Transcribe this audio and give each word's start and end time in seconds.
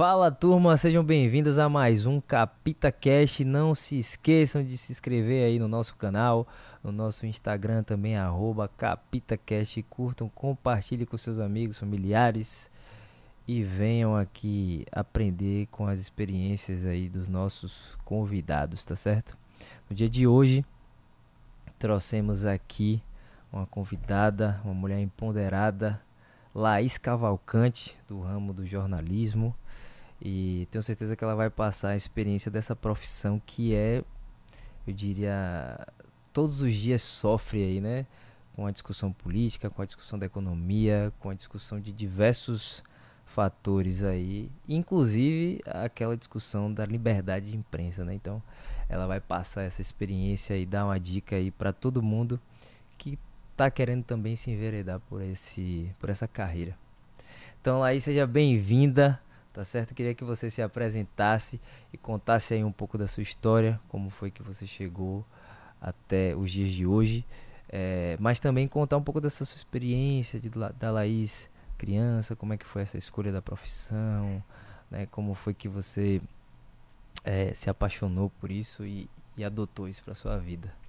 Fala 0.00 0.30
turma, 0.30 0.78
sejam 0.78 1.04
bem-vindos 1.04 1.58
a 1.58 1.68
mais 1.68 2.06
um 2.06 2.22
Capita 2.22 2.90
Cash. 2.90 3.40
Não 3.40 3.74
se 3.74 3.98
esqueçam 3.98 4.64
de 4.64 4.78
se 4.78 4.92
inscrever 4.92 5.44
aí 5.44 5.58
no 5.58 5.68
nosso 5.68 5.94
canal, 5.94 6.48
no 6.82 6.90
nosso 6.90 7.26
Instagram 7.26 7.82
também, 7.82 8.14
CapitaCast. 8.78 9.82
Curtam, 9.90 10.26
compartilhem 10.30 11.04
com 11.04 11.18
seus 11.18 11.38
amigos, 11.38 11.78
familiares 11.78 12.70
e 13.46 13.62
venham 13.62 14.16
aqui 14.16 14.86
aprender 14.90 15.68
com 15.70 15.86
as 15.86 16.00
experiências 16.00 16.86
aí 16.86 17.06
dos 17.06 17.28
nossos 17.28 17.94
convidados, 18.02 18.82
tá 18.82 18.96
certo? 18.96 19.36
No 19.90 19.94
dia 19.94 20.08
de 20.08 20.26
hoje, 20.26 20.64
trouxemos 21.78 22.46
aqui 22.46 23.02
uma 23.52 23.66
convidada, 23.66 24.62
uma 24.64 24.72
mulher 24.72 24.98
empoderada, 24.98 26.00
Laís 26.54 26.96
Cavalcante, 26.96 27.98
do 28.08 28.22
ramo 28.22 28.54
do 28.54 28.66
jornalismo. 28.66 29.54
E 30.20 30.68
tenho 30.70 30.82
certeza 30.82 31.16
que 31.16 31.24
ela 31.24 31.34
vai 31.34 31.48
passar 31.48 31.90
a 31.90 31.96
experiência 31.96 32.50
dessa 32.50 32.76
profissão 32.76 33.40
que 33.44 33.74
é, 33.74 34.04
eu 34.86 34.92
diria, 34.92 35.86
todos 36.32 36.60
os 36.60 36.74
dias 36.74 37.02
sofre 37.02 37.62
aí, 37.62 37.80
né? 37.80 38.06
Com 38.54 38.66
a 38.66 38.70
discussão 38.70 39.12
política, 39.12 39.70
com 39.70 39.80
a 39.80 39.86
discussão 39.86 40.18
da 40.18 40.26
economia, 40.26 41.12
com 41.20 41.30
a 41.30 41.34
discussão 41.34 41.80
de 41.80 41.92
diversos 41.92 42.82
fatores 43.24 44.02
aí, 44.02 44.50
inclusive 44.68 45.60
aquela 45.64 46.16
discussão 46.16 46.72
da 46.72 46.84
liberdade 46.84 47.52
de 47.52 47.56
imprensa, 47.56 48.04
né? 48.04 48.14
Então, 48.14 48.42
ela 48.88 49.06
vai 49.06 49.20
passar 49.20 49.62
essa 49.62 49.80
experiência 49.80 50.56
e 50.58 50.66
dar 50.66 50.84
uma 50.84 50.98
dica 50.98 51.36
aí 51.36 51.50
para 51.50 51.72
todo 51.72 52.02
mundo 52.02 52.40
que 52.98 53.18
está 53.52 53.70
querendo 53.70 54.04
também 54.04 54.36
se 54.36 54.50
enveredar 54.50 55.00
por 55.00 55.22
esse 55.22 55.90
por 56.00 56.10
essa 56.10 56.26
carreira. 56.26 56.76
Então, 57.60 57.82
aí 57.82 58.00
seja 58.00 58.26
bem-vinda 58.26 59.20
tá 59.52 59.64
certo? 59.64 59.94
Queria 59.94 60.14
que 60.14 60.24
você 60.24 60.50
se 60.50 60.62
apresentasse 60.62 61.60
e 61.92 61.98
contasse 61.98 62.54
aí 62.54 62.64
um 62.64 62.72
pouco 62.72 62.96
da 62.96 63.06
sua 63.08 63.22
história, 63.22 63.80
como 63.88 64.10
foi 64.10 64.30
que 64.30 64.42
você 64.42 64.66
chegou 64.66 65.24
até 65.80 66.34
os 66.36 66.50
dias 66.50 66.70
de 66.70 66.86
hoje, 66.86 67.24
é, 67.68 68.16
mas 68.20 68.38
também 68.38 68.68
contar 68.68 68.96
um 68.96 69.02
pouco 69.02 69.20
dessa 69.20 69.44
sua 69.44 69.56
experiência 69.56 70.38
de, 70.38 70.50
da 70.78 70.90
Laís 70.90 71.48
criança, 71.78 72.36
como 72.36 72.52
é 72.52 72.58
que 72.58 72.66
foi 72.66 72.82
essa 72.82 72.98
escolha 72.98 73.32
da 73.32 73.40
profissão, 73.40 74.42
né? 74.90 75.06
Como 75.10 75.34
foi 75.34 75.54
que 75.54 75.66
você 75.66 76.20
é, 77.24 77.54
se 77.54 77.70
apaixonou 77.70 78.28
por 78.38 78.50
isso 78.50 78.84
e, 78.84 79.08
e 79.34 79.42
adotou 79.42 79.88
isso 79.88 80.04
para 80.04 80.14
sua 80.14 80.36
vida? 80.36 80.79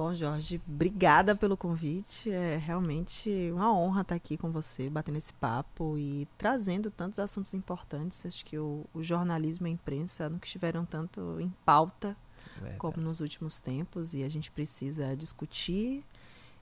Bom, 0.00 0.14
Jorge, 0.14 0.58
obrigada 0.66 1.36
pelo 1.36 1.58
convite. 1.58 2.30
É 2.30 2.56
realmente 2.56 3.50
uma 3.52 3.70
honra 3.70 4.00
estar 4.00 4.14
aqui 4.14 4.34
com 4.34 4.50
você, 4.50 4.88
batendo 4.88 5.18
esse 5.18 5.30
papo 5.34 5.98
e 5.98 6.26
trazendo 6.38 6.90
tantos 6.90 7.18
assuntos 7.18 7.52
importantes. 7.52 8.24
Acho 8.24 8.42
que 8.42 8.56
o, 8.56 8.86
o 8.94 9.02
jornalismo 9.02 9.66
e 9.66 9.68
a 9.68 9.74
imprensa 9.74 10.26
nunca 10.30 10.46
estiveram 10.46 10.86
tanto 10.86 11.38
em 11.38 11.52
pauta 11.66 12.16
Verdade. 12.54 12.78
como 12.78 12.96
nos 12.96 13.20
últimos 13.20 13.60
tempos 13.60 14.14
e 14.14 14.24
a 14.24 14.28
gente 14.30 14.50
precisa 14.50 15.14
discutir 15.14 16.02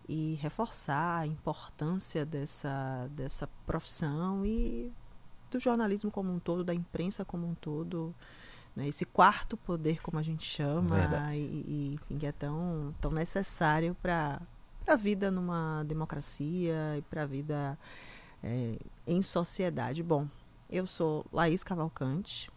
e 0.08 0.36
reforçar 0.42 1.20
a 1.20 1.26
importância 1.28 2.26
dessa, 2.26 3.08
dessa 3.12 3.48
profissão 3.64 4.44
e 4.44 4.92
do 5.48 5.60
jornalismo 5.60 6.10
como 6.10 6.32
um 6.32 6.40
todo, 6.40 6.64
da 6.64 6.74
imprensa 6.74 7.24
como 7.24 7.46
um 7.46 7.54
todo 7.54 8.12
né, 8.78 8.86
esse 8.86 9.04
quarto 9.04 9.56
poder, 9.56 10.00
como 10.00 10.20
a 10.20 10.22
gente 10.22 10.44
chama, 10.44 11.34
e, 11.34 11.38
e, 11.40 11.94
enfim, 11.94 12.16
que 12.16 12.26
é 12.26 12.30
tão, 12.30 12.94
tão 13.00 13.10
necessário 13.10 13.96
para 14.00 14.40
a 14.86 14.94
vida 14.94 15.32
numa 15.32 15.82
democracia 15.82 16.96
e 16.96 17.02
para 17.02 17.24
a 17.24 17.26
vida 17.26 17.76
é, 18.40 18.78
em 19.04 19.20
sociedade. 19.20 20.00
Bom, 20.00 20.28
eu 20.70 20.86
sou 20.86 21.26
Laís 21.32 21.64
Cavalcante, 21.64 22.48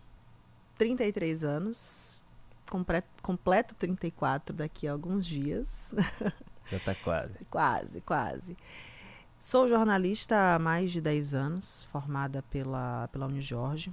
33 0.77 1.43
anos, 1.43 2.21
completo, 2.69 3.09
completo 3.23 3.73
34 3.73 4.55
daqui 4.55 4.87
a 4.87 4.91
alguns 4.91 5.25
dias. 5.25 5.95
Já 6.69 6.77
está 6.77 6.93
quase. 6.93 7.33
quase, 7.49 8.01
quase. 8.01 8.57
Sou 9.39 9.67
jornalista 9.67 10.53
há 10.53 10.59
mais 10.59 10.91
de 10.91 11.01
10 11.01 11.33
anos, 11.33 11.83
formada 11.91 12.43
pela, 12.43 13.07
pela 13.07 13.25
Unijorge. 13.25 13.91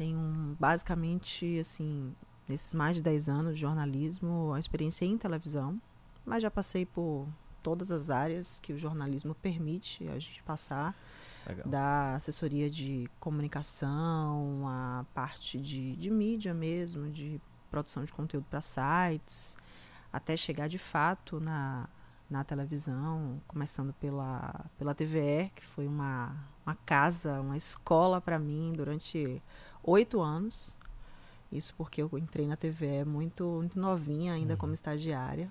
Tenho 0.00 0.56
basicamente, 0.58 1.58
assim, 1.58 2.16
nesses 2.48 2.72
mais 2.72 2.96
de 2.96 3.02
10 3.02 3.28
anos 3.28 3.54
de 3.54 3.60
jornalismo, 3.60 4.50
a 4.54 4.58
experiência 4.58 5.04
em 5.04 5.18
televisão, 5.18 5.78
mas 6.24 6.42
já 6.42 6.50
passei 6.50 6.86
por 6.86 7.28
todas 7.62 7.92
as 7.92 8.08
áreas 8.08 8.58
que 8.60 8.72
o 8.72 8.78
jornalismo 8.78 9.34
permite 9.34 10.08
a 10.08 10.18
gente 10.18 10.42
passar. 10.42 10.96
Legal. 11.46 11.68
Da 11.68 12.14
assessoria 12.14 12.70
de 12.70 13.10
comunicação, 13.20 14.66
a 14.66 15.04
parte 15.12 15.60
de, 15.60 15.94
de 15.96 16.10
mídia 16.10 16.54
mesmo, 16.54 17.10
de 17.10 17.38
produção 17.70 18.02
de 18.02 18.10
conteúdo 18.10 18.46
para 18.48 18.62
sites, 18.62 19.58
até 20.10 20.34
chegar 20.34 20.66
de 20.66 20.78
fato 20.78 21.38
na, 21.38 21.86
na 22.30 22.42
televisão, 22.42 23.38
começando 23.46 23.92
pela, 23.92 24.64
pela 24.78 24.94
TVE, 24.94 25.52
que 25.54 25.66
foi 25.66 25.86
uma, 25.86 26.34
uma 26.64 26.74
casa, 26.86 27.38
uma 27.42 27.58
escola 27.58 28.18
para 28.18 28.38
mim 28.38 28.72
durante 28.74 29.42
oito 29.82 30.20
anos. 30.20 30.76
Isso 31.50 31.74
porque 31.76 32.02
eu 32.02 32.10
entrei 32.14 32.46
na 32.46 32.56
TV 32.56 33.04
muito, 33.04 33.44
muito 33.44 33.78
novinha 33.78 34.34
ainda 34.34 34.54
uhum. 34.54 34.58
como 34.58 34.74
estagiária. 34.74 35.50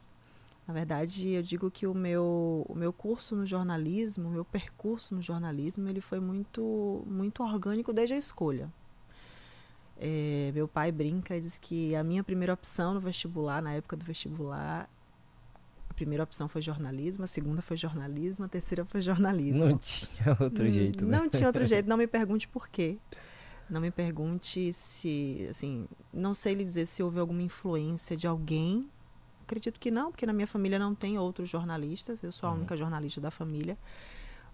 Na 0.70 0.74
verdade, 0.74 1.30
eu 1.30 1.42
digo 1.42 1.72
que 1.72 1.88
o 1.88 1.96
meu, 1.96 2.64
o 2.70 2.76
meu 2.76 2.94
curso 2.94 3.36
no 3.36 3.44
jornalismo, 3.44 4.30
o 4.30 4.32
meu 4.32 4.46
percurso 4.46 5.16
no 5.16 5.22
jornalismo, 5.22 5.90
ele 5.90 6.00
foi 6.00 6.20
muito, 6.20 7.04
muito 7.08 7.42
orgânico 7.42 7.92
desde 7.92 8.14
a 8.14 8.18
escolha. 8.18 8.72
É, 9.98 10.52
meu 10.54 10.68
pai 10.68 10.92
brinca 10.92 11.36
e 11.36 11.42
diz 11.42 11.58
que 11.58 11.96
a 11.96 12.04
minha 12.04 12.24
primeira 12.24 12.54
opção 12.54 12.94
no 12.94 13.00
vestibular, 13.00 13.62
na 13.62 13.74
época 13.74 13.98
do 13.98 14.06
vestibular, 14.06 14.88
a 15.90 15.94
primeira 15.96 16.24
opção 16.24 16.48
foi 16.48 16.62
jornalismo, 16.62 17.24
a 17.24 17.28
segunda 17.28 17.62
foi 17.62 17.76
jornalismo, 17.76 18.46
a 18.46 18.48
terceira 18.48 18.86
foi 18.86 19.02
jornalismo. 19.02 19.66
Não 19.66 19.78
tinha 19.78 20.38
outro 20.40 20.70
jeito, 20.70 21.04
né? 21.04 21.18
Não 21.18 21.28
tinha 21.28 21.48
outro 21.48 21.66
jeito, 21.66 21.90
não 21.90 21.98
me 21.98 22.08
pergunte 22.08 22.48
por 22.48 22.70
quê. 22.70 22.98
Não 23.70 23.80
me 23.80 23.92
pergunte 23.92 24.74
se, 24.74 25.46
assim, 25.50 25.88
não 26.12 26.34
sei 26.34 26.56
lhe 26.56 26.64
dizer 26.64 26.86
se 26.88 27.04
houve 27.04 27.20
alguma 27.20 27.42
influência 27.42 28.18
de 28.18 28.26
alguém. 28.26 28.90
Acredito 29.44 29.80
que 29.80 29.92
não, 29.92 30.12
porque 30.12 30.26
na 30.26 30.34
minha 30.34 30.48
família 30.48 30.80
não 30.80 30.96
tem 30.96 31.20
outros 31.20 31.50
jornalistas, 31.50 32.24
eu 32.24 32.32
sou 32.32 32.48
a 32.48 32.52
uhum. 32.52 32.60
única 32.60 32.76
jornalista 32.76 33.22
da 33.22 33.30
família. 33.30 33.78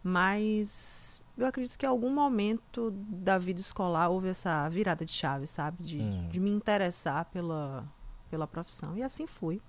Mas 0.03 1.21
eu 1.37 1.45
acredito 1.45 1.77
que 1.77 1.85
em 1.85 1.89
algum 1.89 2.09
momento 2.09 2.91
da 2.91 3.37
vida 3.37 3.59
escolar 3.59 4.09
houve 4.09 4.29
essa 4.29 4.67
virada 4.69 5.05
de 5.05 5.11
chave, 5.11 5.47
sabe? 5.47 5.81
De, 5.81 5.97
uhum. 5.97 6.29
de 6.29 6.39
me 6.39 6.49
interessar 6.49 7.25
pela, 7.25 7.85
pela 8.29 8.47
profissão. 8.47 8.97
E 8.97 9.03
assim 9.03 9.25
fui. 9.25 9.61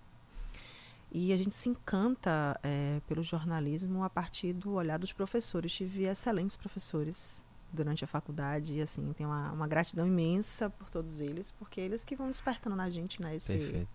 E 1.11 1.33
a 1.33 1.37
gente 1.37 1.55
se 1.55 1.69
encanta 1.69 2.59
é, 2.63 3.01
pelo 3.07 3.23
jornalismo 3.23 4.03
a 4.03 4.11
partir 4.11 4.53
do 4.53 4.73
olhar 4.73 4.99
dos 4.99 5.13
professores. 5.13 5.73
Tive 5.73 6.05
excelentes 6.05 6.57
professores 6.57 7.43
durante 7.73 8.05
a 8.05 8.07
faculdade 8.07 8.77
e 8.77 8.81
assim 8.81 9.13
tem 9.13 9.27
uma, 9.27 9.53
uma 9.53 9.67
gratidão 9.67 10.07
imensa 10.07 10.71
por 10.71 10.89
todos 10.89 11.21
eles 11.21 11.51
porque 11.51 11.81
eles 11.81 12.05
que 12.05 12.17
vão 12.17 12.29
despertando 12.29 12.77
na 12.77 12.89
gente 12.89 13.21
né 13.21 13.35
esse, 13.37 13.87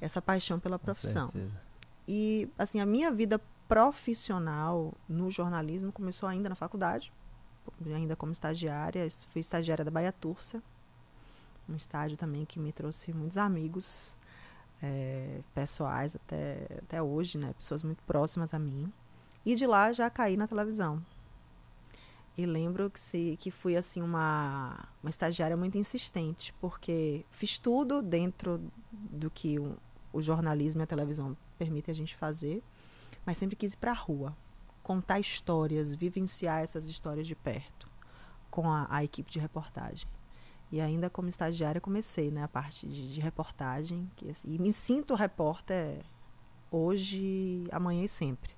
essa 0.00 0.22
paixão 0.22 0.60
pela 0.60 0.78
profissão. 0.78 1.32
e 2.06 2.48
assim 2.58 2.80
a 2.80 2.86
minha 2.86 3.10
vida 3.10 3.40
profissional 3.66 4.94
no 5.08 5.30
jornalismo 5.30 5.92
começou 5.92 6.28
ainda 6.28 6.48
na 6.48 6.54
faculdade 6.54 7.12
ainda 7.94 8.16
como 8.16 8.32
estagiária. 8.32 9.06
Fui 9.30 9.40
estagiária 9.40 9.84
da 9.84 9.90
Bahia 9.90 10.10
Tursa 10.10 10.62
um 11.68 11.76
estágio 11.76 12.16
também 12.16 12.44
que 12.44 12.58
me 12.58 12.72
trouxe 12.72 13.12
muitos 13.12 13.36
amigos 13.36 14.16
é, 14.82 15.40
pessoais 15.54 16.16
até 16.16 16.66
até 16.78 17.02
hoje 17.02 17.36
né 17.36 17.52
pessoas 17.52 17.82
muito 17.82 18.02
próximas 18.04 18.54
a 18.54 18.58
mim. 18.58 18.92
E 19.44 19.54
de 19.54 19.66
lá 19.66 19.92
já 19.92 20.08
caí 20.10 20.36
na 20.36 20.46
televisão 20.46 21.02
e 22.38 22.46
lembro 22.46 22.88
que, 22.88 23.00
se, 23.00 23.36
que 23.40 23.50
fui 23.50 23.76
assim 23.76 24.00
uma, 24.00 24.88
uma 25.02 25.10
estagiária 25.10 25.56
muito 25.56 25.76
insistente, 25.76 26.54
porque 26.60 27.26
fiz 27.32 27.58
tudo 27.58 28.00
dentro 28.00 28.62
do 28.92 29.28
que 29.28 29.58
o, 29.58 29.76
o 30.12 30.22
jornalismo 30.22 30.80
e 30.80 30.84
a 30.84 30.86
televisão 30.86 31.36
permitem 31.58 31.90
a 31.90 31.96
gente 31.96 32.14
fazer, 32.14 32.62
mas 33.26 33.38
sempre 33.38 33.56
quis 33.56 33.72
ir 33.72 33.76
para 33.76 33.90
a 33.90 33.94
rua, 33.94 34.36
contar 34.84 35.18
histórias, 35.18 35.96
vivenciar 35.96 36.62
essas 36.62 36.84
histórias 36.84 37.26
de 37.26 37.34
perto 37.34 37.90
com 38.48 38.70
a, 38.70 38.86
a 38.88 39.02
equipe 39.02 39.28
de 39.32 39.40
reportagem. 39.40 40.08
E 40.70 40.80
ainda 40.80 41.10
como 41.10 41.28
estagiária 41.28 41.80
comecei, 41.80 42.30
né, 42.30 42.44
a 42.44 42.48
parte 42.48 42.86
de, 42.86 43.14
de 43.14 43.20
reportagem, 43.20 44.08
que, 44.14 44.30
assim, 44.30 44.54
e 44.54 44.60
me 44.60 44.72
sinto 44.72 45.16
repórter 45.16 46.04
hoje, 46.70 47.66
amanhã 47.72 48.04
e 48.04 48.08
sempre, 48.08 48.52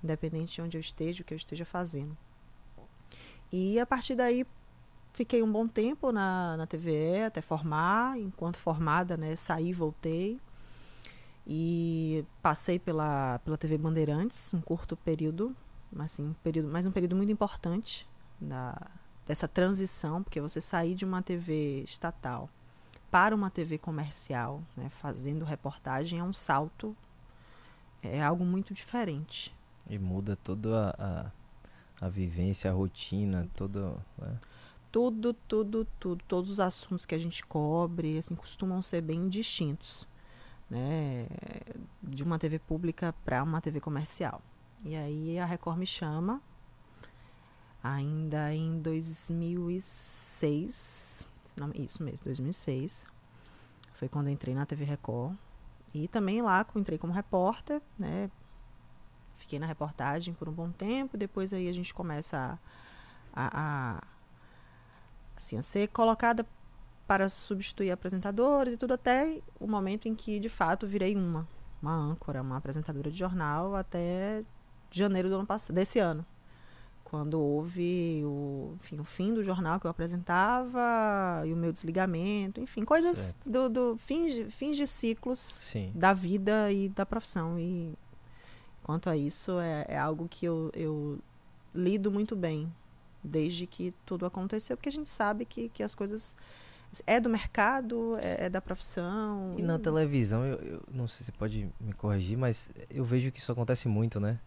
independente 0.00 0.54
de 0.54 0.62
onde 0.62 0.76
eu 0.76 0.80
esteja, 0.80 1.22
o 1.22 1.26
que 1.26 1.34
eu 1.34 1.38
esteja 1.38 1.64
fazendo. 1.64 2.16
E 3.52 3.78
a 3.78 3.86
partir 3.86 4.14
daí 4.14 4.46
fiquei 5.12 5.42
um 5.42 5.50
bom 5.50 5.66
tempo 5.66 6.12
na, 6.12 6.56
na 6.56 6.66
TVE 6.66 7.24
até 7.26 7.40
formar. 7.40 8.18
Enquanto 8.18 8.58
formada, 8.58 9.16
né, 9.16 9.34
saí, 9.36 9.72
voltei. 9.72 10.38
E 11.46 12.24
passei 12.42 12.78
pela, 12.78 13.38
pela 13.44 13.56
TV 13.56 13.78
Bandeirantes, 13.78 14.52
um 14.52 14.60
curto 14.60 14.96
período, 14.96 15.54
assim, 15.96 16.24
um 16.24 16.32
período, 16.42 16.68
mas 16.68 16.86
um 16.86 16.90
período 16.90 17.14
muito 17.14 17.30
importante 17.30 18.04
da, 18.40 18.76
dessa 19.24 19.46
transição, 19.46 20.24
porque 20.24 20.40
você 20.40 20.60
sair 20.60 20.96
de 20.96 21.04
uma 21.04 21.22
TV 21.22 21.82
estatal 21.84 22.50
para 23.12 23.32
uma 23.32 23.48
TV 23.48 23.78
comercial, 23.78 24.60
né, 24.76 24.88
fazendo 24.88 25.44
reportagem, 25.44 26.18
é 26.18 26.22
um 26.22 26.32
salto, 26.32 26.96
é 28.02 28.20
algo 28.20 28.44
muito 28.44 28.74
diferente. 28.74 29.54
E 29.88 29.98
muda 29.98 30.34
toda 30.34 30.96
a, 30.98 31.30
a 32.00 32.08
vivência, 32.08 32.70
a 32.70 32.74
rotina, 32.74 33.48
todo. 33.56 34.00
Né? 34.18 34.38
Tudo, 34.90 35.34
tudo, 35.34 35.86
tudo. 35.98 36.24
Todos 36.26 36.50
os 36.50 36.58
assuntos 36.60 37.06
que 37.06 37.14
a 37.14 37.18
gente 37.18 37.44
cobre, 37.44 38.18
assim, 38.18 38.34
costumam 38.34 38.82
ser 38.82 39.00
bem 39.00 39.28
distintos, 39.28 40.08
né? 40.70 41.26
De 42.02 42.22
uma 42.22 42.38
TV 42.38 42.58
pública 42.58 43.14
para 43.24 43.42
uma 43.42 43.60
TV 43.60 43.80
comercial. 43.80 44.40
E 44.84 44.94
aí 44.94 45.38
a 45.38 45.44
Record 45.44 45.78
me 45.78 45.86
chama, 45.86 46.40
ainda 47.82 48.54
em 48.54 48.78
2006, 48.80 51.26
não, 51.56 51.70
isso 51.74 52.02
mesmo, 52.02 52.24
2006. 52.24 53.06
Foi 53.94 54.08
quando 54.08 54.28
entrei 54.28 54.54
na 54.54 54.66
TV 54.66 54.84
Record. 54.84 55.34
E 55.94 56.08
também 56.08 56.42
lá 56.42 56.66
entrei 56.76 56.98
como 56.98 57.12
repórter, 57.12 57.80
né? 57.98 58.30
Fiquei 59.36 59.58
na 59.58 59.66
reportagem 59.66 60.34
por 60.34 60.48
um 60.48 60.52
bom 60.52 60.70
tempo, 60.70 61.16
depois 61.16 61.52
aí 61.52 61.68
a 61.68 61.72
gente 61.72 61.92
começa 61.92 62.58
a, 63.32 63.46
a, 63.46 63.96
a 63.96 64.02
assim, 65.36 65.56
a 65.56 65.62
ser 65.62 65.88
colocada 65.88 66.46
para 67.06 67.28
substituir 67.28 67.90
apresentadores 67.90 68.74
e 68.74 68.76
tudo 68.76 68.94
até 68.94 69.40
o 69.60 69.66
momento 69.66 70.08
em 70.08 70.14
que 70.14 70.40
de 70.40 70.48
fato 70.48 70.86
virei 70.86 71.14
uma, 71.14 71.46
uma 71.80 71.94
âncora, 71.94 72.42
uma 72.42 72.56
apresentadora 72.56 73.10
de 73.10 73.16
jornal 73.16 73.76
até 73.76 74.42
janeiro 74.90 75.28
do 75.28 75.36
ano 75.36 75.46
passado, 75.46 75.74
desse 75.74 75.98
ano. 75.98 76.24
Quando 77.04 77.40
houve 77.40 78.22
o, 78.24 78.72
enfim, 78.74 78.98
o 78.98 79.04
fim 79.04 79.32
do 79.32 79.44
jornal 79.44 79.78
que 79.78 79.86
eu 79.86 79.90
apresentava 79.90 81.42
e 81.46 81.52
o 81.52 81.56
meu 81.56 81.70
desligamento, 81.70 82.60
enfim, 82.60 82.84
coisas 82.84 83.36
do, 83.46 83.68
do 83.68 83.96
fins, 83.96 84.34
de, 84.34 84.50
fins 84.50 84.76
de 84.76 84.88
ciclos 84.88 85.38
Sim. 85.38 85.92
da 85.94 86.12
vida 86.12 86.72
e 86.72 86.88
da 86.88 87.06
profissão. 87.06 87.56
E 87.56 87.96
quanto 88.86 89.10
a 89.10 89.16
isso, 89.16 89.58
é, 89.58 89.84
é 89.88 89.98
algo 89.98 90.28
que 90.28 90.46
eu, 90.46 90.70
eu 90.72 91.18
lido 91.74 92.08
muito 92.08 92.36
bem 92.36 92.72
desde 93.22 93.66
que 93.66 93.92
tudo 94.06 94.24
aconteceu, 94.24 94.76
porque 94.76 94.88
a 94.88 94.92
gente 94.92 95.08
sabe 95.08 95.44
que, 95.44 95.68
que 95.70 95.82
as 95.82 95.92
coisas 95.92 96.36
é 97.04 97.18
do 97.18 97.28
mercado, 97.28 98.16
é, 98.18 98.46
é 98.46 98.48
da 98.48 98.60
profissão. 98.60 99.56
E 99.58 99.62
na 99.62 99.76
televisão, 99.76 100.46
eu, 100.46 100.56
eu, 100.58 100.82
não 100.88 101.08
sei 101.08 101.18
se 101.18 101.24
você 101.24 101.32
pode 101.32 101.68
me 101.80 101.92
corrigir, 101.94 102.38
mas 102.38 102.70
eu 102.88 103.04
vejo 103.04 103.32
que 103.32 103.40
isso 103.40 103.50
acontece 103.50 103.88
muito, 103.88 104.20
né? 104.20 104.38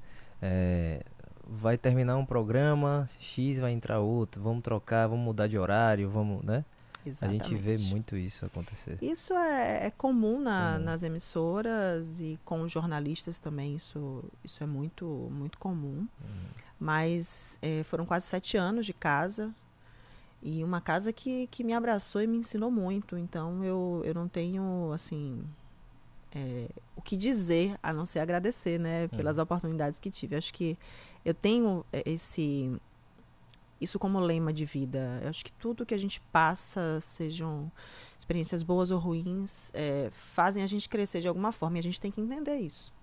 É, 0.41 1.03
vai 1.45 1.77
terminar 1.77 2.15
um 2.15 2.25
programa, 2.25 3.09
X 3.19 3.59
vai 3.59 3.73
entrar 3.73 3.99
outro, 3.99 4.41
vamos 4.41 4.63
trocar, 4.63 5.05
vamos 5.07 5.25
mudar 5.25 5.47
de 5.47 5.57
horário, 5.57 6.09
vamos, 6.09 6.41
né? 6.45 6.63
Exatamente. 7.09 7.41
A 7.41 7.47
gente 7.49 7.61
vê 7.61 7.77
muito 7.89 8.15
isso 8.15 8.45
acontecer. 8.45 8.97
Isso 9.01 9.33
é, 9.33 9.87
é 9.87 9.91
comum 9.91 10.39
na, 10.39 10.77
nas 10.79 11.03
emissoras 11.03 12.19
e 12.19 12.39
com 12.45 12.61
os 12.61 12.71
jornalistas 12.71 13.39
também, 13.39 13.75
isso, 13.75 14.23
isso 14.43 14.63
é 14.63 14.67
muito, 14.67 15.05
muito 15.31 15.57
comum. 15.57 16.07
Uhum. 16.21 16.47
Mas 16.79 17.57
é, 17.61 17.83
foram 17.83 18.05
quase 18.05 18.25
sete 18.25 18.55
anos 18.55 18.85
de 18.85 18.93
casa 18.93 19.53
e 20.41 20.63
uma 20.63 20.79
casa 20.79 21.11
que, 21.11 21.47
que 21.47 21.63
me 21.63 21.73
abraçou 21.73 22.21
e 22.21 22.27
me 22.27 22.37
ensinou 22.37 22.71
muito. 22.71 23.17
Então 23.17 23.63
eu, 23.63 24.01
eu 24.05 24.13
não 24.13 24.27
tenho, 24.27 24.91
assim, 24.93 25.43
é, 26.33 26.67
o 26.95 27.01
que 27.01 27.17
dizer 27.17 27.77
a 27.81 27.91
não 27.91 28.05
ser 28.05 28.19
agradecer, 28.19 28.79
né, 28.79 29.07
pelas 29.09 29.37
uhum. 29.37 29.43
oportunidades 29.43 29.99
que 29.99 30.09
tive. 30.09 30.35
Acho 30.35 30.53
que 30.53 30.77
eu 31.25 31.33
tenho 31.33 31.85
é, 31.91 32.03
esse 32.09 32.79
isso 33.79 33.97
como 33.97 34.19
lema 34.19 34.51
de 34.51 34.65
vida. 34.65 35.19
Eu 35.23 35.29
acho 35.29 35.43
que 35.43 35.51
tudo 35.53 35.85
que 35.85 35.93
a 35.93 35.97
gente 35.97 36.21
passa, 36.31 36.99
sejam 37.01 37.71
experiências 38.17 38.61
boas 38.61 38.91
ou 38.91 38.99
ruins, 38.99 39.71
é, 39.73 40.09
fazem 40.11 40.63
a 40.63 40.67
gente 40.67 40.89
crescer 40.89 41.21
de 41.21 41.27
alguma 41.27 41.51
forma 41.51 41.77
e 41.77 41.79
a 41.79 41.83
gente 41.83 41.99
tem 41.99 42.11
que 42.11 42.21
entender 42.21 42.57
isso. 42.57 42.93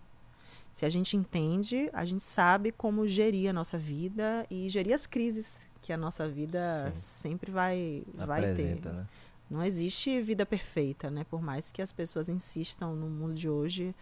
Se 0.70 0.84
a 0.84 0.90
gente 0.90 1.16
entende, 1.16 1.88
a 1.92 2.04
gente 2.04 2.22
sabe 2.22 2.70
como 2.70 3.08
gerir 3.08 3.48
a 3.48 3.52
nossa 3.52 3.78
vida 3.78 4.46
e 4.50 4.68
gerir 4.68 4.94
as 4.94 5.06
crises 5.06 5.68
que 5.80 5.92
a 5.92 5.96
nossa 5.96 6.28
vida 6.28 6.92
Sim. 6.94 7.00
sempre 7.00 7.50
vai, 7.50 8.04
vai 8.14 8.54
ter. 8.54 8.84
Né? 8.84 9.06
Não 9.48 9.64
existe 9.64 10.20
vida 10.20 10.44
perfeita, 10.44 11.10
né? 11.10 11.24
Por 11.24 11.40
mais 11.40 11.70
que 11.70 11.80
as 11.80 11.92
pessoas 11.92 12.28
insistam 12.28 12.94
no 12.94 13.08
mundo 13.08 13.34
de 13.34 13.48
hoje 13.48 13.94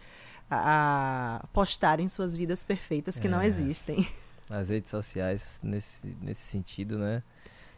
a, 0.49 1.39
a 1.43 1.47
postarem 1.47 2.09
suas 2.09 2.35
vidas 2.35 2.63
perfeitas 2.63 3.19
que 3.19 3.27
é. 3.27 3.29
não 3.29 3.41
existem. 3.41 4.07
As 4.49 4.69
redes 4.69 4.91
sociais, 4.91 5.59
nesse, 5.63 6.05
nesse 6.21 6.41
sentido, 6.43 6.97
né? 6.97 7.23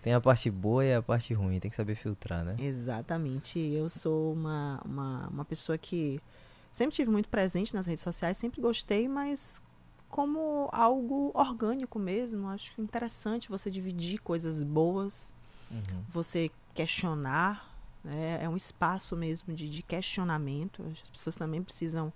Tem 0.01 0.13
a 0.13 0.21
parte 0.21 0.49
boa 0.49 0.85
e 0.85 0.93
a 0.93 1.01
parte 1.01 1.33
ruim, 1.33 1.59
tem 1.59 1.69
que 1.69 1.75
saber 1.75 1.95
filtrar, 1.95 2.43
né? 2.45 2.55
Exatamente. 2.59 3.59
Eu 3.59 3.89
sou 3.89 4.33
uma, 4.33 4.81
uma, 4.85 5.27
uma 5.27 5.45
pessoa 5.45 5.77
que 5.77 6.21
sempre 6.71 6.95
tive 6.95 7.09
muito 7.09 7.29
presente 7.29 7.73
nas 7.73 7.85
redes 7.85 8.03
sociais, 8.03 8.37
sempre 8.37 8.61
gostei, 8.61 9.07
mas 9.07 9.61
como 10.09 10.69
algo 10.71 11.31
orgânico 11.33 11.99
mesmo. 11.99 12.47
Acho 12.47 12.79
interessante 12.79 13.49
você 13.49 13.69
dividir 13.69 14.19
coisas 14.19 14.63
boas, 14.63 15.33
uhum. 15.71 16.03
você 16.09 16.51
questionar. 16.73 17.75
Né? 18.03 18.39
É 18.41 18.47
um 18.47 18.55
espaço 18.55 19.15
mesmo 19.15 19.53
de, 19.53 19.69
de 19.69 19.81
questionamento. 19.81 20.83
As 20.91 21.09
pessoas 21.09 21.35
também 21.35 21.61
precisam 21.61 22.13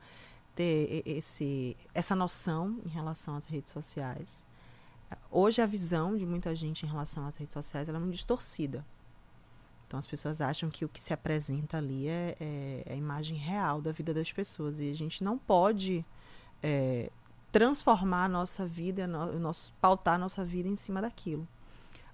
ter 0.56 1.04
esse, 1.06 1.78
essa 1.94 2.16
noção 2.16 2.80
em 2.86 2.90
relação 2.90 3.36
às 3.36 3.46
redes 3.46 3.72
sociais. 3.72 4.46
Hoje 5.30 5.62
a 5.62 5.66
visão 5.66 6.18
de 6.18 6.26
muita 6.26 6.56
gente 6.56 6.86
em 6.86 6.90
relação 6.90 7.26
às 7.26 7.38
redes 7.38 7.54
sociais 7.54 7.90
é 7.90 7.92
muito 7.92 8.14
distorcida. 8.14 8.86
Então 9.88 9.98
as 9.98 10.08
pessoas 10.08 10.40
acham 10.40 10.70
que 10.70 10.86
o 10.86 10.90
que 10.90 11.02
se 11.02 11.14
apresenta 11.14 11.78
ali 11.78 12.08
é, 12.08 12.38
é, 12.40 12.84
é 12.86 12.94
a 12.94 12.96
imagem 12.96 13.36
real 13.36 13.82
da 13.82 13.92
vida 13.92 14.14
das 14.14 14.32
pessoas 14.32 14.80
e 14.80 14.90
a 14.90 14.94
gente 14.96 15.22
não 15.22 15.38
pode 15.38 16.06
é, 16.64 17.12
transformar 17.52 18.26
a 18.26 18.30
nossa 18.30 18.66
vida, 18.66 19.06
no, 19.06 19.38
nosso, 19.38 19.74
pautar 19.82 20.16
a 20.16 20.18
nossa 20.18 20.46
vida 20.46 20.70
em 20.70 20.78
cima 20.78 21.02
daquilo. 21.02 21.46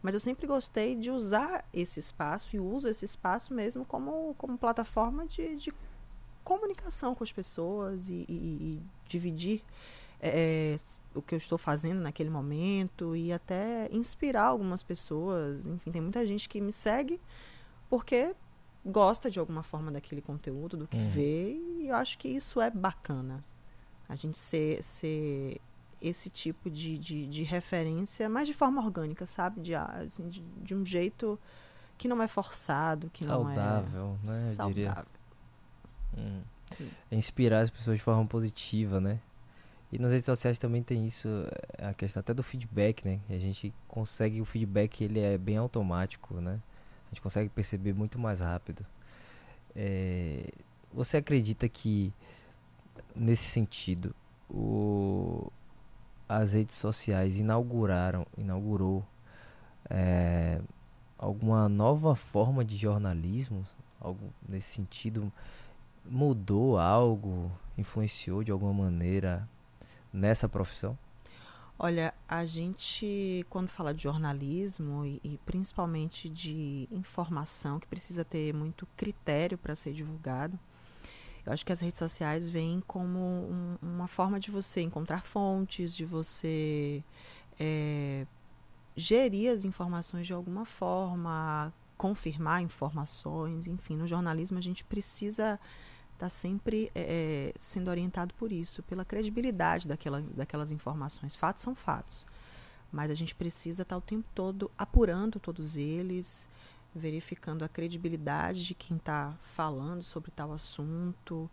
Mas 0.01 0.13
eu 0.13 0.19
sempre 0.19 0.47
gostei 0.47 0.95
de 0.95 1.11
usar 1.11 1.65
esse 1.73 1.99
espaço 1.99 2.55
e 2.55 2.59
uso 2.59 2.87
esse 2.89 3.05
espaço 3.05 3.53
mesmo 3.53 3.85
como, 3.85 4.33
como 4.39 4.57
plataforma 4.57 5.27
de, 5.27 5.55
de 5.55 5.73
comunicação 6.47 7.13
com 7.13 7.25
as 7.25 7.31
pessoas 7.33 8.09
e, 8.09 8.25
e, 8.29 8.33
e 8.33 8.81
dividir 9.05 9.61
é, 10.21 10.77
o 11.13 11.21
que 11.21 11.35
eu 11.35 11.37
estou 11.37 11.57
fazendo 11.57 11.99
naquele 11.99 12.29
momento 12.29 13.17
e 13.17 13.33
até 13.33 13.89
inspirar 13.91 14.45
algumas 14.45 14.81
pessoas. 14.81 15.67
Enfim, 15.67 15.91
tem 15.91 15.99
muita 15.99 16.25
gente 16.25 16.47
que 16.47 16.61
me 16.61 16.71
segue 16.71 17.19
porque 17.89 18.33
gosta 18.85 19.29
de 19.29 19.39
alguma 19.39 19.61
forma 19.61 19.91
daquele 19.91 20.21
conteúdo, 20.21 20.77
do 20.77 20.87
que 20.87 20.95
uhum. 20.95 21.09
vê, 21.09 21.51
e 21.81 21.89
eu 21.89 21.95
acho 21.95 22.17
que 22.17 22.29
isso 22.29 22.61
é 22.61 22.71
bacana. 22.71 23.43
A 24.07 24.15
gente 24.15 24.37
ser, 24.37 24.81
ser 24.81 25.59
esse 26.01 26.29
tipo 26.29 26.69
de, 26.69 26.97
de, 26.97 27.27
de 27.27 27.43
referência, 27.43 28.29
mas 28.29 28.47
de 28.47 28.53
forma 28.53 28.81
orgânica, 28.81 29.25
sabe? 29.25 29.59
De, 29.59 29.75
assim, 29.75 30.29
de, 30.29 30.39
de 30.39 30.73
um 30.73 30.85
jeito 30.85 31.37
que 31.97 32.07
não 32.07 32.21
é 32.21 32.27
forçado, 32.27 33.09
que 33.09 33.25
saudável, 33.25 34.17
não 34.23 34.33
é 34.33 34.37
né? 34.37 34.53
saudável. 34.53 35.16
Hum. 36.15 36.41
Inspirar 37.11 37.61
as 37.61 37.69
pessoas 37.69 37.97
de 37.97 38.03
forma 38.03 38.25
positiva, 38.25 38.99
né? 38.99 39.19
E 39.91 39.97
nas 39.97 40.11
redes 40.11 40.25
sociais 40.25 40.59
também 40.59 40.83
tem 40.83 41.05
isso, 41.05 41.27
a 41.77 41.93
questão 41.93 42.19
até 42.19 42.33
do 42.33 42.43
feedback, 42.43 43.05
né? 43.05 43.19
A 43.29 43.37
gente 43.37 43.73
consegue 43.87 44.41
o 44.41 44.45
feedback, 44.45 45.03
ele 45.03 45.19
é 45.19 45.37
bem 45.37 45.57
automático, 45.57 46.35
né? 46.41 46.59
A 47.05 47.09
gente 47.09 47.21
consegue 47.21 47.49
perceber 47.49 47.93
muito 47.93 48.19
mais 48.19 48.41
rápido. 48.41 48.85
É, 49.73 50.51
você 50.93 51.17
acredita 51.17 51.69
que 51.69 52.13
nesse 53.15 53.45
sentido 53.45 54.13
o, 54.49 55.51
as 56.27 56.53
redes 56.53 56.75
sociais 56.75 57.39
inauguraram, 57.39 58.25
inaugurou 58.37 59.05
é, 59.89 60.59
alguma 61.17 61.69
nova 61.69 62.15
forma 62.15 62.63
de 62.65 62.75
jornalismo, 62.75 63.63
algo 64.01 64.33
nesse 64.47 64.75
sentido 64.75 65.31
mudou 66.09 66.77
algo, 66.77 67.51
influenciou 67.77 68.43
de 68.43 68.51
alguma 68.51 68.73
maneira 68.73 69.47
nessa 70.11 70.47
profissão? 70.47 70.97
Olha, 71.79 72.11
a 72.27 72.43
gente, 72.43 73.45
quando 73.49 73.67
fala 73.67 73.93
de 73.93 74.01
jornalismo 74.01 75.05
e, 75.05 75.21
e 75.23 75.39
principalmente 75.45 76.27
de 76.27 76.87
informação, 76.91 77.79
que 77.79 77.87
precisa 77.87 78.25
ter 78.25 78.51
muito 78.51 78.87
critério 78.97 79.57
para 79.59 79.75
ser 79.75 79.93
divulgado, 79.93 80.57
eu 81.45 81.53
acho 81.53 81.65
que 81.65 81.71
as 81.71 81.79
redes 81.79 81.99
sociais 81.99 82.49
vêm 82.49 82.83
como 82.87 83.19
um, 83.19 83.77
uma 83.81 84.07
forma 84.07 84.39
de 84.39 84.49
você 84.49 84.81
encontrar 84.81 85.21
fontes, 85.21 85.95
de 85.95 86.03
você 86.03 87.03
é, 87.59 88.25
gerir 88.95 89.51
as 89.51 89.63
informações 89.63 90.25
de 90.25 90.33
alguma 90.33 90.65
forma, 90.65 91.71
confirmar 91.95 92.61
informações, 92.61 93.67
enfim, 93.67 93.95
no 93.95 94.07
jornalismo 94.07 94.57
a 94.57 94.61
gente 94.61 94.83
precisa 94.83 95.59
está 96.17 96.29
sempre 96.29 96.91
é, 96.95 97.53
sendo 97.59 97.89
orientado 97.89 98.33
por 98.33 98.51
isso, 98.51 98.83
pela 98.83 99.05
credibilidade 99.05 99.87
daquela, 99.87 100.21
daquelas 100.21 100.71
informações. 100.71 101.35
Fatos 101.35 101.63
são 101.63 101.75
fatos. 101.75 102.25
Mas 102.91 103.11
a 103.11 103.13
gente 103.13 103.35
precisa 103.35 103.83
estar 103.83 103.95
o 103.95 104.01
tempo 104.01 104.27
todo 104.33 104.71
apurando 104.77 105.39
todos 105.39 105.75
eles, 105.75 106.49
verificando 106.93 107.63
a 107.63 107.69
credibilidade 107.69 108.65
de 108.65 108.73
quem 108.73 108.97
está 108.97 109.33
falando 109.41 110.01
sobre 110.01 110.31
tal 110.31 110.51
assunto, 110.51 111.49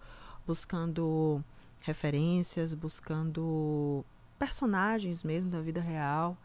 buscando 0.47 1.45
referências, 1.81 2.73
buscando 2.73 4.05
personagens 4.39 5.23
mesmo 5.23 5.51
da 5.51 5.61
vida 5.61 5.81
real. 5.81 6.37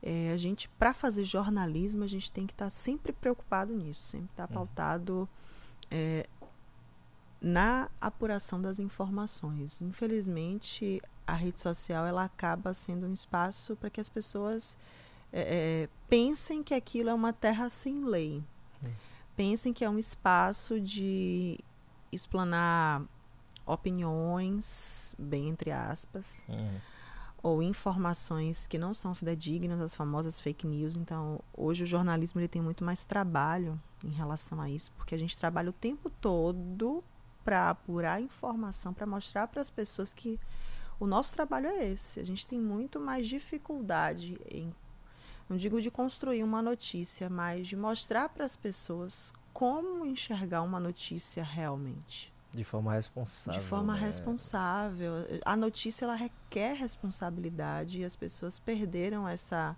É, 0.00 0.30
a 0.32 0.36
gente, 0.36 0.68
para 0.78 0.92
fazer 0.92 1.24
jornalismo, 1.24 2.04
a 2.04 2.06
gente 2.06 2.30
tem 2.30 2.46
que 2.46 2.52
estar 2.52 2.66
tá 2.66 2.70
sempre 2.70 3.12
preocupado 3.12 3.74
nisso, 3.74 4.02
sempre 4.02 4.28
estar 4.30 4.46
tá 4.46 4.52
uhum. 4.52 4.66
pautado 4.66 5.28
é, 5.90 6.26
na 7.44 7.90
apuração 8.00 8.58
das 8.58 8.78
informações. 8.78 9.82
Infelizmente, 9.82 11.02
a 11.26 11.34
rede 11.34 11.60
social 11.60 12.06
ela 12.06 12.24
acaba 12.24 12.72
sendo 12.72 13.06
um 13.06 13.12
espaço 13.12 13.76
para 13.76 13.90
que 13.90 14.00
as 14.00 14.08
pessoas 14.08 14.78
é, 15.30 15.82
é, 15.82 15.88
pensem 16.08 16.62
que 16.62 16.72
aquilo 16.72 17.10
é 17.10 17.14
uma 17.14 17.34
terra 17.34 17.68
sem 17.68 18.02
lei. 18.02 18.42
Hum. 18.82 18.90
Pensem 19.36 19.74
que 19.74 19.84
é 19.84 19.90
um 19.90 19.98
espaço 19.98 20.80
de 20.80 21.58
explanar 22.10 23.02
opiniões, 23.66 25.14
bem 25.18 25.50
entre 25.50 25.70
aspas, 25.70 26.42
hum. 26.48 26.78
ou 27.42 27.62
informações 27.62 28.66
que 28.66 28.78
não 28.78 28.94
são 28.94 29.14
fidedignas, 29.14 29.82
as 29.82 29.94
famosas 29.94 30.40
fake 30.40 30.66
news. 30.66 30.96
Então, 30.96 31.38
hoje 31.54 31.84
o 31.84 31.86
jornalismo 31.86 32.40
ele 32.40 32.48
tem 32.48 32.62
muito 32.62 32.82
mais 32.82 33.04
trabalho 33.04 33.78
em 34.02 34.12
relação 34.12 34.62
a 34.62 34.70
isso, 34.70 34.90
porque 34.92 35.14
a 35.14 35.18
gente 35.18 35.36
trabalha 35.36 35.68
o 35.68 35.74
tempo 35.74 36.08
todo 36.08 37.04
para 37.44 37.70
apurar 37.70 38.20
informação, 38.20 38.94
para 38.94 39.06
mostrar 39.06 39.46
para 39.48 39.60
as 39.60 39.70
pessoas 39.70 40.12
que 40.12 40.40
o 40.98 41.06
nosso 41.06 41.32
trabalho 41.32 41.66
é 41.66 41.90
esse. 41.90 42.18
A 42.18 42.24
gente 42.24 42.48
tem 42.48 42.58
muito 42.58 42.98
mais 42.98 43.28
dificuldade 43.28 44.40
em, 44.50 44.74
não 45.48 45.56
digo 45.56 45.80
de 45.80 45.90
construir 45.90 46.42
uma 46.42 46.62
notícia, 46.62 47.28
mas 47.28 47.68
de 47.68 47.76
mostrar 47.76 48.28
para 48.30 48.44
as 48.44 48.56
pessoas 48.56 49.32
como 49.52 50.06
enxergar 50.06 50.62
uma 50.62 50.80
notícia 50.80 51.44
realmente. 51.44 52.32
De 52.50 52.64
forma 52.64 52.92
responsável. 52.92 53.60
De 53.60 53.66
forma 53.66 53.94
né? 53.94 54.00
responsável. 54.00 55.12
A 55.44 55.56
notícia 55.56 56.04
ela 56.04 56.14
requer 56.14 56.74
responsabilidade 56.74 58.00
e 58.00 58.04
as 58.04 58.16
pessoas 58.16 58.58
perderam 58.58 59.28
essa 59.28 59.76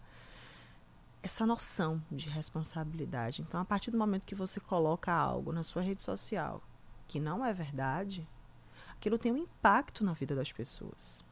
essa 1.23 1.45
noção 1.45 2.01
de 2.13 2.29
responsabilidade. 2.29 3.43
Então, 3.43 3.61
a 3.61 3.65
partir 3.65 3.91
do 3.91 3.99
momento 3.99 4.25
que 4.25 4.35
você 4.35 4.61
coloca 4.61 5.13
algo 5.13 5.51
na 5.51 5.65
sua 5.65 5.83
rede 5.83 6.01
social 6.01 6.63
que 7.07 7.21
não 7.21 7.45
é 7.45 7.53
verdade, 7.53 8.27
aquilo 8.93 9.19
tem 9.19 9.33
um 9.33 9.37
impacto 9.37 10.05
na 10.05 10.13
vida 10.13 10.35
das 10.35 10.53
pessoas. 10.53 11.25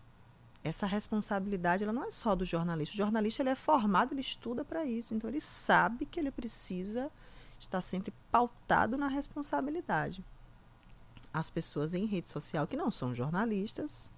Essa 0.62 0.87
responsabilidade 0.87 1.85
ela 1.85 1.93
não 1.93 2.04
é 2.04 2.11
só 2.11 2.35
do 2.35 2.45
jornalista. 2.45 2.95
O 2.95 2.97
jornalista 2.97 3.43
ele 3.43 3.50
é 3.50 3.54
formado, 3.54 4.12
ele 4.12 4.21
estuda 4.21 4.64
para 4.64 4.85
isso, 4.85 5.14
então 5.14 5.28
ele 5.28 5.40
sabe 5.40 6.07
que 6.07 6.19
ele 6.19 6.31
precisa 6.31 7.11
estar 7.61 7.81
sempre 7.81 8.12
pautado 8.31 8.97
na 8.97 9.09
responsabilidade. 9.09 10.25
As 11.33 11.50
pessoas 11.50 11.93
em 11.95 12.07
rede 12.07 12.31
social 12.31 12.66
que 12.66 12.76
não 12.76 12.90
são 12.90 13.14
jornalistas, 13.14 14.11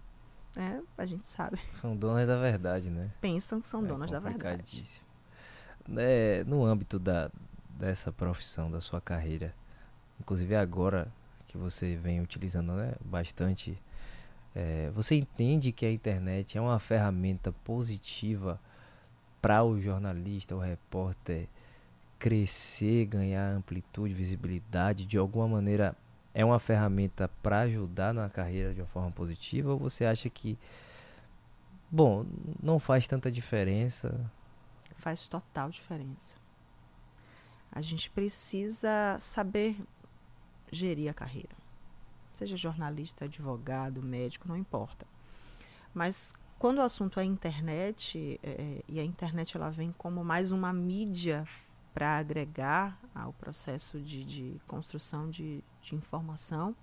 né, 0.55 0.83
a 0.97 1.07
gente 1.07 1.27
sabe. 1.27 1.59
São 1.81 1.97
donas 1.97 2.27
da 2.27 2.39
verdade, 2.39 2.91
né? 2.91 3.11
Pensam 3.21 3.61
que 3.61 3.67
são 3.67 3.85
é 3.85 3.89
donas 3.89 4.11
da 4.11 4.21
verdade. 4.21 5.03
É, 5.97 6.45
no 6.45 6.65
âmbito 6.65 6.99
da, 6.99 7.31
dessa 7.71 8.13
profissão, 8.13 8.71
da 8.71 8.81
sua 8.81 9.01
carreira, 9.01 9.55
inclusive 10.21 10.55
agora 10.55 11.13
que 11.57 11.63
você 11.63 11.97
vem 11.97 12.21
utilizando 12.21 12.73
né, 12.73 12.95
bastante, 13.01 13.77
é, 14.55 14.91
você 14.95 15.17
entende 15.17 15.73
que 15.73 15.85
a 15.85 15.93
internet 15.93 16.57
é 16.57 16.61
uma 16.61 16.79
ferramenta 16.79 17.53
positiva 17.65 18.61
para 19.41 19.63
o 19.65 19.81
jornalista, 19.81 20.55
o 20.55 20.59
repórter 20.59 21.49
crescer, 22.19 23.07
ganhar 23.07 23.55
amplitude, 23.55 24.15
visibilidade, 24.15 25.05
de 25.05 25.19
alguma 25.19 25.49
maneira 25.49 25.95
é 26.33 26.45
uma 26.45 26.59
ferramenta 26.59 27.29
para 27.43 27.61
ajudar 27.61 28.13
na 28.13 28.29
carreira 28.29 28.75
de 28.75 28.81
uma 28.81 28.87
forma 28.87 29.11
positiva 29.11 29.73
ou 29.73 29.79
você 29.79 30.05
acha 30.05 30.29
que 30.29 30.59
bom, 31.91 32.27
não 32.63 32.79
faz 32.79 33.07
tanta 33.07 33.31
diferença? 33.31 34.31
Faz 34.97 35.29
total 35.29 35.71
diferença. 35.71 36.35
A 37.73 37.81
gente 37.81 38.11
precisa 38.11 39.17
saber 39.19 39.77
gerir 40.71 41.11
a 41.11 41.15
carreira. 41.15 41.55
Seja 42.35 42.57
jornalista, 42.57 43.25
advogado, 43.25 44.03
médico, 44.03 44.49
não 44.49 44.57
importa. 44.57 45.07
Mas 45.95 46.33
quando 46.59 46.79
o 46.79 46.83
assunto 46.83 47.19
é 47.19 47.25
internet, 47.25 48.41
é, 48.43 48.51
é, 48.51 48.83
e 48.89 49.01
a 49.01 49.05
internet 49.05 49.57
ela 49.57 49.71
vem 49.71 49.93
como 49.93 50.25
mais 50.25 50.53
uma 50.53 50.73
mídia 50.73 51.47
para 51.95 52.19
agregar 52.19 52.99
ao 53.15 53.33
processo 53.33 53.99
de, 53.99 54.25
de 54.25 54.61
construção 54.67 55.31
de, 55.31 55.65
de 55.83 55.95
informação, 55.95 56.77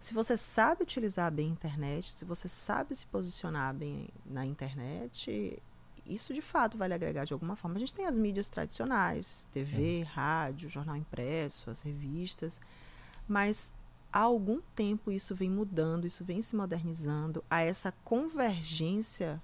se 0.00 0.14
você 0.14 0.36
sabe 0.36 0.82
utilizar 0.82 1.30
bem 1.30 1.48
a 1.48 1.52
internet, 1.52 2.14
se 2.14 2.24
você 2.24 2.48
sabe 2.48 2.94
se 2.94 3.06
posicionar 3.06 3.74
bem 3.74 4.08
na 4.24 4.46
internet, 4.46 5.62
isso 6.06 6.34
de 6.34 6.42
fato 6.42 6.76
vai 6.76 6.88
lhe 6.88 6.94
agregar 6.94 7.24
de 7.24 7.32
alguma 7.32 7.56
forma. 7.56 7.76
A 7.76 7.80
gente 7.80 7.94
tem 7.94 8.06
as 8.06 8.18
mídias 8.18 8.48
tradicionais, 8.48 9.46
TV, 9.52 10.00
é. 10.00 10.02
rádio, 10.04 10.68
jornal 10.68 10.96
impresso, 10.96 11.70
as 11.70 11.80
revistas, 11.82 12.60
mas 13.28 13.72
há 14.12 14.20
algum 14.20 14.60
tempo 14.74 15.10
isso 15.10 15.34
vem 15.34 15.50
mudando, 15.50 16.06
isso 16.06 16.24
vem 16.24 16.42
se 16.42 16.56
modernizando, 16.56 17.44
a 17.48 17.62
essa 17.62 17.92
convergência 18.04 19.40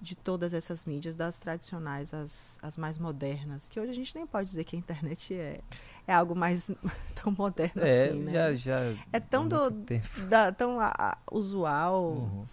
de 0.00 0.14
todas 0.14 0.52
essas 0.52 0.84
mídias, 0.84 1.16
das 1.16 1.38
tradicionais 1.38 2.12
às, 2.12 2.58
às 2.62 2.76
mais 2.76 2.98
modernas, 2.98 3.68
que 3.68 3.80
hoje 3.80 3.90
a 3.90 3.94
gente 3.94 4.14
nem 4.14 4.26
pode 4.26 4.46
dizer 4.46 4.62
que 4.64 4.76
a 4.76 4.78
internet 4.78 5.34
é, 5.34 5.58
é 6.06 6.12
algo 6.12 6.36
mais 6.36 6.70
tão 7.16 7.32
moderno 7.32 7.82
é, 7.82 8.04
assim, 8.04 8.18
né? 8.20 8.32
Já, 8.32 8.54
já 8.54 9.04
é 9.10 9.18
tão, 9.18 9.48
do, 9.48 9.70
da, 10.28 10.52
tão 10.52 10.78
a, 10.78 10.92
a, 10.96 11.18
usual. 11.32 12.12
Uhum 12.12 12.46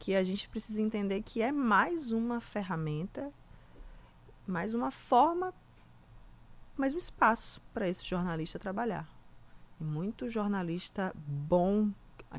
que 0.00 0.16
a 0.16 0.24
gente 0.24 0.48
precisa 0.48 0.80
entender 0.80 1.22
que 1.22 1.42
é 1.42 1.52
mais 1.52 2.10
uma 2.10 2.40
ferramenta, 2.40 3.30
mais 4.46 4.72
uma 4.72 4.90
forma, 4.90 5.52
mais 6.74 6.94
um 6.94 6.98
espaço 6.98 7.60
para 7.74 7.86
esse 7.86 8.02
jornalista 8.02 8.58
trabalhar. 8.58 9.06
Tem 9.78 9.86
muito 9.86 10.30
jornalista 10.30 11.12
bom 11.14 11.90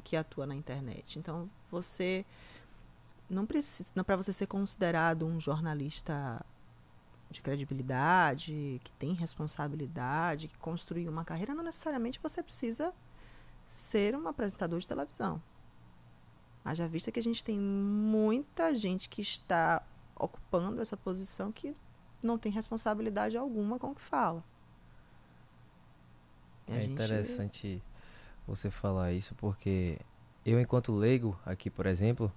que 0.03 0.15
atua 0.15 0.48
na 0.48 0.56
internet. 0.56 1.20
Então, 1.20 1.48
você 1.70 2.25
não 3.30 3.46
precisa, 3.46 3.88
para 4.03 4.15
você 4.15 4.34
ser 4.34 4.48
considerado 4.48 5.24
um 5.27 5.39
jornalista 5.39 6.44
de 7.30 7.41
credibilidade, 7.41 8.82
que 8.84 8.91
tem 8.94 9.13
responsabilidade, 9.13 10.48
que 10.48 10.58
construiu 10.58 11.12
uma 11.12 11.24
carreira, 11.24 11.53
não 11.53 11.63
necessariamente 11.63 12.20
você 12.22 12.41
precisa 12.41 12.91
ser 13.70 14.15
um 14.15 14.27
apresentador 14.27 14.80
de 14.80 14.88
televisão. 14.88 15.39
Haja 16.63 16.88
vista 16.88 17.12
que 17.12 17.20
a 17.20 17.24
gente 17.24 17.44
tem 17.44 17.60
muita 17.60 18.75
gente 18.75 19.10
que 19.10 19.22
está 19.22 19.82
ocupando 20.15 20.82
essa 20.82 20.96
posição 20.96 21.51
que 21.51 21.75
não 22.22 22.38
tem 22.38 22.51
responsabilidade 22.51 23.36
alguma 23.36 23.80
com 23.80 23.91
o 23.91 23.96
que 23.96 24.01
fala. 24.01 24.44
é 26.68 26.82
gente... 26.82 26.91
interessante 26.91 27.84
você 28.48 28.70
falar 28.70 29.12
isso 29.12 29.34
porque 29.36 29.98
eu, 30.46 30.60
enquanto 30.60 30.94
leigo 30.94 31.38
aqui, 31.46 31.70
por 31.70 31.86
exemplo, 31.86 32.32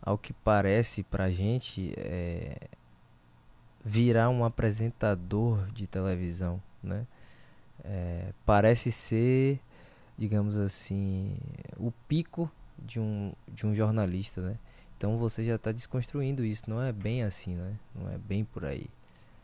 ao 0.00 0.16
que 0.16 0.32
parece 0.32 1.02
pra 1.02 1.30
gente 1.30 1.92
é 1.96 2.68
virar 3.84 4.28
um 4.28 4.44
apresentador 4.44 5.66
de 5.72 5.86
televisão, 5.86 6.62
né? 6.82 7.06
É, 7.82 8.32
parece 8.44 8.92
ser, 8.92 9.58
digamos 10.18 10.56
assim, 10.56 11.38
o 11.78 11.90
pico 12.06 12.50
de 12.84 12.98
um, 13.00 13.32
de 13.48 13.66
um 13.66 13.74
jornalista, 13.74 14.40
né? 14.40 14.58
Então 14.96 15.16
você 15.16 15.44
já 15.44 15.54
está 15.54 15.72
desconstruindo 15.72 16.44
isso, 16.44 16.68
não 16.68 16.82
é 16.82 16.92
bem 16.92 17.22
assim, 17.22 17.54
né? 17.54 17.74
Não 17.94 18.10
é 18.10 18.18
bem 18.18 18.44
por 18.44 18.64
aí. 18.64 18.86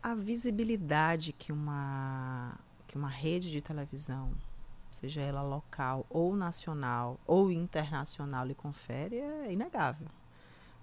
A 0.03 0.13
visibilidade 0.13 1.33
que 1.33 1.51
uma, 1.51 2.53
que 2.87 2.95
uma 2.95 3.09
rede 3.09 3.51
de 3.51 3.61
televisão, 3.61 4.31
seja 4.91 5.21
ela 5.21 5.41
local 5.41 6.05
ou 6.09 6.35
nacional 6.35 7.19
ou 7.25 7.51
internacional, 7.51 8.45
lhe 8.45 8.53
confere 8.53 9.17
é 9.17 9.51
inegável. 9.51 10.07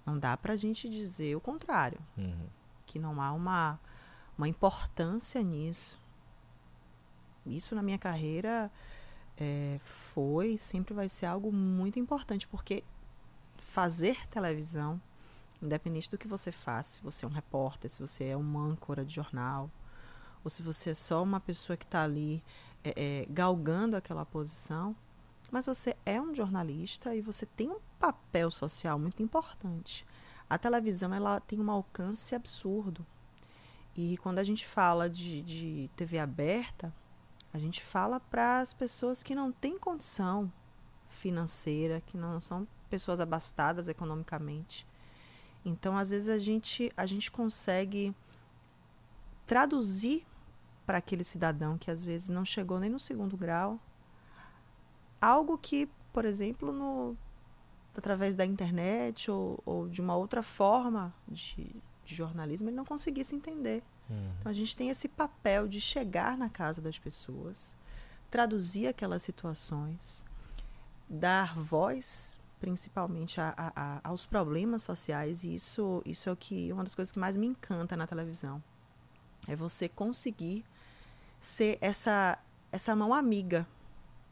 Não 0.05 0.19
dá 0.19 0.35
para 0.35 0.53
a 0.53 0.57
gente 0.57 0.89
dizer 0.89 1.35
o 1.35 1.41
contrário, 1.41 1.99
uhum. 2.17 2.47
que 2.85 2.99
não 2.99 3.21
há 3.21 3.31
uma, 3.31 3.79
uma 4.37 4.47
importância 4.47 5.41
nisso. 5.41 5.97
Isso 7.45 7.73
na 7.75 7.81
minha 7.81 7.97
carreira 7.97 8.69
é, 9.37 9.79
foi, 9.83 10.57
sempre 10.57 10.93
vai 10.93 11.09
ser 11.09 11.25
algo 11.25 11.51
muito 11.51 11.99
importante, 11.99 12.47
porque 12.47 12.83
fazer 13.57 14.27
televisão, 14.29 15.01
independente 15.61 16.09
do 16.09 16.17
que 16.17 16.27
você 16.27 16.51
faça, 16.51 16.95
se 16.95 17.01
você 17.01 17.25
é 17.25 17.27
um 17.27 17.31
repórter, 17.31 17.89
se 17.89 17.99
você 17.99 18.25
é 18.25 18.37
uma 18.37 18.61
âncora 18.61 19.03
de 19.03 19.13
jornal, 19.13 19.69
ou 20.43 20.49
se 20.49 20.61
você 20.61 20.91
é 20.91 20.93
só 20.93 21.21
uma 21.23 21.39
pessoa 21.39 21.75
que 21.75 21.85
está 21.85 22.03
ali 22.03 22.43
é, 22.83 22.93
é, 22.95 23.25
galgando 23.29 23.97
aquela 23.97 24.25
posição, 24.25 24.95
mas 25.51 25.65
você 25.65 25.95
é 26.05 26.21
um 26.21 26.33
jornalista 26.33 27.15
e 27.15 27.21
você 27.21 27.45
tem 27.45 27.69
um 27.69 27.79
papel 27.99 28.49
social 28.51 28.97
muito 28.97 29.21
importante. 29.21 30.05
A 30.49 30.57
televisão 30.57 31.13
ela 31.13 31.39
tem 31.39 31.59
um 31.59 31.71
alcance 31.71 32.35
absurdo. 32.35 33.05
E 33.95 34.17
quando 34.17 34.39
a 34.39 34.43
gente 34.43 34.65
fala 34.65 35.09
de, 35.09 35.41
de 35.41 35.89
TV 35.95 36.19
aberta, 36.19 36.93
a 37.55 37.57
gente 37.57 37.81
fala 37.81 38.19
para 38.19 38.59
as 38.59 38.73
pessoas 38.73 39.23
que 39.23 39.33
não 39.33 39.49
têm 39.49 39.79
condição 39.79 40.51
financeira, 41.07 42.01
que 42.01 42.17
não 42.17 42.41
são 42.41 42.67
pessoas 42.89 43.21
abastadas 43.21 43.87
economicamente. 43.87 44.85
Então, 45.63 45.97
às 45.97 46.09
vezes 46.09 46.27
a 46.27 46.37
gente 46.37 46.91
a 46.97 47.05
gente 47.05 47.31
consegue 47.31 48.13
traduzir 49.47 50.25
para 50.85 50.97
aquele 50.97 51.23
cidadão 51.23 51.77
que 51.77 51.89
às 51.89 52.03
vezes 52.03 52.27
não 52.27 52.43
chegou 52.43 52.77
nem 52.77 52.89
no 52.89 52.99
segundo 52.99 53.37
grau 53.37 53.79
algo 55.21 55.57
que, 55.57 55.87
por 56.11 56.25
exemplo, 56.25 56.73
no 56.73 57.17
através 57.97 58.35
da 58.35 58.45
internet 58.45 59.31
ou, 59.31 59.63
ou 59.65 59.87
de 59.87 60.01
uma 60.01 60.17
outra 60.17 60.43
forma 60.43 61.13
de, 61.25 61.73
de, 62.03 62.13
jornalismo 62.13 62.67
ele 62.67 62.75
não 62.75 62.83
conseguisse 62.83 63.33
entender. 63.33 63.81
Uhum. 64.09 64.31
Então 64.39 64.51
a 64.51 64.55
gente 64.55 64.75
tem 64.75 64.89
esse 64.89 65.07
papel 65.07 65.67
de 65.67 65.81
chegar 65.81 66.37
na 66.37 66.49
casa 66.49 66.81
das 66.81 66.97
pessoas, 66.99 67.75
traduzir 68.29 68.87
aquelas 68.87 69.23
situações, 69.23 70.25
dar 71.09 71.55
voz 71.55 72.39
principalmente 72.59 73.39
a, 73.39 73.53
a, 73.55 73.71
a, 73.75 73.99
aos 74.03 74.25
problemas 74.25 74.81
sociais 74.81 75.43
e 75.43 75.53
isso 75.53 76.01
isso 76.05 76.29
é 76.29 76.31
o 76.31 76.37
que 76.37 76.71
uma 76.71 76.83
das 76.83 76.95
coisas 76.95 77.11
que 77.11 77.19
mais 77.19 77.35
me 77.35 77.45
encanta 77.45 77.97
na 77.97 78.07
televisão 78.07 78.63
é 79.47 79.55
você 79.55 79.89
conseguir 79.89 80.63
ser 81.39 81.77
essa 81.81 82.39
essa 82.71 82.95
mão 82.95 83.13
amiga 83.13 83.67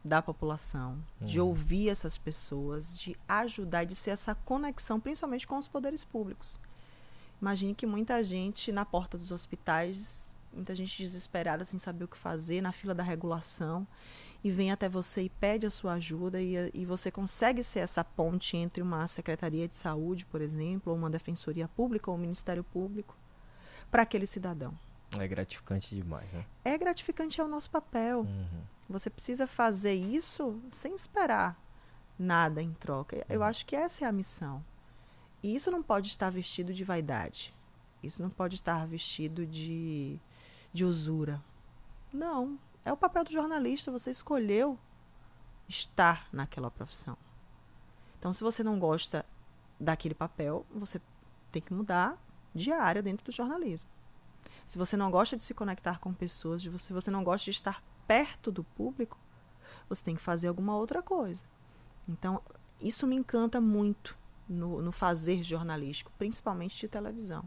da 0.03 0.21
população, 0.21 1.01
uhum. 1.21 1.25
de 1.25 1.39
ouvir 1.39 1.87
essas 1.87 2.17
pessoas, 2.17 2.97
de 2.97 3.15
ajudar, 3.27 3.85
de 3.85 3.95
ser 3.95 4.11
essa 4.11 4.35
conexão, 4.35 4.99
principalmente 4.99 5.47
com 5.47 5.57
os 5.57 5.67
poderes 5.67 6.03
públicos. 6.03 6.59
Imagine 7.43 7.75
que 7.75 7.85
muita 7.85 8.23
gente 8.23 8.71
na 8.71 8.85
porta 8.85 9.17
dos 9.17 9.29
hospitais, 9.29 10.33
muita 10.53 10.73
gente 10.73 10.97
desesperada 10.97 11.65
sem 11.65 11.77
saber 11.77 12.05
o 12.05 12.07
que 12.07 12.17
fazer, 12.17 12.61
na 12.61 12.71
fila 12.71 12.95
da 12.95 13.03
regulação, 13.03 13.85
e 14.41 14.49
vem 14.49 14.71
até 14.71 14.87
você 14.87 15.23
e 15.23 15.29
pede 15.29 15.65
a 15.65 15.69
sua 15.69 15.95
ajuda 15.95 16.41
e, 16.41 16.71
e 16.73 16.85
você 16.85 17.11
consegue 17.11 17.61
ser 17.61 17.79
essa 17.79 18.01
ponte 18.01 18.55
entre 18.55 18.81
uma 18.81 19.05
secretaria 19.07 19.67
de 19.67 19.75
saúde, 19.75 20.25
por 20.25 20.39
exemplo, 20.39 20.93
ou 20.93 20.97
uma 20.97 21.09
defensoria 21.09 21.67
pública 21.67 22.09
ou 22.09 22.15
um 22.15 22.21
ministério 22.21 22.63
público 22.63 23.13
para 23.91 24.03
aquele 24.03 24.25
cidadão. 24.25 24.73
É 25.19 25.27
gratificante 25.27 25.93
demais, 25.93 26.31
né? 26.31 26.45
É 26.63 26.77
gratificante, 26.77 27.41
é 27.41 27.43
o 27.43 27.47
nosso 27.49 27.69
papel. 27.69 28.21
Uhum. 28.21 28.61
Você 28.87 29.09
precisa 29.09 29.45
fazer 29.47 29.95
isso 29.95 30.61
sem 30.71 30.95
esperar 30.95 31.61
nada 32.17 32.61
em 32.61 32.71
troca. 32.71 33.17
Uhum. 33.17 33.23
Eu 33.27 33.43
acho 33.43 33.65
que 33.65 33.75
essa 33.75 34.05
é 34.05 34.07
a 34.07 34.13
missão. 34.13 34.63
E 35.43 35.53
isso 35.53 35.69
não 35.69 35.83
pode 35.83 36.07
estar 36.07 36.29
vestido 36.29 36.73
de 36.73 36.85
vaidade. 36.85 37.53
Isso 38.01 38.21
não 38.21 38.29
pode 38.29 38.55
estar 38.55 38.87
vestido 38.87 39.45
de, 39.45 40.17
de 40.71 40.85
usura. 40.85 41.43
Não. 42.13 42.57
É 42.85 42.91
o 42.93 42.97
papel 42.97 43.25
do 43.25 43.31
jornalista. 43.31 43.91
Você 43.91 44.09
escolheu 44.09 44.79
estar 45.67 46.27
naquela 46.31 46.71
profissão. 46.71 47.17
Então, 48.17 48.31
se 48.31 48.41
você 48.41 48.63
não 48.63 48.79
gosta 48.79 49.25
daquele 49.77 50.15
papel, 50.15 50.65
você 50.73 51.01
tem 51.51 51.61
que 51.61 51.73
mudar 51.73 52.17
de 52.55 52.71
área 52.71 53.03
dentro 53.03 53.25
do 53.25 53.31
jornalismo. 53.31 53.89
Se 54.65 54.77
você 54.77 54.95
não 54.95 55.11
gosta 55.11 55.35
de 55.35 55.43
se 55.43 55.53
conectar 55.53 55.99
com 55.99 56.13
pessoas, 56.13 56.61
se 56.61 56.69
você, 56.69 56.93
você 56.93 57.11
não 57.11 57.23
gosta 57.23 57.45
de 57.45 57.57
estar 57.57 57.83
perto 58.07 58.49
do 58.49 58.63
público, 58.63 59.17
você 59.89 60.01
tem 60.03 60.15
que 60.15 60.21
fazer 60.21 60.47
alguma 60.47 60.75
outra 60.75 61.01
coisa. 61.01 61.43
Então, 62.07 62.41
isso 62.79 63.05
me 63.05 63.15
encanta 63.15 63.59
muito 63.59 64.17
no, 64.47 64.81
no 64.81 64.91
fazer 64.91 65.43
jornalístico, 65.43 66.11
principalmente 66.17 66.79
de 66.79 66.87
televisão. 66.87 67.43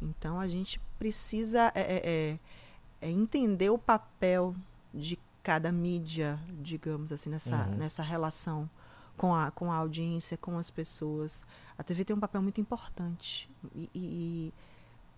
Então, 0.00 0.38
a 0.38 0.46
gente 0.46 0.80
precisa 0.98 1.72
é, 1.74 1.80
é, 1.80 2.02
é, 2.04 2.38
é 3.00 3.10
entender 3.10 3.70
o 3.70 3.78
papel 3.78 4.54
de 4.92 5.18
cada 5.42 5.70
mídia, 5.70 6.38
digamos 6.60 7.12
assim, 7.12 7.30
nessa, 7.30 7.56
uhum. 7.56 7.76
nessa 7.76 8.02
relação 8.02 8.68
com 9.16 9.34
a, 9.34 9.50
com 9.50 9.72
a 9.72 9.76
audiência, 9.76 10.36
com 10.36 10.58
as 10.58 10.70
pessoas. 10.70 11.44
A 11.78 11.82
TV 11.82 12.04
tem 12.04 12.14
um 12.16 12.20
papel 12.20 12.42
muito 12.42 12.60
importante. 12.60 13.48
E, 13.74 13.90
e, 13.94 14.54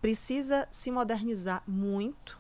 precisa 0.01 0.69
se 0.71 0.91
modernizar 0.91 1.63
muito 1.67 2.39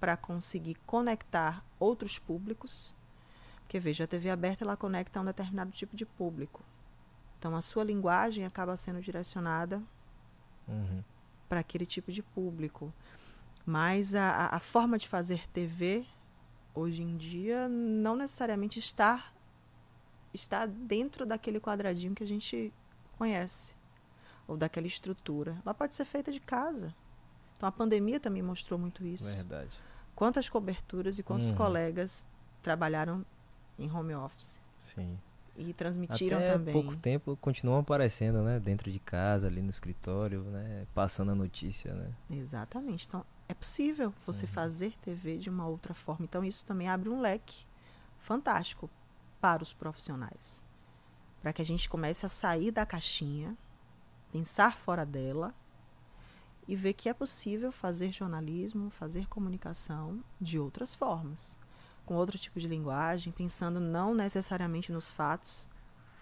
para 0.00 0.16
conseguir 0.16 0.76
conectar 0.86 1.64
outros 1.78 2.18
públicos. 2.18 2.94
Porque 3.62 3.78
veja, 3.78 4.04
a 4.04 4.06
TV 4.06 4.30
aberta 4.30 4.64
ela 4.64 4.76
conecta 4.76 5.18
a 5.18 5.22
um 5.22 5.24
determinado 5.24 5.70
tipo 5.70 5.94
de 5.96 6.06
público. 6.06 6.62
Então 7.42 7.56
a 7.56 7.60
sua 7.60 7.82
linguagem 7.82 8.46
acaba 8.46 8.76
sendo 8.76 9.00
direcionada 9.00 9.82
uhum. 10.68 11.02
para 11.48 11.58
aquele 11.58 11.84
tipo 11.84 12.12
de 12.12 12.22
público. 12.22 12.94
Mas 13.66 14.14
a, 14.14 14.46
a, 14.46 14.60
forma 14.60 14.96
de 14.96 15.08
fazer 15.08 15.48
TV 15.48 16.06
hoje 16.72 17.02
em 17.02 17.16
dia 17.16 17.68
não 17.68 18.14
necessariamente 18.14 18.78
está 18.78 19.32
está 20.32 20.66
dentro 20.66 21.26
daquele 21.26 21.58
quadradinho 21.58 22.14
que 22.14 22.22
a 22.22 22.26
gente 22.26 22.72
conhece 23.18 23.74
ou 24.46 24.56
daquela 24.56 24.86
estrutura. 24.86 25.60
Ela 25.66 25.74
pode 25.74 25.96
ser 25.96 26.04
feita 26.04 26.30
de 26.30 26.38
casa. 26.38 26.94
Então 27.56 27.68
a 27.68 27.72
pandemia 27.72 28.20
também 28.20 28.40
mostrou 28.40 28.78
muito 28.78 29.04
isso. 29.04 29.34
Verdade. 29.34 29.72
Quantas 30.14 30.48
coberturas 30.48 31.18
e 31.18 31.24
quantos 31.24 31.50
uhum. 31.50 31.56
colegas 31.56 32.24
trabalharam 32.62 33.26
em 33.76 33.90
home 33.90 34.14
office? 34.14 34.60
Sim. 34.80 35.18
E 35.56 35.72
transmitiram 35.74 36.38
Até 36.38 36.52
também. 36.52 36.72
pouco 36.72 36.96
tempo 36.96 37.36
continuam 37.36 37.80
aparecendo, 37.80 38.42
né? 38.42 38.58
Dentro 38.58 38.90
de 38.90 38.98
casa, 38.98 39.46
ali 39.46 39.60
no 39.60 39.68
escritório, 39.68 40.42
né? 40.44 40.86
Passando 40.94 41.30
a 41.32 41.34
notícia, 41.34 41.92
né? 41.92 42.10
Exatamente. 42.30 43.06
Então, 43.06 43.24
é 43.48 43.54
possível 43.54 44.14
você 44.24 44.46
uhum. 44.46 44.52
fazer 44.52 44.94
TV 45.02 45.36
de 45.36 45.50
uma 45.50 45.66
outra 45.66 45.92
forma. 45.92 46.24
Então, 46.24 46.42
isso 46.42 46.64
também 46.64 46.88
abre 46.88 47.10
um 47.10 47.20
leque 47.20 47.66
fantástico 48.18 48.88
para 49.40 49.62
os 49.62 49.74
profissionais. 49.74 50.64
Para 51.42 51.52
que 51.52 51.60
a 51.60 51.64
gente 51.64 51.88
comece 51.88 52.24
a 52.24 52.30
sair 52.30 52.70
da 52.70 52.86
caixinha 52.86 53.56
pensar 54.32 54.74
fora 54.74 55.04
dela 55.04 55.54
e 56.66 56.74
ver 56.74 56.94
que 56.94 57.08
é 57.08 57.14
possível 57.14 57.70
fazer 57.70 58.10
jornalismo, 58.10 58.88
fazer 58.90 59.26
comunicação 59.26 60.24
de 60.40 60.58
outras 60.58 60.94
formas, 60.94 61.58
com 62.12 62.16
outro 62.16 62.36
tipo 62.36 62.60
de 62.60 62.68
linguagem, 62.68 63.32
pensando 63.32 63.80
não 63.80 64.14
necessariamente 64.14 64.92
nos 64.92 65.10
fatos, 65.10 65.66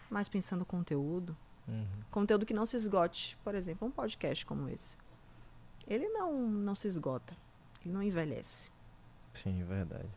mas 0.08 0.28
pensando 0.28 0.64
conteúdo. 0.64 1.36
Uhum. 1.66 1.84
Conteúdo 2.12 2.46
que 2.46 2.54
não 2.54 2.64
se 2.64 2.76
esgote. 2.76 3.36
Por 3.42 3.56
exemplo, 3.56 3.88
um 3.88 3.90
podcast 3.90 4.46
como 4.46 4.68
esse. 4.68 4.96
Ele 5.88 6.08
não, 6.08 6.32
não 6.32 6.76
se 6.76 6.86
esgota. 6.86 7.36
Ele 7.84 7.92
não 7.92 8.02
envelhece. 8.02 8.70
Sim, 9.34 9.64
verdade. 9.64 10.08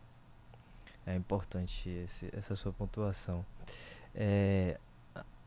É 1.08 1.16
importante 1.16 1.90
esse, 1.90 2.30
essa 2.32 2.56
sua 2.56 2.72
pontuação. 2.72 3.44
É, 4.14 4.80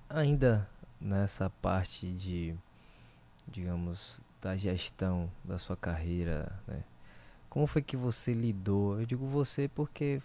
ainda 0.09 0.69
nessa 1.01 1.49
parte 1.49 2.11
de, 2.11 2.53
digamos, 3.47 4.21
da 4.43 4.57
gestão 4.57 5.31
da 5.45 5.57
sua 5.57 5.77
carreira, 5.77 6.53
né? 6.67 6.83
Como 7.57 7.67
foi 7.67 7.81
que 7.81 7.97
você 7.97 8.35
lidou? 8.35 9.01
Eu 9.01 9.07
digo 9.07 9.27
você 9.27 9.67
porque 9.67 10.21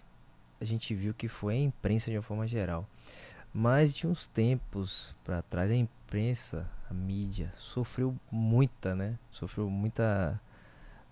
a 0.59 0.65
gente 0.65 0.93
viu 0.93 1.13
que 1.13 1.29
foi 1.29 1.53
a 1.53 1.59
imprensa 1.59 2.11
de 2.11 2.17
uma 2.17 2.21
forma 2.21 2.45
geral. 2.45 2.85
Mas 3.53 3.93
de 3.93 4.05
uns 4.05 4.27
tempos 4.27 5.15
para 5.23 5.41
trás 5.41 5.71
a 5.71 5.73
imprensa, 5.73 6.69
a 6.89 6.93
mídia 6.93 7.49
sofreu 7.55 8.13
muita, 8.29 8.93
né? 8.93 9.17
Sofreu 9.31 9.69
muita 9.69 10.41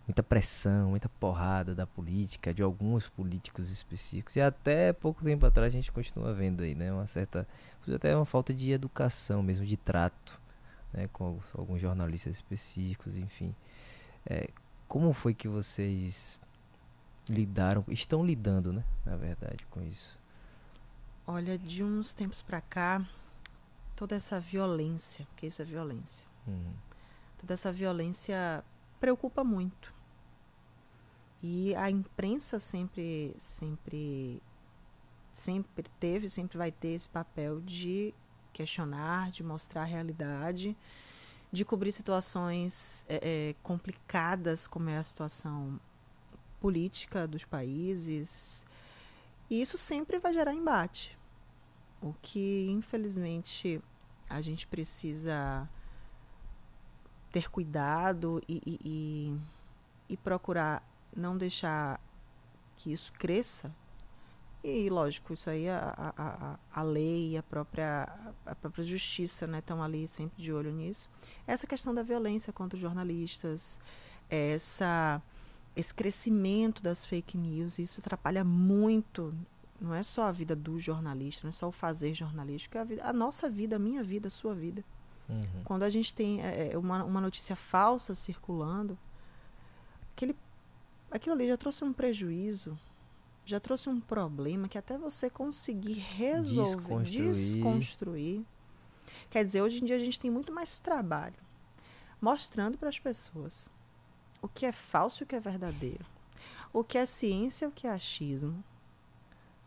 muita 0.05 0.21
pressão, 0.21 0.89
muita 0.89 1.08
porrada 1.08 1.73
da 1.73 1.88
política, 1.88 2.53
de 2.53 2.62
alguns 2.62 3.08
políticos 3.08 3.71
específicos. 3.71 4.36
E 4.36 4.41
até 4.41 4.91
pouco 4.91 5.23
tempo 5.23 5.45
atrás 5.45 5.73
a 5.73 5.77
gente 5.77 5.89
continua 5.89 6.34
vendo 6.34 6.63
aí, 6.63 6.75
né? 6.75 6.91
Uma 6.91 7.08
certa. 7.08 7.47
até 7.95 8.13
uma 8.13 8.25
falta 8.25 8.53
de 8.53 8.73
educação 8.73 9.41
mesmo, 9.41 9.65
de 9.65 9.77
trato, 9.77 10.38
né? 10.91 11.08
Com 11.13 11.39
alguns 11.53 11.79
jornalistas 11.79 12.36
específicos, 12.36 13.15
enfim. 13.15 13.55
É, 14.25 14.49
como 14.89 15.13
foi 15.13 15.36
que 15.36 15.47
vocês 15.47 16.39
lidaram, 17.30 17.86
estão 17.88 18.25
lidando, 18.25 18.73
né? 18.73 18.84
Na 19.06 19.15
verdade, 19.15 19.65
com 19.69 19.82
isso? 19.84 20.19
Olha, 21.28 21.60
de 21.60 21.84
uns 21.84 22.12
tempos 22.13 22.41
para 22.41 22.60
cá, 22.60 23.08
toda 23.95 24.15
essa 24.15 24.39
violência, 24.39 25.25
porque 25.28 25.45
isso 25.45 25.62
é 25.62 25.65
violência. 25.65 26.28
Uhum. 26.47 26.73
Toda 27.38 27.54
essa 27.54 27.71
violência 27.71 28.63
preocupa 28.99 29.43
muito. 29.43 29.93
E 31.41 31.75
a 31.75 31.89
imprensa 31.89 32.60
sempre, 32.60 33.36
sempre, 33.39 34.41
sempre 35.36 35.86
teve, 35.99 36.28
sempre 36.28 36.58
vai 36.58 36.71
ter 36.71 36.89
esse 36.89 37.08
papel 37.08 37.62
de 37.62 38.13
questionar, 38.52 39.30
de 39.30 39.43
mostrar 39.43 39.84
a 39.84 39.86
realidade, 39.86 40.75
de 41.51 41.65
cobrir 41.65 41.91
situações 41.91 43.03
é, 43.07 43.49
é, 43.49 43.55
complicadas, 43.63 44.67
como 44.67 44.89
é 44.89 44.97
a 44.97 45.03
situação 45.03 45.79
política 46.59 47.27
dos 47.27 47.45
países. 47.45 48.65
E 49.49 49.62
isso 49.62 49.77
sempre 49.77 50.19
vai 50.19 50.33
gerar 50.33 50.53
embate. 50.53 51.17
O 52.01 52.13
que, 52.21 52.67
infelizmente, 52.69 53.81
a 54.29 54.41
gente 54.41 54.67
precisa 54.67 55.67
ter 57.31 57.49
cuidado 57.49 58.41
e, 58.47 58.62
e, 58.65 58.79
e, 58.83 60.13
e 60.13 60.17
procurar 60.17 60.83
não 61.15 61.38
deixar 61.38 61.99
que 62.77 62.91
isso 62.91 63.12
cresça. 63.13 63.73
E, 64.63 64.89
lógico, 64.89 65.33
isso 65.33 65.49
aí 65.49 65.69
a, 65.69 65.93
a, 66.17 66.59
a, 66.73 66.83
lei, 66.83 67.37
a 67.37 67.43
própria, 67.43 68.09
a 68.45 68.53
própria 68.55 68.83
justiça 68.83 69.45
estão 69.57 69.77
né, 69.77 69.83
ali 69.83 70.07
sempre 70.07 70.41
de 70.41 70.51
olho 70.51 70.71
nisso. 70.71 71.09
Essa 71.47 71.65
questão 71.65 71.93
da 71.93 72.03
violência 72.03 72.51
contra 72.51 72.75
os 72.75 72.81
jornalistas, 72.81 73.79
essa, 74.29 75.21
esse 75.75 75.93
crescimento 75.93 76.83
das 76.83 77.05
fake 77.05 77.37
news, 77.37 77.79
isso 77.79 78.01
atrapalha 78.01 78.43
muito 78.43 79.33
não 79.81 79.95
é 79.95 80.03
só 80.03 80.23
a 80.23 80.31
vida 80.31 80.55
do 80.55 80.79
jornalista, 80.79 81.45
não 81.45 81.49
é 81.49 81.53
só 81.53 81.67
o 81.67 81.71
fazer 81.71 82.13
jornalístico, 82.13 82.77
é 82.77 82.81
a, 82.81 82.83
vida, 82.83 83.01
a 83.05 83.13
nossa 83.13 83.49
vida, 83.49 83.77
a 83.77 83.79
minha 83.79 84.03
vida, 84.03 84.27
a 84.27 84.31
sua 84.31 84.53
vida. 84.53 84.83
Uhum. 85.29 85.63
Quando 85.63 85.83
a 85.83 85.89
gente 85.89 86.13
tem 86.13 86.41
é, 86.41 86.71
é, 86.73 86.77
uma, 86.77 87.03
uma 87.03 87.21
notícia 87.21 87.55
falsa 87.55 88.13
circulando, 88.13 88.97
aquele, 90.13 90.35
aquilo 91.09 91.35
ali 91.35 91.47
já 91.47 91.55
trouxe 91.55 91.83
um 91.83 91.93
prejuízo, 91.93 92.77
já 93.49 93.59
trouxe 93.59 93.89
um 93.89 93.99
problema 93.99 94.67
que 94.67 94.77
até 94.77 94.95
você 94.95 95.27
conseguir 95.27 95.93
resolver, 95.93 96.75
desconstruir. 96.75 97.33
desconstruir. 97.33 98.45
Quer 99.29 99.43
dizer, 99.43 99.62
hoje 99.63 99.81
em 99.81 99.85
dia 99.85 99.95
a 99.95 99.99
gente 99.99 100.19
tem 100.19 100.29
muito 100.29 100.53
mais 100.53 100.77
trabalho 100.77 101.33
mostrando 102.21 102.77
para 102.77 102.89
as 102.89 102.99
pessoas 102.99 103.69
o 104.41 104.47
que 104.47 104.65
é 104.65 104.71
falso 104.71 105.21
e 105.21 105.25
o 105.25 105.27
que 105.27 105.35
é 105.35 105.39
verdadeiro, 105.39 106.05
o 106.71 106.83
que 106.83 106.97
é 106.97 107.05
ciência 107.05 107.65
e 107.65 107.67
o 107.67 107.71
que 107.71 107.88
é 107.88 107.89
achismo. 107.89 108.63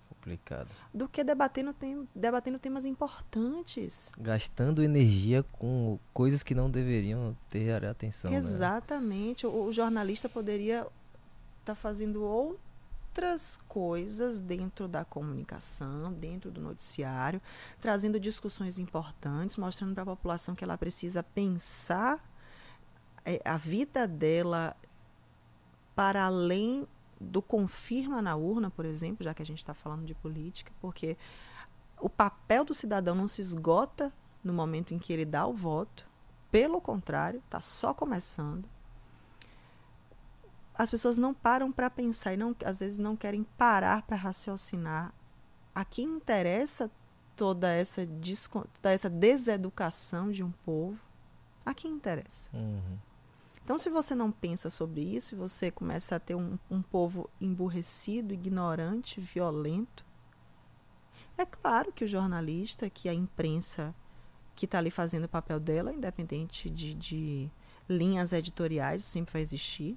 Complicado. 0.09 0.68
Do 0.95 1.09
que 1.09 1.25
debatendo, 1.25 1.73
tem, 1.73 2.09
debatendo 2.14 2.61
temas 2.61 2.85
importantes. 2.85 4.12
Gastando 4.16 4.85
energia 4.85 5.42
com 5.42 5.99
coisas 6.14 6.45
que 6.45 6.55
não 6.55 6.71
deveriam 6.71 7.37
ter 7.49 7.85
atenção. 7.85 8.31
Né? 8.31 8.37
Exatamente. 8.37 9.45
Né? 9.45 9.53
O, 9.53 9.64
o 9.64 9.73
jornalista 9.73 10.29
poderia 10.29 10.83
estar 10.83 10.92
tá 11.64 11.75
fazendo 11.75 12.23
outro 12.23 12.72
outras 13.12 13.61
coisas 13.68 14.40
dentro 14.40 14.88
da 14.88 15.05
comunicação, 15.05 16.11
dentro 16.14 16.51
do 16.51 16.62
noticiário, 16.62 17.42
trazendo 17.79 18.18
discussões 18.18 18.79
importantes, 18.79 19.59
mostrando 19.59 19.92
para 19.92 20.03
a 20.05 20.16
população 20.16 20.55
que 20.55 20.64
ela 20.64 20.79
precisa 20.79 21.22
pensar 21.22 22.27
é, 23.22 23.38
a 23.44 23.59
vida 23.59 24.09
dela 24.09 24.75
para 25.94 26.25
além 26.25 26.88
do 27.20 27.42
confirma 27.42 28.22
na 28.22 28.35
urna, 28.35 28.70
por 28.70 28.87
exemplo, 28.87 29.22
já 29.22 29.35
que 29.35 29.42
a 29.42 29.46
gente 29.46 29.59
está 29.59 29.75
falando 29.75 30.07
de 30.07 30.14
política, 30.14 30.72
porque 30.81 31.18
o 32.01 32.09
papel 32.09 32.64
do 32.64 32.75
cidadão 32.75 33.14
não 33.14 33.29
se 33.29 33.42
esgota 33.42 34.11
no 34.42 34.55
momento 34.55 34.94
em 34.94 34.98
que 34.98 35.12
ele 35.12 35.27
dá 35.27 35.46
o 35.46 35.53
voto, 35.53 36.09
pelo 36.51 36.81
contrário, 36.81 37.42
está 37.44 37.61
só 37.61 37.92
começando 37.92 38.66
as 40.75 40.91
pessoas 40.91 41.19
não 41.19 41.35
param 41.35 41.71
para 41.71 41.91
pensar 41.91 42.33
e 42.33 42.37
não, 42.37 42.55
às 42.65 42.81
vezes 42.81 42.99
não 42.99 43.17
querem 43.17 43.45
parar 43.57 44.03
para 44.03 44.17
raciocinar. 44.17 45.13
A 45.75 45.85
quem 45.85 46.07
interessa 46.07 46.91
toda 47.37 47.71
essa, 47.71 48.07
toda 48.51 48.93
essa 48.93 49.09
deseducação 49.09 50.31
de 50.31 50.43
um 50.43 50.51
povo? 50.51 50.99
A 51.65 51.75
quem 51.75 51.93
interessa? 51.93 52.51
Uhum. 52.53 52.99
Então, 53.65 53.79
se 53.79 53.89
você 53.89 54.15
não 54.15 54.33
pensa 54.33 54.69
sobre 54.69 55.03
isso, 55.03 55.35
e 55.35 55.39
você 55.39 55.71
começa 55.71 56.17
a 56.17 56.21
ter 56.21 56.35
um, 56.35 56.59
um 56.69 56.83
povo 56.83 57.31
emburrecido, 57.41 58.35
ignorante, 58.35 59.21
violento, 59.21 60.05
é 61.39 61.47
claro 61.47 61.93
que 61.93 62.05
o 62.05 62.09
jornalista, 62.09 62.91
que 62.91 63.09
a 63.09 63.15
imprensa 63.15 63.95
que 64.55 64.67
está 64.67 64.79
ali 64.79 64.91
fazendo 64.91 65.25
o 65.25 65.29
papel 65.29 65.59
dela, 65.59 65.93
independente 65.93 66.69
de, 66.69 66.93
de 66.95 67.51
linhas 67.89 68.33
editoriais, 68.33 69.05
sempre 69.05 69.33
vai 69.33 69.43
existir. 69.43 69.97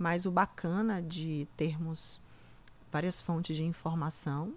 Mas 0.00 0.24
o 0.24 0.30
bacana 0.30 1.02
de 1.02 1.46
termos 1.58 2.18
várias 2.90 3.20
fontes 3.20 3.54
de 3.54 3.62
informação, 3.62 4.54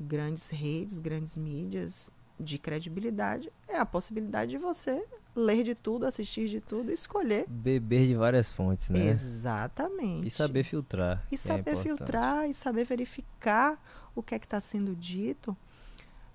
grandes 0.00 0.48
redes, 0.48 1.00
grandes 1.00 1.36
mídias 1.36 2.08
de 2.38 2.56
credibilidade, 2.56 3.52
é 3.66 3.76
a 3.78 3.84
possibilidade 3.84 4.52
de 4.52 4.58
você 4.58 5.04
ler 5.34 5.64
de 5.64 5.74
tudo, 5.74 6.06
assistir 6.06 6.48
de 6.48 6.60
tudo, 6.60 6.92
escolher. 6.92 7.46
Beber 7.48 8.06
de 8.06 8.14
várias 8.14 8.48
fontes, 8.48 8.88
né? 8.88 9.08
Exatamente. 9.08 10.28
E 10.28 10.30
saber 10.30 10.62
filtrar. 10.62 11.26
E 11.32 11.34
é 11.34 11.38
saber 11.38 11.72
é 11.72 11.76
filtrar 11.76 12.48
e 12.48 12.54
saber 12.54 12.84
verificar 12.84 13.82
o 14.14 14.22
que 14.22 14.36
é 14.36 14.38
que 14.38 14.46
está 14.46 14.60
sendo 14.60 14.94
dito. 14.94 15.56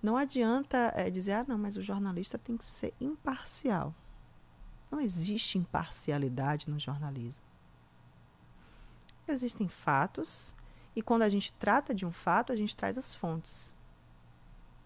Não 0.03 0.17
adianta 0.17 0.91
é, 0.93 1.09
dizer, 1.09 1.31
ah, 1.31 1.45
não, 1.47 1.57
mas 1.57 1.77
o 1.77 1.81
jornalista 1.81 2.37
tem 2.37 2.57
que 2.57 2.65
ser 2.65 2.93
imparcial. 2.99 3.95
Não 4.91 4.99
existe 4.99 5.57
imparcialidade 5.57 6.69
no 6.69 6.77
jornalismo. 6.77 7.49
Existem 9.27 9.67
fatos, 9.67 10.53
e 10.95 11.01
quando 11.01 11.21
a 11.21 11.29
gente 11.29 11.53
trata 11.53 11.93
de 11.93 12.05
um 12.05 12.11
fato, 12.11 12.51
a 12.51 12.55
gente 12.55 12.75
traz 12.75 12.97
as 12.97 13.15
fontes. 13.15 13.73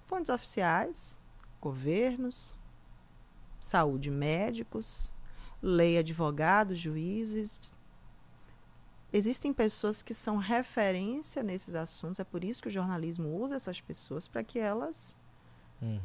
Fontes 0.06 0.30
oficiais, 0.30 1.18
governos, 1.60 2.56
saúde 3.60 4.12
médicos, 4.12 5.12
lei 5.62 5.98
advogados, 5.98 6.80
juízes. 6.80 7.60
Existem 9.12 9.54
pessoas 9.54 10.04
que 10.04 10.14
são 10.14 10.38
referência 10.38 11.42
nesses 11.42 11.74
assuntos, 11.74 12.20
é 12.20 12.24
por 12.24 12.44
isso 12.44 12.62
que 12.62 12.68
o 12.68 12.72
jornalismo 12.72 13.42
usa 13.42 13.56
essas 13.56 13.82
pessoas 13.82 14.28
para 14.28 14.44
que 14.44 14.60
elas 14.60 15.18
uhum. 15.82 16.00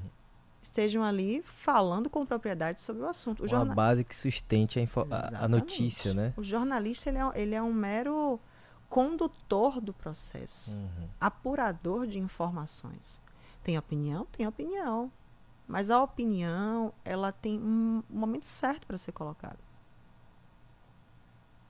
Estejam 0.62 1.02
ali 1.02 1.42
falando 1.42 2.10
com 2.10 2.24
propriedade 2.24 2.80
sobre 2.80 3.02
o 3.02 3.06
assunto. 3.06 3.44
O 3.44 3.46
Uma 3.46 3.74
base 3.74 4.04
que 4.04 4.14
sustente 4.14 4.78
a, 4.78 5.44
a, 5.44 5.48
notícia, 5.48 6.12
né? 6.12 6.34
O 6.36 6.42
jornalista 6.42 7.08
ele 7.08 7.18
é, 7.18 7.30
ele 7.34 7.54
é 7.54 7.62
um 7.62 7.72
mero 7.72 8.38
condutor 8.88 9.80
do 9.80 9.94
processo, 9.94 10.74
uhum. 10.74 11.08
apurador 11.20 12.06
de 12.06 12.18
informações. 12.18 13.20
Tem 13.62 13.78
opinião? 13.78 14.26
Tem 14.26 14.46
opinião. 14.46 15.10
Mas 15.66 15.88
a 15.88 16.02
opinião, 16.02 16.92
ela 17.04 17.30
tem 17.30 17.60
um 17.60 18.02
momento 18.10 18.46
certo 18.46 18.86
para 18.86 18.98
ser 18.98 19.12
colocada. 19.12 19.58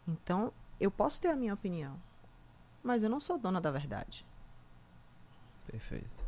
Então, 0.08 0.52
eu 0.80 0.90
posso 0.90 1.20
ter 1.20 1.28
a 1.28 1.36
minha 1.36 1.52
opinião, 1.52 2.00
mas 2.82 3.02
eu 3.02 3.10
não 3.10 3.20
sou 3.20 3.38
dona 3.38 3.60
da 3.60 3.70
verdade. 3.70 4.24
Perfeito. 5.66 6.19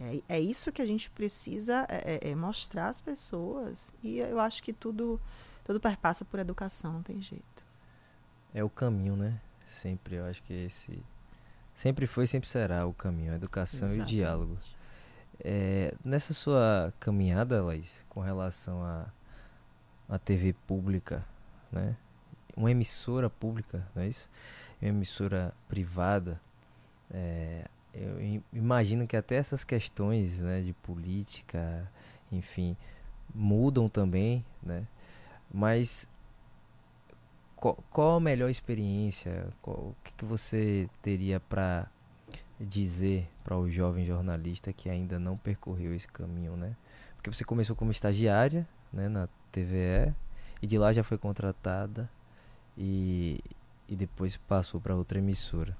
É, 0.00 0.36
é 0.36 0.40
isso 0.40 0.72
que 0.72 0.80
a 0.80 0.86
gente 0.86 1.10
precisa 1.10 1.86
é, 1.88 2.28
é, 2.28 2.30
é 2.30 2.34
mostrar 2.34 2.88
às 2.88 3.00
pessoas. 3.00 3.92
E 4.02 4.18
eu 4.18 4.40
acho 4.40 4.62
que 4.62 4.72
tudo, 4.72 5.20
tudo 5.62 5.78
perpassa 5.78 6.24
por 6.24 6.40
educação, 6.40 6.92
não 6.94 7.02
tem 7.02 7.20
jeito. 7.20 7.64
É 8.54 8.64
o 8.64 8.70
caminho, 8.70 9.14
né? 9.14 9.38
Sempre, 9.66 10.16
eu 10.16 10.24
acho 10.24 10.42
que 10.42 10.52
esse. 10.52 11.02
Sempre 11.74 12.06
foi, 12.06 12.26
sempre 12.26 12.48
será 12.48 12.86
o 12.86 12.92
caminho, 12.92 13.32
a 13.32 13.36
educação 13.36 13.88
Exatamente. 13.88 14.00
e 14.00 14.02
o 14.02 14.06
diálogo. 14.06 14.58
É, 15.38 15.94
nessa 16.04 16.34
sua 16.34 16.92
caminhada, 16.98 17.62
Laís, 17.62 18.04
com 18.08 18.20
relação 18.20 18.82
à 18.82 19.06
a, 20.08 20.16
a 20.16 20.18
TV 20.18 20.52
pública, 20.66 21.24
né? 21.70 21.96
Uma 22.56 22.70
emissora 22.70 23.30
pública, 23.30 23.86
não 23.94 24.02
é 24.02 24.08
isso? 24.08 24.28
Uma 24.82 24.88
emissora 24.88 25.54
privada. 25.68 26.40
É, 27.10 27.66
eu 27.94 28.42
imagino 28.52 29.06
que 29.06 29.16
até 29.16 29.36
essas 29.36 29.64
questões 29.64 30.40
né, 30.40 30.60
de 30.60 30.72
política, 30.72 31.90
enfim, 32.30 32.76
mudam 33.34 33.88
também, 33.88 34.44
né? 34.62 34.86
Mas 35.52 36.08
qual, 37.56 37.76
qual 37.90 38.16
a 38.16 38.20
melhor 38.20 38.48
experiência? 38.48 39.48
Qual, 39.60 39.76
o 39.76 39.96
que, 40.04 40.12
que 40.12 40.24
você 40.24 40.88
teria 41.02 41.40
para 41.40 41.88
dizer 42.58 43.28
para 43.42 43.56
o 43.56 43.70
jovem 43.70 44.04
jornalista 44.04 44.72
que 44.72 44.88
ainda 44.88 45.18
não 45.18 45.36
percorreu 45.36 45.94
esse 45.94 46.06
caminho, 46.06 46.56
né? 46.56 46.76
Porque 47.16 47.32
você 47.32 47.44
começou 47.44 47.74
como 47.74 47.90
estagiária, 47.90 48.66
né, 48.92 49.08
na 49.08 49.28
TVE 49.52 50.14
e 50.62 50.66
de 50.66 50.78
lá 50.78 50.92
já 50.92 51.02
foi 51.02 51.18
contratada 51.18 52.08
e, 52.76 53.42
e 53.88 53.96
depois 53.96 54.36
passou 54.36 54.80
para 54.80 54.94
outra 54.94 55.18
emissora. 55.18 55.76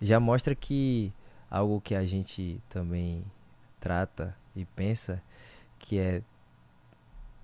Já 0.00 0.18
mostra 0.18 0.54
que 0.54 1.12
algo 1.50 1.80
que 1.80 1.94
a 1.94 2.04
gente 2.06 2.62
também 2.68 3.24
trata 3.80 4.36
e 4.54 4.64
pensa 4.64 5.22
que 5.78 5.98
é 5.98 6.22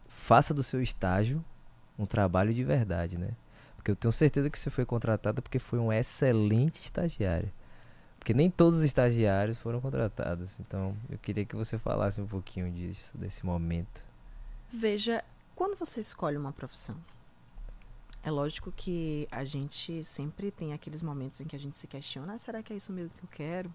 faça 0.09 0.53
do 0.53 0.63
seu 0.63 0.83
estágio 0.83 1.45
um 1.99 2.07
trabalho 2.07 2.53
de 2.53 2.63
verdade, 2.63 3.19
né? 3.19 3.31
Porque 3.77 3.91
eu 3.91 3.97
tenho 3.97 4.13
certeza 4.13 4.51
que 4.51 4.59
você 4.59 4.71
foi 4.71 4.85
contratada 4.85 5.41
porque 5.41 5.59
foi 5.59 5.79
um 5.79 5.93
excelente 5.93 6.83
estagiário. 6.83 7.51
Porque 8.19 8.35
nem 8.35 8.51
todos 8.51 8.81
os 8.81 8.85
estagiários 8.85 9.57
foram 9.59 9.81
contratados. 9.81 10.59
Então, 10.59 10.97
eu 11.09 11.17
queria 11.17 11.45
que 11.45 11.55
você 11.55 11.79
falasse 11.79 12.21
um 12.21 12.27
pouquinho 12.27 12.71
disso, 12.73 13.17
desse 13.17 13.47
momento. 13.47 14.05
Veja, 14.73 15.25
quando 15.55 15.79
você 15.79 16.01
escolhe 16.01 16.37
uma 16.37 16.53
profissão, 16.53 16.97
é 18.23 18.31
lógico 18.31 18.73
que 18.73 19.29
a 19.31 19.45
gente 19.45 20.03
sempre 20.03 20.51
tem 20.51 20.73
aqueles 20.73 21.01
momentos 21.01 21.41
em 21.41 21.45
que 21.45 21.55
a 21.55 21.59
gente 21.59 21.77
se 21.79 21.87
questiona: 21.87 22.35
ah, 22.35 22.39
será 22.39 22.63
que 22.63 22.73
é 22.73 22.77
isso 22.77 22.93
mesmo 22.93 23.11
que 23.17 23.23
eu 23.23 23.29
quero? 23.31 23.73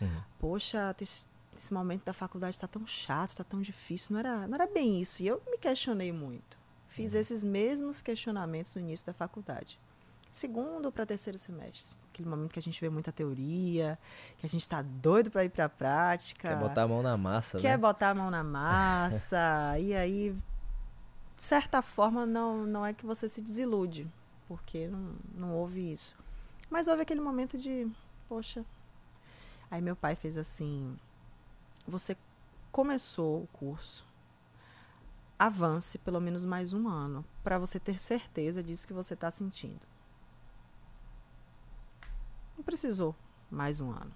Uhum. 0.00 0.20
Poxa, 0.38 0.94
esse 1.00 1.74
momento 1.74 2.04
da 2.04 2.12
faculdade 2.12 2.54
está 2.54 2.66
tão 2.66 2.86
chato, 2.86 3.30
está 3.30 3.44
tão 3.44 3.60
difícil. 3.60 4.12
Não 4.12 4.20
era, 4.20 4.46
não 4.46 4.54
era 4.54 4.66
bem 4.66 5.00
isso. 5.00 5.22
E 5.22 5.26
eu 5.26 5.42
me 5.46 5.58
questionei 5.58 6.12
muito. 6.12 6.58
Fiz 6.88 7.12
uhum. 7.12 7.20
esses 7.20 7.44
mesmos 7.44 8.00
questionamentos 8.00 8.74
no 8.74 8.80
início 8.80 9.06
da 9.06 9.12
faculdade. 9.12 9.78
Segundo 10.30 10.92
para 10.92 11.06
terceiro 11.06 11.38
semestre. 11.38 11.96
Aquele 12.12 12.28
momento 12.28 12.52
que 12.52 12.58
a 12.58 12.62
gente 12.62 12.80
vê 12.80 12.88
muita 12.88 13.12
teoria, 13.12 13.98
que 14.38 14.46
a 14.46 14.48
gente 14.48 14.62
está 14.62 14.82
doido 14.82 15.30
para 15.30 15.44
ir 15.44 15.50
para 15.50 15.66
a 15.66 15.68
prática. 15.68 16.48
Quer 16.48 16.56
botar 16.56 16.82
a 16.82 16.88
mão 16.88 17.02
na 17.02 17.16
massa, 17.16 17.58
Quer 17.58 17.70
né? 17.70 17.76
botar 17.76 18.10
a 18.10 18.14
mão 18.14 18.30
na 18.30 18.42
massa. 18.44 19.78
e 19.78 19.94
aí, 19.94 20.34
de 21.36 21.42
certa 21.42 21.82
forma, 21.82 22.26
não, 22.26 22.66
não 22.66 22.84
é 22.84 22.92
que 22.92 23.06
você 23.06 23.28
se 23.28 23.40
desilude, 23.40 24.08
porque 24.46 24.88
não, 24.88 25.14
não 25.34 25.54
houve 25.54 25.92
isso. 25.92 26.16
Mas 26.70 26.88
houve 26.88 27.02
aquele 27.02 27.20
momento 27.20 27.56
de, 27.56 27.88
poxa. 28.28 28.64
Aí 29.70 29.80
meu 29.82 29.96
pai 29.96 30.14
fez 30.14 30.36
assim: 30.36 30.96
você 31.86 32.16
começou 32.72 33.42
o 33.42 33.46
curso, 33.48 34.06
avance 35.38 35.98
pelo 35.98 36.20
menos 36.20 36.44
mais 36.44 36.72
um 36.72 36.88
ano 36.88 37.24
para 37.42 37.58
você 37.58 37.78
ter 37.78 37.98
certeza 37.98 38.62
disso 38.62 38.86
que 38.86 38.92
você 38.92 39.14
está 39.14 39.30
sentindo. 39.30 39.86
Não 42.56 42.64
precisou 42.64 43.14
mais 43.50 43.80
um 43.80 43.90
ano. 43.90 44.12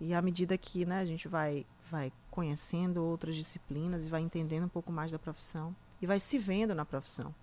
E 0.00 0.14
à 0.14 0.22
medida 0.22 0.58
que 0.58 0.84
né, 0.84 0.98
a 0.98 1.04
gente 1.04 1.28
vai, 1.28 1.66
vai 1.90 2.12
conhecendo 2.30 3.04
outras 3.04 3.34
disciplinas 3.34 4.04
e 4.04 4.10
vai 4.10 4.20
entendendo 4.20 4.64
um 4.64 4.68
pouco 4.68 4.90
mais 4.90 5.12
da 5.12 5.18
profissão 5.18 5.74
e 6.00 6.06
vai 6.06 6.18
se 6.18 6.38
vendo 6.38 6.74
na 6.74 6.84
profissão. 6.84 7.34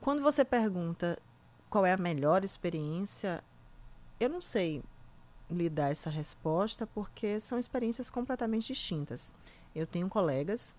Quando 0.00 0.22
você 0.22 0.44
pergunta 0.44 1.18
qual 1.70 1.86
é 1.86 1.92
a 1.92 1.96
melhor 1.96 2.44
experiência, 2.44 3.42
eu 4.20 4.28
não 4.28 4.40
sei 4.40 4.82
lhe 5.50 5.68
dar 5.68 5.90
essa 5.90 6.10
resposta 6.10 6.86
porque 6.86 7.38
são 7.40 7.58
experiências 7.58 8.10
completamente 8.10 8.68
distintas. 8.68 9.32
Eu 9.74 9.86
tenho 9.86 10.08
colegas 10.08 10.74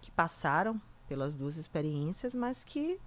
que 0.00 0.10
passaram 0.10 0.80
pelas 1.08 1.36
duas 1.36 1.56
experiências, 1.56 2.34
mas 2.34 2.64
que 2.64 2.98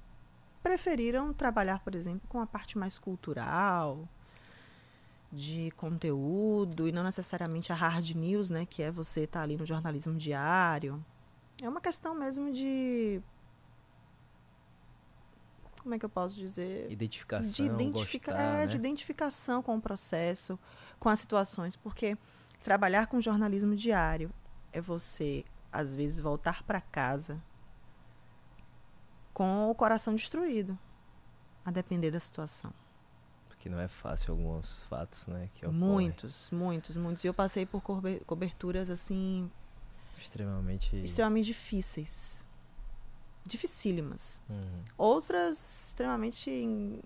preferiram 0.64 1.34
trabalhar, 1.34 1.80
por 1.80 1.96
exemplo, 1.96 2.28
com 2.28 2.40
a 2.40 2.48
parte 2.48 2.78
mais 2.78 2.98
cultural, 2.98 4.08
de 5.32 5.72
conteúdo 5.72 6.88
e 6.88 6.92
não 6.92 7.04
necessariamente 7.04 7.72
a 7.72 7.76
hard 7.76 8.10
news, 8.12 8.50
né, 8.50 8.66
que 8.66 8.82
é 8.82 8.92
você 8.92 9.22
estar 9.22 9.40
tá 9.40 9.44
ali 9.44 9.58
no 9.58 9.66
jornalismo 9.66 10.16
diário. 10.16 11.04
É 11.62 11.68
uma 11.68 11.82
questão 11.82 12.16
mesmo 12.16 12.52
de 12.52 13.22
como 15.88 15.96
é 15.96 16.00
que 16.00 16.04
eu 16.04 16.10
posso 16.10 16.36
dizer? 16.36 16.92
Identificação, 16.92 17.50
de 17.50 17.64
identifica 17.64 18.34
gostar, 18.34 18.44
é, 18.44 18.58
né? 18.58 18.68
de 18.68 18.76
identificação 18.76 19.64
com 19.64 19.78
o 19.78 19.82
processo, 19.82 20.60
com 21.00 21.08
as 21.08 21.18
situações, 21.18 21.78
porque 21.78 22.18
trabalhar 22.62 23.08
com 23.08 23.22
jornalismo 23.22 23.74
diário 23.74 24.30
é 24.74 24.82
você 24.82 25.46
às 25.72 25.96
vezes 25.96 26.20
voltar 26.20 26.62
para 26.64 26.82
casa 26.82 27.42
com 29.34 29.72
o 29.72 29.76
coração 29.76 30.14
destruído, 30.14 30.78
a 31.64 31.72
depender 31.72 32.12
da 32.12 32.20
situação. 32.20 32.74
Porque 33.48 33.70
não 33.70 33.80
é 33.80 33.88
fácil 33.88 34.34
alguns 34.34 34.84
fatos, 34.90 35.26
né? 35.28 35.50
Que 35.54 35.66
muitos, 35.68 36.50
muitos, 36.52 36.98
muitos. 36.98 37.24
E 37.24 37.28
eu 37.28 37.34
passei 37.34 37.66
por 37.66 37.82
coberturas 38.26 38.90
assim 38.90 39.50
extremamente 40.18 40.98
extremamente 40.98 41.46
difíceis 41.46 42.44
dificílimas. 43.48 44.42
Uhum. 44.50 44.84
Outras 44.98 45.88
extremamente 45.88 47.02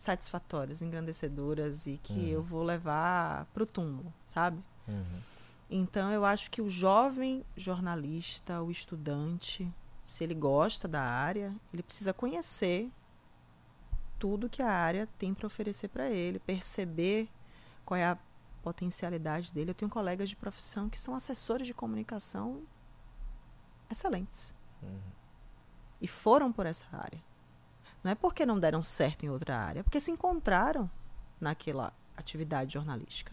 satisfatórias, 0.00 0.80
engrandecedoras 0.80 1.86
e 1.86 2.00
que 2.02 2.14
uhum. 2.14 2.26
eu 2.26 2.42
vou 2.42 2.62
levar 2.62 3.44
para 3.52 3.62
o 3.62 3.66
túmulo, 3.66 4.12
sabe? 4.24 4.62
Uhum. 4.88 5.20
Então 5.70 6.10
eu 6.10 6.24
acho 6.24 6.50
que 6.50 6.62
o 6.62 6.70
jovem 6.70 7.44
jornalista, 7.54 8.62
o 8.62 8.70
estudante, 8.70 9.70
se 10.02 10.24
ele 10.24 10.34
gosta 10.34 10.88
da 10.88 11.02
área, 11.02 11.54
ele 11.72 11.82
precisa 11.82 12.14
conhecer 12.14 12.90
tudo 14.18 14.48
que 14.48 14.62
a 14.62 14.70
área 14.70 15.06
tem 15.18 15.34
para 15.34 15.46
oferecer 15.46 15.88
para 15.88 16.08
ele, 16.08 16.38
perceber 16.38 17.28
qual 17.84 17.98
é 17.98 18.06
a 18.06 18.18
potencialidade 18.62 19.52
dele. 19.52 19.70
Eu 19.70 19.74
tenho 19.74 19.90
colegas 19.90 20.30
de 20.30 20.36
profissão 20.36 20.88
que 20.88 20.98
são 20.98 21.14
assessores 21.14 21.66
de 21.66 21.74
comunicação 21.74 22.62
excelentes. 23.90 24.54
Uhum 24.82 25.19
e 26.00 26.08
foram 26.08 26.52
por 26.52 26.66
essa 26.66 26.86
área. 26.92 27.22
Não 28.02 28.10
é 28.10 28.14
porque 28.14 28.46
não 28.46 28.58
deram 28.58 28.82
certo 28.82 29.24
em 29.24 29.30
outra 29.30 29.56
área, 29.56 29.80
é 29.80 29.82
porque 29.82 30.00
se 30.00 30.10
encontraram 30.10 30.90
naquela 31.40 31.92
atividade 32.16 32.74
jornalística. 32.74 33.32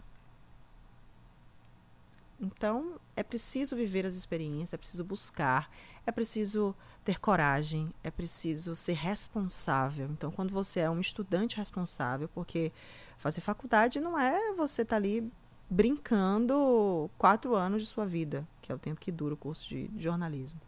Então, 2.40 3.00
é 3.16 3.22
preciso 3.22 3.74
viver 3.74 4.06
as 4.06 4.14
experiências, 4.14 4.74
é 4.74 4.76
preciso 4.76 5.04
buscar, 5.04 5.68
é 6.06 6.12
preciso 6.12 6.74
ter 7.04 7.18
coragem, 7.18 7.92
é 8.04 8.10
preciso 8.10 8.76
ser 8.76 8.92
responsável. 8.92 10.08
Então, 10.10 10.30
quando 10.30 10.52
você 10.52 10.80
é 10.80 10.90
um 10.90 11.00
estudante 11.00 11.56
responsável, 11.56 12.28
porque 12.28 12.70
fazer 13.16 13.40
faculdade 13.40 14.00
não 14.00 14.16
é 14.16 14.52
você 14.52 14.82
estar 14.82 14.94
tá 14.94 14.96
ali 14.96 15.28
brincando 15.68 17.10
quatro 17.18 17.56
anos 17.56 17.82
de 17.82 17.88
sua 17.88 18.06
vida, 18.06 18.46
que 18.62 18.70
é 18.70 18.74
o 18.74 18.78
tempo 18.78 19.00
que 19.00 19.10
dura 19.10 19.34
o 19.34 19.36
curso 19.36 19.68
de, 19.68 19.88
de 19.88 20.04
jornalismo 20.04 20.60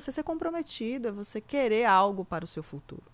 você 0.00 0.12
ser 0.12 0.22
comprometido, 0.22 1.08
é 1.08 1.12
você 1.12 1.40
querer 1.40 1.84
algo 1.84 2.24
para 2.24 2.44
o 2.44 2.48
seu 2.48 2.62
futuro. 2.62 3.04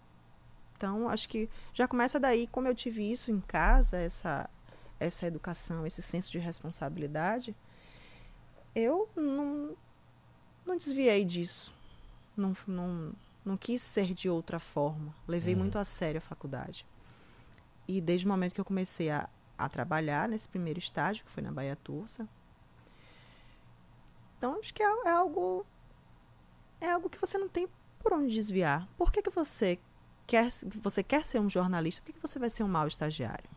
Então, 0.77 1.09
acho 1.09 1.29
que 1.29 1.49
já 1.73 1.87
começa 1.87 2.19
daí, 2.19 2.47
como 2.47 2.69
eu 2.69 2.75
tive 2.75 3.11
isso 3.11 3.31
em 3.31 3.41
casa, 3.41 3.97
essa, 3.97 4.51
essa 4.99 5.27
educação, 5.27 5.87
esse 5.87 6.03
senso 6.03 6.31
de 6.31 6.39
responsabilidade, 6.39 7.55
eu 8.75 9.09
não, 9.17 9.77
não 10.67 10.77
desviei 10.77 11.25
disso. 11.25 11.73
Não, 12.37 12.57
não, 12.67 13.13
não 13.45 13.57
quis 13.57 13.81
ser 13.81 14.13
de 14.13 14.29
outra 14.29 14.59
forma. 14.59 15.15
Levei 15.29 15.55
uhum. 15.55 15.61
muito 15.61 15.79
a 15.79 15.85
sério 15.85 16.19
a 16.19 16.21
faculdade. 16.21 16.85
E 17.87 18.01
desde 18.01 18.27
o 18.27 18.29
momento 18.29 18.55
que 18.55 18.61
eu 18.61 18.65
comecei 18.65 19.11
a, 19.11 19.29
a 19.57 19.69
trabalhar 19.69 20.29
nesse 20.29 20.49
primeiro 20.49 20.79
estágio, 20.79 21.25
que 21.25 21.31
foi 21.31 21.43
na 21.43 21.53
Bahia 21.53 21.77
Tursa, 21.77 22.29
então 24.37 24.59
acho 24.59 24.75
que 24.75 24.83
é, 24.83 24.87
é 25.07 25.11
algo 25.11 25.65
é 26.85 26.93
algo 26.93 27.09
que 27.09 27.21
você 27.21 27.39
não 27.39 27.49
tem 27.49 27.69
por 27.99 28.13
onde 28.13 28.35
desviar. 28.35 28.87
Por 28.97 29.11
que, 29.11 29.23
que 29.23 29.31
você 29.31 29.79
quer 30.27 30.51
você 30.83 31.03
quer 31.03 31.25
ser 31.25 31.41
um 31.41 31.49
jornalista? 31.49 32.03
Por 32.03 32.07
que, 32.07 32.13
que 32.13 32.27
você 32.27 32.39
vai 32.39 32.51
ser 32.51 32.63
um 32.63 32.69
mau 32.69 32.87
estagiário? 32.87 33.49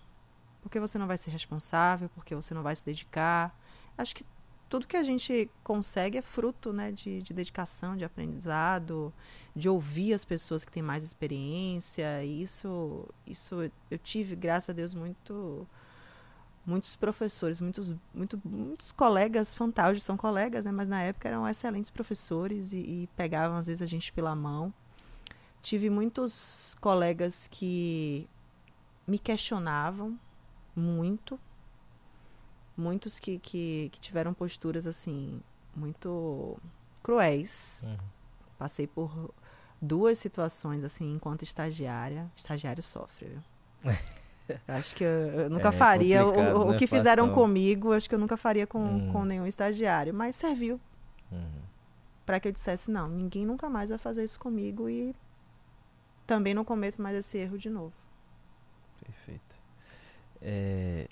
Porque 0.62 0.80
você 0.80 0.98
não 0.98 1.08
vai 1.08 1.18
ser 1.18 1.32
responsável, 1.32 2.10
porque 2.10 2.34
você 2.36 2.54
não 2.54 2.64
vai 2.64 2.76
se 2.76 2.84
dedicar. 2.84 3.58
Acho 3.98 4.16
que 4.16 4.26
tudo 4.70 4.88
que 4.88 4.98
a 4.98 5.04
gente 5.04 5.50
consegue 5.64 6.18
é 6.18 6.22
fruto 6.22 6.74
né, 6.74 6.92
de, 6.92 7.22
de 7.22 7.34
dedicação, 7.34 7.96
de 7.96 8.04
aprendizado, 8.04 9.14
de 9.56 9.70
ouvir 9.70 10.14
as 10.14 10.26
pessoas 10.26 10.66
que 10.66 10.72
têm 10.72 10.84
mais 10.84 11.04
experiência. 11.04 12.24
E 12.24 12.42
isso, 12.42 13.08
isso 13.26 13.72
eu 13.90 13.98
tive, 13.98 14.36
graças 14.36 14.70
a 14.70 14.74
Deus, 14.74 14.94
muito 14.94 15.66
muitos 16.68 16.98
professores, 16.98 17.62
muitos, 17.62 17.96
muito, 18.14 18.40
muitos 18.44 18.92
colegas 18.92 19.56
fantásticos, 19.56 20.04
são 20.04 20.18
colegas, 20.18 20.66
né, 20.66 20.72
mas 20.72 20.90
na 20.90 21.02
época 21.02 21.30
eram 21.30 21.48
excelentes 21.48 21.90
professores 21.90 22.74
e, 22.74 22.78
e 22.78 23.10
pegavam 23.16 23.58
às 23.58 23.68
vezes 23.68 23.82
a 23.82 23.86
gente 23.86 24.12
pela 24.12 24.36
mão. 24.36 24.74
Tive 25.62 25.90
muitos 25.90 26.76
colegas 26.82 27.48
que 27.50 28.30
me 29.08 29.18
questionavam 29.18 30.20
muito, 30.76 31.40
muitos 32.76 33.18
que, 33.18 33.40
que, 33.40 33.90
que 33.94 34.00
tiveram 34.02 34.34
posturas 34.34 34.86
assim 34.86 35.42
muito 35.74 36.58
cruéis. 37.02 37.82
Uhum. 37.84 37.98
Passei 38.58 38.88
por 38.88 39.34
duas 39.82 40.18
situações 40.18 40.84
assim 40.84 41.14
enquanto 41.14 41.44
estagiária. 41.44 42.30
Estagiário 42.36 42.84
sofre, 42.84 43.30
viu? 43.30 43.94
Acho 44.68 44.96
que 44.96 45.04
eu, 45.04 45.10
eu 45.10 45.50
nunca 45.50 45.70
é, 45.70 45.72
faria 45.72 46.26
o, 46.26 46.68
o 46.70 46.74
é 46.74 46.78
que 46.78 46.88
fizeram 46.88 47.34
comigo, 47.34 47.94
acho 47.94 48.08
que 48.08 48.16
eu 48.16 48.20
nunca 48.20 48.38
faria 48.38 48.66
com, 48.66 48.80
hum. 48.80 49.12
com 49.12 49.26
nenhum 49.26 49.46
estagiário, 49.46 50.14
mas 50.14 50.36
serviu 50.36 50.80
uhum. 51.32 51.62
para 52.26 52.40
que 52.40 52.48
eu 52.48 52.52
dissesse: 52.52 52.90
não, 52.90 53.10
ninguém 53.10 53.46
nunca 53.46 53.70
mais 53.70 53.90
vai 53.90 53.98
fazer 53.98 54.24
isso 54.24 54.40
comigo 54.40 54.90
e 54.90 55.16
também 56.26 56.54
não 56.54 56.66
cometo 56.66 57.02
mais 57.02 57.16
esse 57.18 57.38
erro 57.38 57.58
de 57.58 57.70
novo. 57.70 57.94
Perfeito. 59.04 59.56
É, 60.42 61.08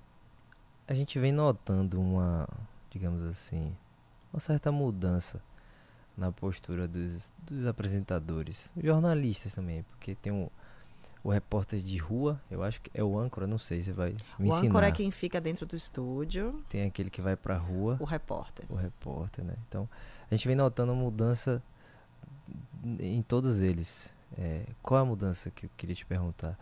a 0.87 0.93
gente 0.93 1.17
vem 1.19 1.31
notando 1.31 1.99
uma, 1.99 2.47
digamos 2.89 3.23
assim, 3.23 3.75
uma 4.31 4.39
certa 4.39 4.71
mudança 4.71 5.41
na 6.17 6.31
postura 6.31 6.87
dos, 6.87 7.31
dos 7.39 7.65
apresentadores, 7.65 8.69
jornalistas 8.77 9.53
também, 9.53 9.83
porque 9.83 10.15
tem 10.15 10.31
um 10.31 10.49
o 11.25 11.31
repórter 11.31 11.79
de 11.79 11.97
rua, 11.97 12.39
eu 12.51 12.63
acho 12.63 12.79
que 12.79 12.91
é 12.93 13.03
o 13.03 13.17
âncora, 13.17 13.47
não 13.47 13.57
sei, 13.57 13.81
você 13.81 13.91
vai 13.91 14.11
me 14.37 14.45
o 14.45 14.45
ensinar. 14.45 14.61
O 14.61 14.67
âncora 14.67 14.87
é 14.89 14.91
quem 14.91 15.09
fica 15.09 15.41
dentro 15.41 15.65
do 15.65 15.75
estúdio. 15.75 16.63
Tem 16.69 16.83
aquele 16.83 17.09
que 17.09 17.19
vai 17.19 17.35
pra 17.35 17.57
rua. 17.57 17.97
O 17.99 18.05
repórter. 18.05 18.63
O 18.69 18.75
repórter, 18.75 19.43
né? 19.43 19.55
Então, 19.67 19.89
a 20.29 20.35
gente 20.35 20.47
vem 20.47 20.55
notando 20.55 20.93
uma 20.93 21.01
mudança 21.01 21.63
em 22.99 23.23
todos 23.23 23.59
eles. 23.59 24.13
É, 24.37 24.65
qual 24.83 25.01
a 25.01 25.05
mudança 25.05 25.49
que 25.49 25.65
eu 25.65 25.69
queria 25.75 25.95
te 25.95 26.05
perguntar? 26.05 26.55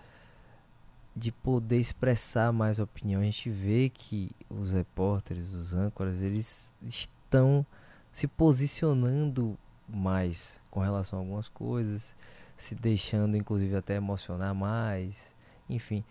de 1.16 1.32
poder 1.32 1.78
expressar 1.78 2.52
mais 2.52 2.80
opinião. 2.80 3.22
A 3.22 3.26
gente 3.26 3.48
vê 3.48 3.88
que 3.88 4.32
os 4.50 4.72
repórteres, 4.74 5.54
os 5.54 5.72
âncoras, 5.72 6.24
eles 6.24 6.68
estão 6.82 7.64
se 8.12 8.28
posicionando 8.28 9.56
mais 9.88 10.60
com 10.72 10.80
relação 10.80 11.20
a 11.20 11.22
algumas 11.22 11.48
coisas, 11.48 12.16
se 12.58 12.76
deixando 12.76 13.38
inclusive 13.38 13.76
até 13.76 13.96
emocionar 13.96 14.54
mais, 14.54 15.34
enfim. 15.70 16.04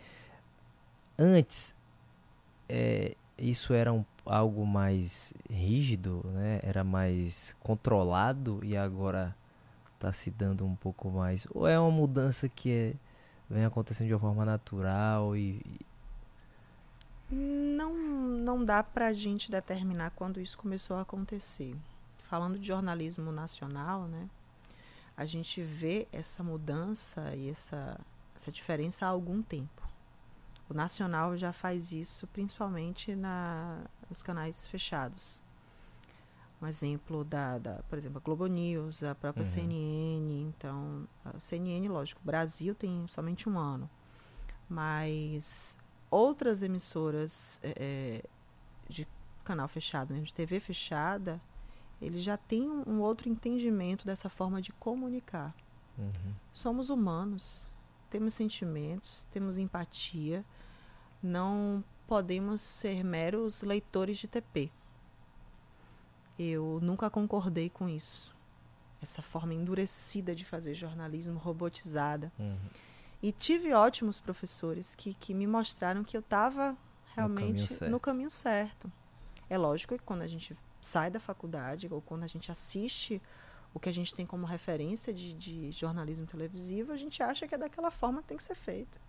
Antes 1.19 1.75
é, 2.69 3.17
isso 3.39 3.75
era 3.75 3.93
um, 3.93 4.05
algo 4.25 4.67
mais 4.67 5.35
rígido, 5.51 6.25
né? 6.31 6.61
Era 6.63 6.85
mais 6.85 7.55
controlado 7.61 8.61
e 8.63 8.77
agora 8.77 9.37
está 9.95 10.13
se 10.13 10.31
dando 10.31 10.65
um 10.65 10.75
pouco 10.75 11.11
mais. 11.11 11.47
Ou 11.51 11.67
é 11.67 11.79
uma 11.79 11.91
mudança 11.91 12.49
que 12.49 12.71
é, 12.71 12.95
vem 13.49 13.65
acontecendo 13.65 14.09
de 14.09 14.15
uma 14.15 14.21
forma 14.21 14.45
natural 14.45 15.37
e. 15.37 15.61
Não, 17.31 17.95
não 17.95 18.65
dá 18.65 18.83
para 18.83 19.09
a 19.09 19.13
gente 19.13 19.51
determinar 19.51 20.11
quando 20.11 20.41
isso 20.41 20.57
começou 20.59 20.97
a 20.97 21.03
acontecer. 21.03 21.75
Falando 22.25 22.59
de 22.59 22.67
jornalismo 22.67 23.33
nacional, 23.33 24.07
né? 24.07 24.29
A 25.17 25.25
gente 25.25 25.63
vê 25.63 26.09
essa 26.13 26.43
mudança 26.43 27.35
e 27.37 27.51
essa, 27.51 28.01
essa 28.35 28.51
diferença 28.51 29.07
há 29.07 29.09
algum 29.09 29.43
tempo. 29.43 29.83
O 30.69 30.75
nacional 30.75 31.37
já 31.37 31.53
faz 31.53 31.93
isso 31.93 32.27
principalmente 32.29 33.15
na, 33.15 33.85
nos 34.09 34.23
canais 34.23 34.67
fechados. 34.67 35.41
Um 36.61 36.67
exemplo 36.67 37.25
da, 37.25 37.59
da, 37.59 37.75
por 37.89 37.99
exemplo, 37.99 38.19
a 38.19 38.21
Globo 38.25 38.47
News, 38.47 39.03
a 39.03 39.15
própria 39.15 39.45
uhum. 39.45 39.51
CNN. 39.51 40.43
Então, 40.49 41.09
a 41.25 41.39
CNN, 41.39 41.89
lógico, 41.89 42.21
o 42.23 42.27
Brasil 42.27 42.75
tem 42.75 43.07
somente 43.09 43.49
um 43.49 43.59
ano. 43.59 43.91
Mas 44.69 45.77
outras 46.11 46.63
emissoras 46.63 47.61
é, 47.63 48.25
de 48.89 49.07
canal 49.45 49.67
fechado, 49.69 50.13
mesmo 50.13 50.27
de 50.27 50.35
TV 50.35 50.61
fechada, 50.61 51.41
eles 52.03 52.23
já 52.23 52.37
têm 52.37 52.69
um, 52.69 52.83
um 52.87 53.01
outro 53.01 53.29
entendimento 53.29 54.05
dessa 54.05 54.29
forma 54.29 54.61
de 54.61 54.73
comunicar. 54.73 55.55
Uhum. 55.97 56.35
Somos 56.53 56.91
humanos, 56.91 57.67
temos 58.11 58.35
sentimentos, 58.35 59.27
temos 59.31 59.57
empatia 59.57 60.45
não 61.23 61.85
podemos 62.07 62.61
ser 62.61 63.05
meros 63.05 63.63
leitores 63.63 64.19
de 64.19 64.27
TP. 64.27 64.71
Eu 66.39 66.81
nunca 66.83 67.09
concordei 67.09 67.71
com 67.71 67.89
isso. 67.89 68.35
Essa 69.01 69.23
forma 69.23 69.55
endurecida 69.55 70.35
de 70.35 70.45
fazer 70.45 70.75
jornalismo, 70.75 71.39
robotizada. 71.39 72.33
Uhum. 72.39 72.59
E 73.23 73.31
tive 73.31 73.73
ótimos 73.73 74.19
professores 74.19 74.95
que, 74.95 75.15
que 75.15 75.33
me 75.33 75.47
mostraram 75.47 76.03
que 76.03 76.17
eu 76.17 76.21
estava 76.21 76.77
realmente 77.15 77.63
no 77.63 77.69
caminho, 77.69 77.91
no 77.91 78.01
caminho 78.01 78.31
certo. 78.31 78.91
É 79.49 79.57
lógico 79.57 79.97
que 79.97 80.03
quando 80.03 80.23
a 80.23 80.27
gente 80.27 80.57
sai 80.83 81.11
da 81.11 81.19
faculdade 81.19 81.89
ou 81.91 82.03
quando 82.03 82.25
a 82.25 82.27
gente 82.27 82.53
assiste 82.53 83.23
o 83.73 83.81
que 83.81 83.89
a 83.89 83.93
gente 83.93 84.15
tem 84.15 84.27
como 84.27 84.45
referência 84.45 85.15
de, 85.15 85.33
de 85.33 85.73
jornalismo 85.73 86.27
televisivo, 86.27 86.93
a 86.93 86.97
gente 86.99 87.23
acha 87.23 87.49
que 87.49 87.55
é 87.55 87.59
daquela 87.59 87.91
forma 87.91 88.21
que 88.21 88.29
tem 88.29 88.37
que 88.37 88.43
ser 88.43 88.55
feito 88.55 89.01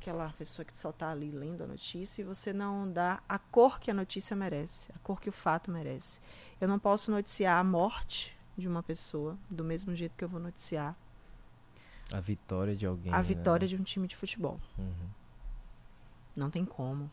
aquela 0.00 0.30
pessoa 0.30 0.64
que 0.64 0.76
só 0.76 0.88
está 0.88 1.10
ali 1.10 1.30
lendo 1.30 1.62
a 1.62 1.66
notícia 1.66 2.22
e 2.22 2.24
você 2.24 2.54
não 2.54 2.90
dá 2.90 3.22
a 3.28 3.38
cor 3.38 3.78
que 3.78 3.90
a 3.90 3.94
notícia 3.94 4.34
merece, 4.34 4.90
a 4.96 4.98
cor 5.00 5.20
que 5.20 5.28
o 5.28 5.32
fato 5.32 5.70
merece. 5.70 6.18
Eu 6.58 6.66
não 6.66 6.78
posso 6.78 7.10
noticiar 7.10 7.58
a 7.58 7.62
morte 7.62 8.34
de 8.56 8.66
uma 8.66 8.82
pessoa 8.82 9.36
do 9.50 9.62
mesmo 9.62 9.94
jeito 9.94 10.16
que 10.16 10.24
eu 10.24 10.28
vou 10.28 10.40
noticiar 10.40 10.96
a 12.10 12.18
vitória 12.18 12.74
de 12.74 12.86
alguém. 12.86 13.12
A 13.12 13.18
né? 13.18 13.22
vitória 13.22 13.68
de 13.68 13.76
um 13.76 13.82
time 13.82 14.08
de 14.08 14.16
futebol. 14.16 14.58
Uhum. 14.78 15.08
Não 16.34 16.50
tem 16.50 16.64
como. 16.64 17.10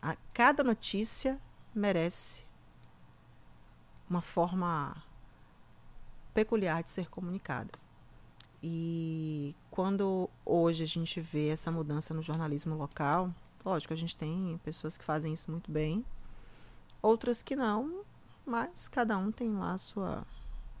A, 0.00 0.16
cada 0.32 0.62
notícia 0.62 1.40
merece 1.74 2.44
uma 4.08 4.20
forma 4.20 4.96
peculiar 6.34 6.82
de 6.82 6.90
ser 6.90 7.08
comunicada. 7.08 7.70
E 8.62 9.54
quando 9.70 10.28
hoje 10.44 10.82
a 10.82 10.86
gente 10.86 11.20
vê 11.20 11.48
essa 11.48 11.70
mudança 11.70 12.12
no 12.12 12.22
jornalismo 12.22 12.74
local, 12.76 13.32
lógico, 13.64 13.92
a 13.92 13.96
gente 13.96 14.16
tem 14.16 14.58
pessoas 14.64 14.96
que 14.96 15.04
fazem 15.04 15.32
isso 15.32 15.50
muito 15.50 15.70
bem, 15.70 16.04
outras 17.00 17.42
que 17.42 17.54
não, 17.54 18.04
mas 18.44 18.88
cada 18.88 19.16
um 19.16 19.30
tem 19.30 19.52
lá 19.54 19.78
sua 19.78 20.26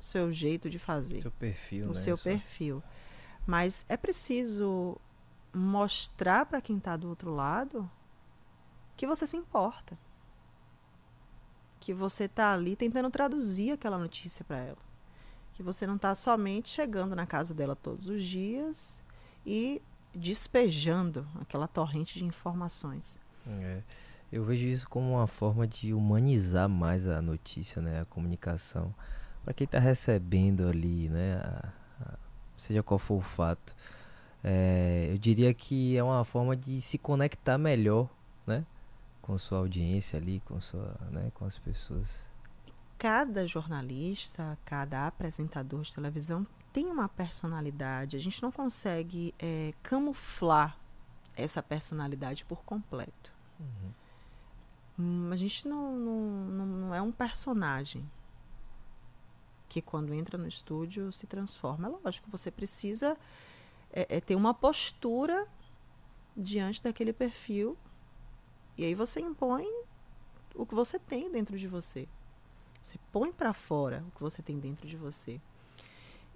seu 0.00 0.32
jeito 0.32 0.70
de 0.70 0.78
fazer. 0.78 1.22
Seu 1.22 1.30
perfil, 1.30 1.86
o 1.86 1.88
né? 1.88 1.94
seu 1.94 2.16
perfil. 2.16 2.82
Mas 3.46 3.84
é 3.88 3.96
preciso 3.96 4.96
mostrar 5.52 6.46
para 6.46 6.60
quem 6.60 6.78
está 6.78 6.96
do 6.96 7.08
outro 7.08 7.34
lado 7.34 7.90
que 8.96 9.06
você 9.06 9.26
se 9.26 9.36
importa. 9.36 9.98
Que 11.80 11.94
você 11.94 12.24
está 12.24 12.52
ali 12.52 12.76
tentando 12.76 13.10
traduzir 13.10 13.72
aquela 13.72 13.98
notícia 13.98 14.44
para 14.44 14.58
ela 14.58 14.88
que 15.58 15.62
você 15.64 15.88
não 15.88 15.96
está 15.96 16.14
somente 16.14 16.70
chegando 16.70 17.16
na 17.16 17.26
casa 17.26 17.52
dela 17.52 17.74
todos 17.74 18.08
os 18.08 18.22
dias 18.22 19.02
e 19.44 19.82
despejando 20.14 21.26
aquela 21.40 21.66
torrente 21.66 22.16
de 22.16 22.24
informações. 22.24 23.18
É, 23.44 23.82
eu 24.30 24.44
vejo 24.44 24.64
isso 24.64 24.88
como 24.88 25.14
uma 25.14 25.26
forma 25.26 25.66
de 25.66 25.92
humanizar 25.92 26.68
mais 26.68 27.08
a 27.08 27.20
notícia, 27.20 27.82
né, 27.82 28.02
a 28.02 28.04
comunicação, 28.04 28.94
para 29.44 29.52
quem 29.52 29.64
está 29.64 29.80
recebendo 29.80 30.68
ali, 30.68 31.08
né, 31.08 31.38
a, 31.38 31.72
a, 32.02 32.14
seja 32.56 32.80
qual 32.80 33.00
for 33.00 33.16
o 33.16 33.20
fato. 33.20 33.74
É, 34.44 35.08
eu 35.10 35.18
diria 35.18 35.52
que 35.52 35.96
é 35.96 36.04
uma 36.04 36.24
forma 36.24 36.54
de 36.54 36.80
se 36.80 36.96
conectar 36.98 37.58
melhor, 37.58 38.08
né, 38.46 38.64
com 39.28 39.36
sua 39.36 39.58
audiência 39.58 40.18
ali, 40.18 40.40
com 40.46 40.58
sua, 40.58 40.96
né, 41.10 41.30
com 41.34 41.44
as 41.44 41.58
pessoas 41.58 42.26
cada 42.98 43.46
jornalista, 43.46 44.58
cada 44.64 45.06
apresentador 45.06 45.82
de 45.82 45.94
televisão 45.94 46.44
tem 46.72 46.86
uma 46.86 47.08
personalidade. 47.08 48.16
A 48.16 48.18
gente 48.18 48.42
não 48.42 48.50
consegue 48.50 49.34
é, 49.38 49.72
camuflar 49.82 50.76
essa 51.36 51.62
personalidade 51.62 52.44
por 52.46 52.64
completo. 52.64 53.32
Uhum. 53.60 53.92
Hum, 54.98 55.30
a 55.30 55.36
gente 55.36 55.68
não, 55.68 55.96
não, 55.96 56.66
não 56.66 56.94
é 56.94 57.00
um 57.00 57.12
personagem 57.12 58.10
que 59.68 59.82
quando 59.82 60.14
entra 60.14 60.38
no 60.38 60.48
estúdio 60.48 61.12
se 61.12 61.26
transforma. 61.26 61.86
É 61.86 61.90
lógico, 61.90 62.28
você 62.30 62.50
precisa 62.50 63.14
é, 63.92 64.16
é 64.16 64.20
ter 64.20 64.34
uma 64.34 64.54
postura 64.54 65.46
diante 66.34 66.82
daquele 66.82 67.12
perfil 67.12 67.76
e 68.78 68.84
aí 68.84 68.94
você 68.94 69.20
impõe 69.20 69.66
o 70.54 70.64
que 70.64 70.74
você 70.74 71.00
tem 71.00 71.30
dentro 71.30 71.58
de 71.58 71.66
você. 71.66 72.06
Você 72.80 72.96
põe 73.12 73.32
para 73.32 73.52
fora 73.52 74.04
o 74.06 74.10
que 74.12 74.22
você 74.22 74.40
tem 74.40 74.56
dentro 74.58 74.86
de 74.86 74.96
você. 74.96 75.40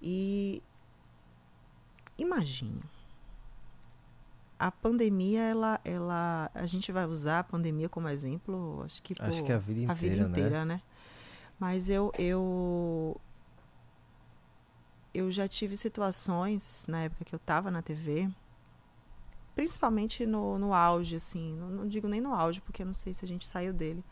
E 0.03 0.61
imagine. 2.19 2.83
A 4.59 4.73
pandemia, 4.73 5.43
ela, 5.43 5.81
ela, 5.85 6.51
a 6.53 6.67
gente 6.67 6.91
vai 6.91 7.07
usar 7.07 7.39
a 7.39 7.45
pandemia 7.45 7.89
como 7.89 8.09
exemplo, 8.09 8.83
acho 8.85 9.03
que, 9.03 9.15
acho 9.21 9.45
que 9.45 9.53
a 9.53 9.59
vida 9.59 9.81
inteira, 9.81 9.93
a 9.93 9.95
vida 9.95 10.29
inteira 10.29 10.65
né? 10.65 10.75
né? 10.75 10.83
Mas 11.59 11.89
eu, 11.89 12.13
eu, 12.19 13.21
eu 15.15 15.31
já 15.31 15.47
tive 15.47 15.77
situações 15.77 16.85
na 16.89 17.05
época 17.05 17.25
que 17.25 17.35
eu 17.35 17.39
estava 17.39 17.71
na 17.71 17.83
TV, 17.83 18.29
principalmente 19.55 20.25
no, 20.25 20.59
no 20.59 20.73
auge, 20.73 21.17
assim, 21.17 21.55
não, 21.55 21.69
não, 21.69 21.89
digo 21.89 22.09
nem 22.09 22.21
no 22.21 22.35
auge, 22.35 22.61
porque 22.61 22.83
eu 22.83 22.87
não 22.87 22.95
sei 22.95 23.13
se 23.15 23.25
a 23.25 23.29
gente 23.29 23.47
saiu 23.47 23.73
dele, 23.73 24.05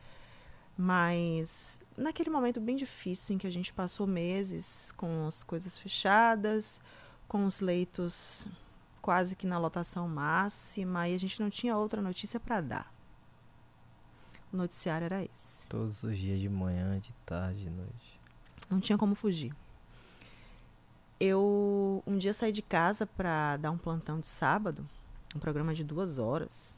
mas 0.76 1.81
naquele 1.96 2.31
momento 2.31 2.61
bem 2.61 2.76
difícil 2.76 3.35
em 3.35 3.38
que 3.38 3.46
a 3.46 3.53
gente 3.53 3.72
passou 3.72 4.07
meses 4.07 4.92
com 4.96 5.26
as 5.26 5.42
coisas 5.42 5.76
fechadas, 5.76 6.81
com 7.29 7.46
os 7.46 7.61
leitos 7.61 8.46
quase 9.00 9.35
que 9.35 9.46
na 9.46 9.59
lotação 9.59 10.09
máxima 10.09 11.09
e 11.09 11.14
a 11.14 11.18
gente 11.18 11.40
não 11.40 11.48
tinha 11.48 11.76
outra 11.76 12.03
notícia 12.03 12.38
para 12.38 12.61
dar. 12.61 12.94
O 14.53 14.57
noticiário 14.57 15.05
era 15.05 15.22
esse. 15.24 15.66
Todos 15.68 16.03
os 16.03 16.18
dias 16.18 16.41
de 16.41 16.49
manhã, 16.49 16.99
de 16.99 17.12
tarde, 17.24 17.64
de 17.64 17.70
noite. 17.70 18.20
Não 18.68 18.80
tinha 18.80 18.99
como 18.99 19.14
fugir. 19.14 19.55
Eu 21.18 22.03
um 22.07 22.16
dia 22.16 22.32
saí 22.32 22.51
de 22.51 22.62
casa 22.62 23.07
para 23.07 23.57
dar 23.59 23.70
um 23.70 23.78
plantão 23.78 24.18
de 24.18 24.26
sábado, 24.26 24.88
um 25.35 25.39
programa 25.39 25.74
de 25.74 25.85
duas 25.85 26.18
horas. 26.18 26.76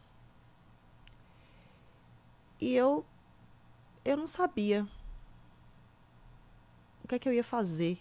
E 2.61 2.75
eu 2.75 3.05
eu 4.05 4.17
não 4.17 4.27
sabia 4.27 4.87
o 7.05 7.09
que 7.09 7.15
é 7.15 7.19
que 7.19 7.29
eu 7.29 7.33
ia 7.33 7.45
fazer. 7.45 7.99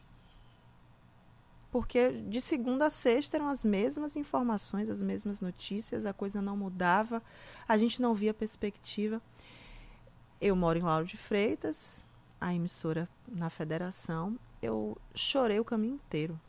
Porque 1.72 2.12
de 2.24 2.41
segunda 2.41 2.88
a 2.88 2.89
sexta 2.89 3.38
eram 3.38 3.47
as 3.47 3.64
mesmas 3.64 4.16
informações, 4.16 4.89
as 4.89 5.02
mesmas 5.02 5.41
notícias, 5.41 6.06
a 6.06 6.14
coisa 6.14 6.41
não 6.41 6.58
mudava, 6.58 7.24
a 7.66 7.78
gente 7.78 8.02
não 8.02 8.14
via 8.14 8.34
perspectiva. 8.34 9.22
Eu 10.39 10.56
moro 10.56 10.78
em 10.78 10.82
Lauro 10.82 11.06
de 11.06 11.16
Freitas, 11.16 12.06
a 12.41 12.54
emissora 12.54 13.08
na 13.28 13.49
federação. 13.49 14.38
Eu 14.62 14.97
chorei 15.16 15.60
o 15.60 15.66
caminho 15.66 15.95
inteiro. 15.95 16.39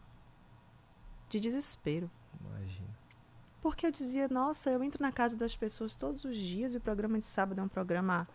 De 1.28 1.38
desespero. 1.38 2.10
Imagina. 2.40 2.91
Porque 3.62 3.86
eu 3.86 3.92
dizia, 3.92 4.26
nossa, 4.28 4.70
eu 4.70 4.82
entro 4.82 5.00
na 5.00 5.12
casa 5.12 5.36
das 5.36 5.56
pessoas 5.56 5.94
todos 5.94 6.24
os 6.24 6.36
dias 6.36 6.74
e 6.74 6.78
o 6.78 6.80
programa 6.80 7.18
de 7.20 7.24
sábado 7.24 7.60
é 7.60 7.62
um 7.62 7.68
programa 7.68 8.28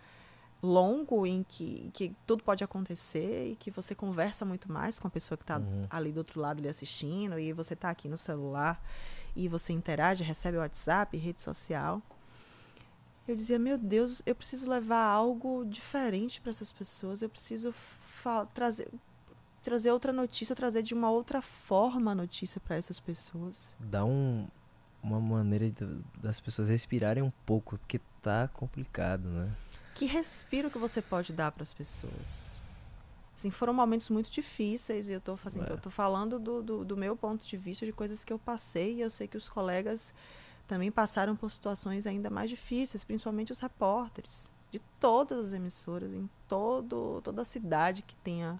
longo 0.63 1.25
em 1.25 1.43
que, 1.43 1.91
que 1.93 2.15
tudo 2.25 2.41
pode 2.43 2.63
acontecer 2.63 3.51
e 3.51 3.55
que 3.57 3.69
você 3.69 3.93
conversa 3.93 4.45
muito 4.45 4.71
mais 4.71 4.97
com 4.97 5.07
a 5.07 5.11
pessoa 5.11 5.38
que 5.38 5.43
está 5.43 5.57
uhum. 5.57 5.86
ali 5.89 6.13
do 6.13 6.19
outro 6.19 6.39
lado 6.39 6.61
lhe 6.61 6.69
assistindo 6.69 7.38
e 7.38 7.51
você 7.51 7.73
está 7.73 7.89
aqui 7.89 8.07
no 8.07 8.17
celular 8.17 8.82
e 9.36 9.49
você 9.49 9.73
interage, 9.73 10.23
recebe 10.23 10.57
o 10.57 10.61
WhatsApp, 10.61 11.15
rede 11.17 11.41
social. 11.41 12.01
Eu 13.28 13.36
dizia, 13.36 13.59
meu 13.59 13.78
Deus, 13.78 14.21
eu 14.25 14.34
preciso 14.34 14.69
levar 14.69 15.03
algo 15.03 15.65
diferente 15.65 16.39
para 16.39 16.51
essas 16.51 16.71
pessoas, 16.71 17.21
eu 17.21 17.30
preciso 17.30 17.73
trazer 18.53 18.89
trazer 19.61 19.91
outra 19.91 20.13
notícia, 20.13 20.55
trazer 20.55 20.82
de 20.82 20.93
uma 20.93 21.11
outra 21.11 21.41
forma 21.41 22.11
a 22.11 22.15
notícia 22.15 22.61
para 22.61 22.78
essas 22.78 23.01
pessoas. 23.01 23.75
Dá 23.78 24.05
um, 24.05 24.47
uma 25.07 25.19
maneira 25.19 25.69
de, 25.69 25.85
das 26.21 26.39
pessoas 26.39 26.69
respirarem 26.69 27.23
um 27.23 27.31
pouco, 27.45 27.77
porque 27.77 27.99
tá 28.21 28.47
complicado, 28.49 29.27
né? 29.29 29.51
Que 29.95 30.05
respiro 30.05 30.69
que 30.69 30.77
você 30.77 31.01
pode 31.01 31.33
dar 31.33 31.51
para 31.51 31.63
as 31.63 31.73
pessoas? 31.73 32.61
Assim, 33.35 33.51
foram 33.51 33.73
momentos 33.73 34.09
muito 34.09 34.29
difíceis 34.29 35.09
e 35.09 35.13
eu 35.13 35.19
estou 35.19 35.37
fazendo, 35.37 35.73
é. 35.73 35.89
falando 35.89 36.39
do, 36.39 36.61
do, 36.61 36.85
do, 36.85 36.97
meu 36.97 37.15
ponto 37.15 37.45
de 37.45 37.55
vista 37.55 37.85
de 37.85 37.91
coisas 37.91 38.23
que 38.23 38.33
eu 38.33 38.39
passei 38.39 38.95
e 38.95 39.01
eu 39.01 39.09
sei 39.09 39.27
que 39.27 39.37
os 39.37 39.47
colegas 39.47 40.13
também 40.67 40.91
passaram 40.91 41.35
por 41.35 41.51
situações 41.51 42.05
ainda 42.05 42.29
mais 42.29 42.49
difíceis, 42.49 43.03
principalmente 43.03 43.51
os 43.51 43.59
repórteres 43.59 44.51
de 44.71 44.79
todas 44.99 45.47
as 45.47 45.53
emissoras 45.53 46.11
em 46.11 46.29
todo 46.47 47.21
toda 47.23 47.41
a 47.41 47.45
cidade 47.45 48.01
que 48.01 48.15
tenha 48.15 48.59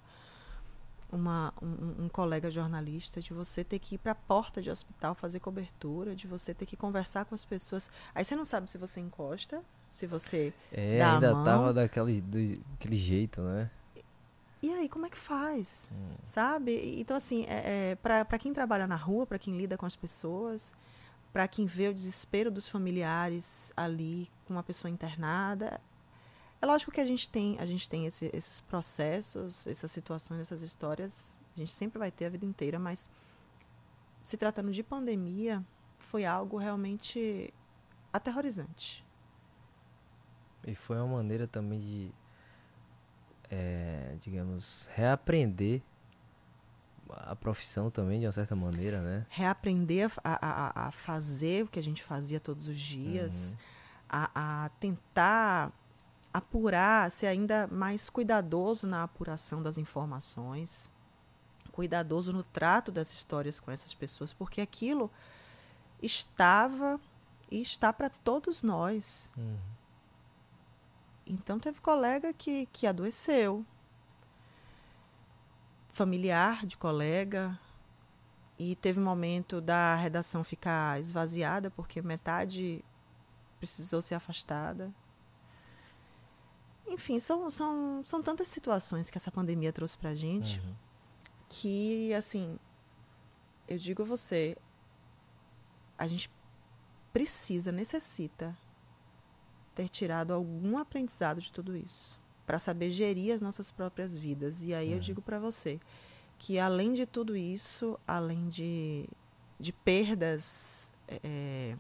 uma, 1.12 1.53
um, 1.62 2.05
um, 2.05 2.10
colega 2.10 2.49
jornalista, 2.49 3.22
de 3.22 3.34
você 3.34 3.64
ter 3.64 3.80
que 3.80 3.95
ir 3.95 3.97
para 3.97 4.12
a 4.12 4.16
porta 4.16 4.62
de 4.62 4.70
hospital 4.70 5.16
fazer 5.16 5.39
cobertura, 5.39 6.16
de 6.16 6.28
você 6.28 6.53
ter 6.53 6.66
que 6.66 6.76
conversar 6.76 7.26
com 7.26 7.34
as 7.34 7.45
pessoas. 7.45 7.89
Aí 8.14 8.26
você 8.26 8.36
não 8.36 8.45
sabe 8.45 8.70
se 8.70 8.78
você 8.78 8.99
encosta, 8.99 9.64
se 9.89 10.05
você. 10.05 10.53
É, 10.72 10.99
dá 10.99 11.14
ainda 11.14 11.32
a 11.32 11.34
mão. 11.34 11.43
tava 11.43 11.74
daquele, 11.74 12.22
daquele 12.22 12.97
jeito, 12.97 13.41
né? 13.41 13.70
E 14.62 14.74
aí, 14.74 14.89
como 14.89 15.05
é 15.05 15.10
que 15.10 15.18
faz? 15.18 15.88
Hum. 15.91 16.16
Sabe? 16.24 16.99
Então, 16.99 17.16
assim, 17.16 17.45
é, 17.47 17.91
é 17.91 17.95
para 17.95 18.39
quem 18.39 18.53
trabalha 18.53 18.88
na 18.88 18.95
rua, 18.95 19.26
para 19.26 19.38
quem 19.38 19.55
lida 19.55 19.78
com 19.78 19.86
as 19.86 19.95
pessoas, 19.95 20.74
para 21.32 21.47
quem 21.47 21.66
vê 21.66 21.88
o 21.88 21.93
desespero 21.93 22.49
dos 22.49 22.68
familiares 22.68 23.72
ali 23.78 24.30
com 24.45 24.53
uma 24.53 24.64
pessoa 24.64 24.89
internada, 24.89 25.80
é 26.62 26.66
lógico 26.66 26.91
que 26.91 27.01
a 27.01 27.05
gente 27.05 27.30
tem, 27.30 27.58
a 27.60 27.66
gente 27.66 27.89
tem 27.89 28.05
esse, 28.05 28.30
esses 28.34 28.62
processos, 28.62 29.68
essas 29.68 29.91
situações, 29.91 30.41
essas 30.41 30.62
histórias, 30.62 31.38
a 31.55 31.60
gente 31.60 31.72
sempre 31.72 31.99
vai 31.99 32.12
ter 32.12 32.26
a 32.26 32.30
vida 32.30 32.45
inteira, 32.45 32.80
mas 32.80 33.10
se 34.22 34.38
tratando 34.38 34.72
de 34.72 34.84
pandemia, 34.84 35.64
foi 35.99 36.26
algo 36.26 36.58
realmente 36.58 37.53
aterrorizante. 38.12 39.05
E 40.66 40.76
foi 40.76 40.97
uma 40.97 41.18
maneira 41.18 41.47
também 41.47 41.80
de, 41.80 42.12
é, 43.49 44.16
digamos, 44.20 44.89
reaprender 44.93 45.82
a 47.10 47.36
profissão 47.36 47.89
também, 47.89 48.20
de 48.20 48.26
uma 48.26 48.32
certa 48.32 48.55
maneira, 48.55 49.01
né? 49.01 49.26
Reaprender 49.30 50.12
a, 50.24 50.45
a, 50.45 50.88
a 50.88 50.91
fazer 50.91 51.64
o 51.64 51.68
que 51.68 51.80
a 51.80 51.84
gente 51.84 52.03
fazia 52.03 52.39
todos 52.39 52.68
os 52.68 52.78
dias, 52.78 53.51
uhum. 53.53 53.58
a, 54.10 54.66
a 54.66 54.70
tentar 54.80 55.72
apurar, 56.38 57.09
ser 57.11 57.27
ainda 57.27 57.67
mais 57.67 58.09
cuidadoso 58.09 58.85
na 58.85 59.03
apuração 59.03 59.61
das 59.61 59.77
informações, 59.77 60.89
cuidadoso 61.71 62.31
no 62.31 62.43
trato 62.43 62.91
das 62.91 63.11
histórias 63.11 63.59
com 63.59 63.71
essas 63.71 63.93
pessoas, 63.93 64.33
porque 64.33 64.61
aquilo 64.61 65.11
estava 66.01 66.99
e 67.49 67.61
está 67.61 67.91
para 67.91 68.09
todos 68.09 68.63
nós. 68.63 69.31
Uhum. 69.38 69.57
Então 71.25 71.59
teve 71.59 71.81
colega 71.81 72.33
que, 72.33 72.67
que 72.67 72.88
adoeceu, 72.88 73.65
familiar 75.89 76.65
de 76.65 76.77
colega, 76.77 77.59
e 78.59 78.75
teve 78.75 78.99
um 78.99 79.03
momento 79.03 79.61
da 79.61 79.95
redação 79.95 80.43
ficar 80.43 80.99
esvaziada, 80.99 81.69
porque 81.69 82.01
metade 82.01 82.83
precisou 83.59 84.01
ser 84.01 84.15
afastada. 84.15 84.91
Enfim, 86.88 87.19
são, 87.19 87.49
são, 87.49 88.01
são 88.05 88.21
tantas 88.21 88.47
situações 88.47 89.09
que 89.09 89.17
essa 89.17 89.31
pandemia 89.31 89.73
trouxe 89.73 89.97
pra 89.97 90.15
gente 90.15 90.59
uhum. 90.59 90.75
que, 91.49 92.13
assim, 92.13 92.57
eu 93.67 93.77
digo 93.77 94.03
a 94.03 94.05
você, 94.05 94.57
a 95.97 96.07
gente 96.07 96.31
precisa, 97.11 97.71
necessita 97.71 98.57
ter 99.75 99.89
tirado 99.89 100.33
algum 100.33 100.77
aprendizado 100.77 101.41
de 101.41 101.51
tudo 101.51 101.75
isso 101.75 102.19
para 102.45 102.57
saber 102.57 102.89
gerir 102.89 103.33
as 103.33 103.41
nossas 103.41 103.69
próprias 103.69 104.15
vidas. 104.15 104.63
E 104.63 104.73
aí 104.73 104.89
uhum. 104.89 104.93
eu 104.93 104.99
digo 104.99 105.21
para 105.21 105.38
você 105.38 105.79
que 106.39 106.57
além 106.57 106.93
de 106.93 107.05
tudo 107.05 107.35
isso, 107.35 107.99
além 108.07 108.47
de, 108.47 109.09
de 109.59 109.73
perdas 109.73 110.91
é, 111.07 111.75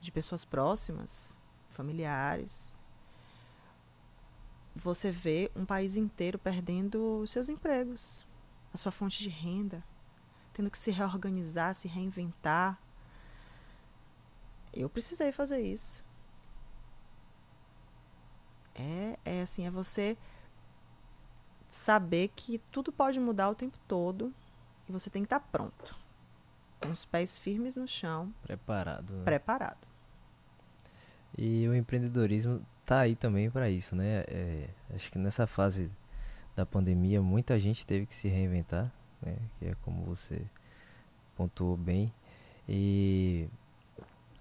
de 0.00 0.12
pessoas 0.12 0.44
próximas, 0.44 1.36
familiares, 1.70 2.77
você 4.78 5.10
vê 5.10 5.50
um 5.56 5.64
país 5.64 5.96
inteiro 5.96 6.38
perdendo 6.38 7.20
os 7.20 7.30
seus 7.30 7.48
empregos, 7.48 8.24
a 8.72 8.76
sua 8.76 8.92
fonte 8.92 9.18
de 9.18 9.28
renda, 9.28 9.82
tendo 10.52 10.70
que 10.70 10.78
se 10.78 10.90
reorganizar, 10.90 11.74
se 11.74 11.88
reinventar. 11.88 12.78
Eu 14.72 14.88
precisei 14.88 15.32
fazer 15.32 15.60
isso. 15.60 16.04
É, 18.74 19.18
é 19.24 19.42
assim, 19.42 19.66
é 19.66 19.70
você 19.70 20.16
saber 21.68 22.28
que 22.28 22.58
tudo 22.70 22.92
pode 22.92 23.18
mudar 23.18 23.50
o 23.50 23.54
tempo 23.54 23.76
todo 23.88 24.32
e 24.88 24.92
você 24.92 25.10
tem 25.10 25.22
que 25.22 25.26
estar 25.26 25.40
pronto, 25.40 25.94
com 26.80 26.90
os 26.90 27.04
pés 27.04 27.36
firmes 27.36 27.76
no 27.76 27.88
chão, 27.88 28.32
preparado. 28.42 29.12
Né? 29.12 29.24
Preparado. 29.24 29.88
E 31.36 31.66
o 31.68 31.74
empreendedorismo 31.74 32.64
tá 32.88 33.00
aí 33.00 33.14
também 33.14 33.50
para 33.50 33.68
isso, 33.68 33.94
né? 33.94 34.24
É, 34.26 34.70
acho 34.94 35.12
que 35.12 35.18
nessa 35.18 35.46
fase 35.46 35.90
da 36.56 36.64
pandemia 36.64 37.20
muita 37.20 37.58
gente 37.58 37.86
teve 37.86 38.06
que 38.06 38.14
se 38.14 38.28
reinventar, 38.28 38.90
né? 39.20 39.36
Que 39.58 39.66
é 39.66 39.74
como 39.82 40.04
você 40.04 40.40
pontuou 41.36 41.76
bem 41.76 42.10
e 42.66 43.46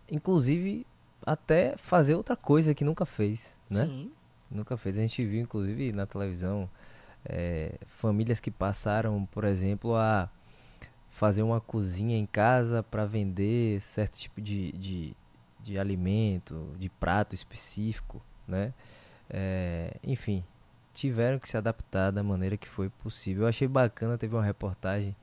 inclusive 0.09 0.87
até 1.25 1.75
fazer 1.75 2.15
outra 2.15 2.37
coisa 2.37 2.73
que 2.73 2.85
nunca 2.85 3.05
fez, 3.05 3.53
né? 3.69 3.85
Sim. 3.85 4.11
Nunca 4.49 4.77
fez. 4.77 4.97
A 4.97 5.01
gente 5.01 5.25
viu 5.25 5.41
inclusive 5.41 5.91
na 5.91 6.05
televisão 6.05 6.69
é, 7.25 7.77
famílias 7.85 8.39
que 8.39 8.49
passaram, 8.49 9.25
por 9.25 9.43
exemplo, 9.43 9.93
a 9.93 10.29
fazer 11.09 11.43
uma 11.43 11.59
cozinha 11.59 12.17
em 12.17 12.25
casa 12.25 12.81
para 12.81 13.05
vender 13.05 13.81
certo 13.81 14.17
tipo 14.17 14.39
de, 14.39 14.71
de, 14.71 15.13
de 15.59 15.77
alimento, 15.77 16.73
de 16.79 16.87
prato 16.87 17.35
específico, 17.35 18.21
né? 18.47 18.73
É, 19.29 19.95
enfim, 20.03 20.43
tiveram 20.93 21.37
que 21.39 21.47
se 21.47 21.57
adaptar 21.57 22.11
da 22.11 22.23
maneira 22.23 22.57
que 22.57 22.67
foi 22.67 22.89
possível. 22.89 23.43
Eu 23.43 23.49
achei 23.49 23.67
bacana, 23.67 24.17
teve 24.17 24.35
uma 24.35 24.43
reportagem 24.43 25.15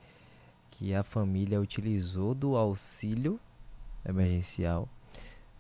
que 0.71 0.95
a 0.95 1.03
família 1.03 1.61
utilizou 1.61 2.35
do 2.35 2.57
auxílio 2.57 3.41
emergencial 4.05 4.89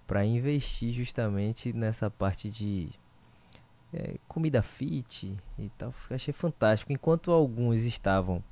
para 0.07 0.25
investir 0.25 0.93
justamente 0.93 1.73
nessa 1.73 2.11
parte 2.11 2.51
de 2.51 2.91
é, 3.93 4.17
comida 4.29 4.61
fit 4.61 5.37
e 5.59 5.69
tal. 5.79 5.95
Achei 6.11 6.35
fantástico. 6.35 6.93
Enquanto 6.93 7.31
alguns 7.31 7.85
estavam 7.85 8.43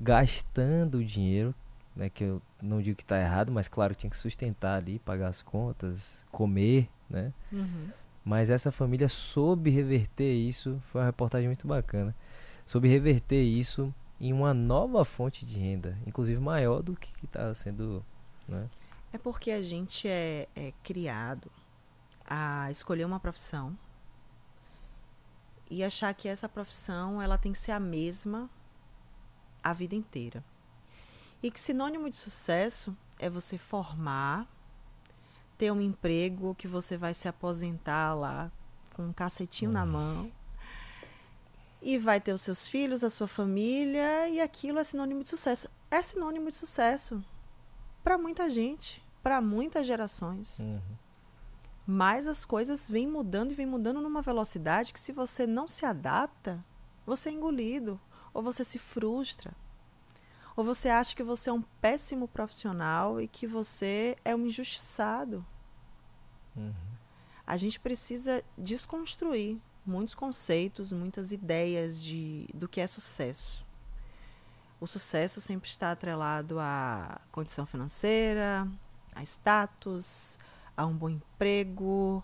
gastando 0.00 1.04
dinheiro, 1.04 1.54
né, 1.94 2.10
que 2.10 2.24
eu 2.24 2.42
não 2.60 2.82
digo 2.82 2.96
que 2.96 3.02
está 3.02 3.20
errado, 3.20 3.52
mas 3.52 3.68
claro, 3.68 3.94
tinha 3.94 4.10
que 4.10 4.16
sustentar 4.16 4.76
ali, 4.78 4.98
pagar 4.98 5.28
as 5.28 5.42
contas, 5.42 6.24
comer, 6.30 6.88
né? 7.08 7.32
Uhum. 7.52 7.88
Mas 8.24 8.50
essa 8.50 8.70
família 8.70 9.08
soube 9.08 9.70
reverter 9.70 10.32
isso, 10.32 10.80
foi 10.90 11.00
uma 11.00 11.06
reportagem 11.06 11.48
muito 11.48 11.66
bacana. 11.66 12.14
Soube 12.64 12.88
reverter 12.88 13.42
isso 13.42 13.92
em 14.20 14.32
uma 14.32 14.54
nova 14.54 15.04
fonte 15.04 15.44
de 15.44 15.58
renda, 15.58 15.98
inclusive 16.06 16.40
maior 16.40 16.82
do 16.82 16.94
que 16.94 17.12
está 17.24 17.52
sendo. 17.52 18.04
Né? 18.46 18.68
É 19.12 19.18
porque 19.18 19.50
a 19.50 19.60
gente 19.60 20.06
é, 20.06 20.48
é 20.54 20.72
criado 20.84 21.50
a 22.24 22.70
escolher 22.70 23.04
uma 23.04 23.18
profissão 23.18 23.76
e 25.68 25.82
achar 25.82 26.14
que 26.14 26.28
essa 26.28 26.48
profissão 26.48 27.20
ela 27.20 27.36
tem 27.36 27.52
que 27.52 27.58
ser 27.58 27.72
a 27.72 27.80
mesma 27.80 28.48
a 29.62 29.72
vida 29.72 29.94
inteira. 29.94 30.44
E 31.42 31.50
que 31.50 31.60
sinônimo 31.60 32.08
de 32.08 32.16
sucesso 32.16 32.96
é 33.18 33.28
você 33.30 33.56
formar 33.56 34.46
ter 35.62 35.70
um 35.70 35.80
emprego 35.80 36.56
que 36.56 36.66
você 36.66 36.96
vai 36.96 37.14
se 37.14 37.28
aposentar 37.28 38.14
lá 38.14 38.50
com 38.94 39.04
um 39.04 39.12
cacetinho 39.12 39.70
na 39.70 39.84
hum. 39.84 39.86
mão 39.86 40.32
e 41.80 41.96
vai 41.96 42.20
ter 42.20 42.32
os 42.32 42.40
seus 42.40 42.66
filhos, 42.66 43.04
a 43.04 43.08
sua 43.08 43.28
família 43.28 44.28
e 44.28 44.40
aquilo 44.40 44.80
é 44.80 44.82
sinônimo 44.82 45.22
de 45.22 45.30
sucesso. 45.30 45.70
É 45.88 46.02
sinônimo 46.02 46.48
de 46.48 46.56
sucesso 46.56 47.24
para 48.02 48.18
muita 48.18 48.50
gente. 48.50 49.00
para 49.22 49.40
muitas 49.40 49.86
gerações. 49.86 50.58
Uhum. 50.58 50.80
Mas 51.86 52.26
as 52.26 52.44
coisas 52.44 52.90
vêm 52.90 53.06
mudando 53.06 53.52
e 53.52 53.54
vêm 53.54 53.66
mudando 53.66 54.00
numa 54.00 54.20
velocidade 54.20 54.92
que 54.92 54.98
se 54.98 55.12
você 55.12 55.46
não 55.46 55.68
se 55.68 55.86
adapta, 55.86 56.58
você 57.06 57.28
é 57.28 57.32
engolido, 57.32 58.00
ou 58.34 58.42
você 58.42 58.64
se 58.64 58.80
frustra, 58.80 59.54
ou 60.56 60.62
você 60.64 60.88
acha 60.88 61.14
que 61.16 61.22
você 61.22 61.50
é 61.50 61.52
um 61.52 61.62
péssimo 61.80 62.28
profissional 62.28 63.20
e 63.20 63.26
que 63.28 63.46
você 63.46 64.16
é 64.24 64.34
um 64.34 64.46
injustiçado. 64.46 65.44
Uhum. 66.56 66.72
A 67.46 67.56
gente 67.56 67.80
precisa 67.80 68.44
desconstruir 68.56 69.58
muitos 69.84 70.14
conceitos, 70.14 70.92
muitas 70.92 71.32
ideias 71.32 72.02
de, 72.02 72.46
do 72.54 72.68
que 72.68 72.80
é 72.80 72.86
sucesso. 72.86 73.64
O 74.80 74.86
sucesso 74.86 75.40
sempre 75.40 75.68
está 75.68 75.92
atrelado 75.92 76.58
à 76.58 77.20
condição 77.30 77.64
financeira, 77.66 78.66
a 79.14 79.22
status, 79.22 80.38
a 80.76 80.86
um 80.86 80.94
bom 80.94 81.08
emprego, 81.10 82.22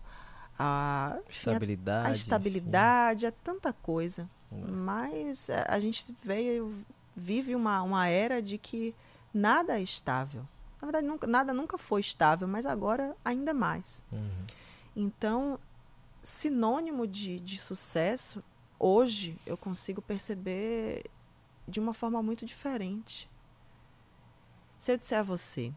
a, 0.59 1.17
enfim, 1.29 1.51
a- 1.51 1.53
Estabilidade. 1.53 2.07
a 2.09 2.13
estabilidade, 2.13 3.27
a 3.27 3.33
tanta 3.33 3.73
coisa. 3.73 4.29
enfim. 4.53 4.71
Mas 4.73 5.49
a, 5.51 5.67
a 5.75 5.81
gente 5.81 6.15
veio, 6.23 6.75
vive 7.19 7.55
uma, 7.55 7.83
uma 7.83 8.07
era 8.07 8.41
de 8.41 8.57
que 8.57 8.95
nada 9.35 9.79
é 9.79 9.83
estável. 9.83 10.47
Na 10.81 10.87
verdade, 10.87 11.07
nunca, 11.07 11.27
nada 11.27 11.53
nunca 11.53 11.77
foi 11.77 12.01
estável, 12.01 12.47
mas 12.47 12.65
agora 12.65 13.17
ainda 13.25 13.53
mais. 13.53 14.03
Uhum. 14.13 14.47
Então, 14.95 15.59
sinônimo 16.23 17.07
de, 17.07 17.41
de 17.41 17.59
sucesso, 17.59 18.43
hoje 18.79 19.37
eu 19.45 19.57
consigo 19.57 20.01
perceber 20.01 21.05
de 21.67 21.81
uma 21.81 21.93
forma 21.93 22.23
muito 22.23 22.47
diferente. 22.47 23.29
Se 24.79 24.93
eu 24.93 24.97
disser 24.97 25.19
a 25.19 25.23
você 25.23 25.73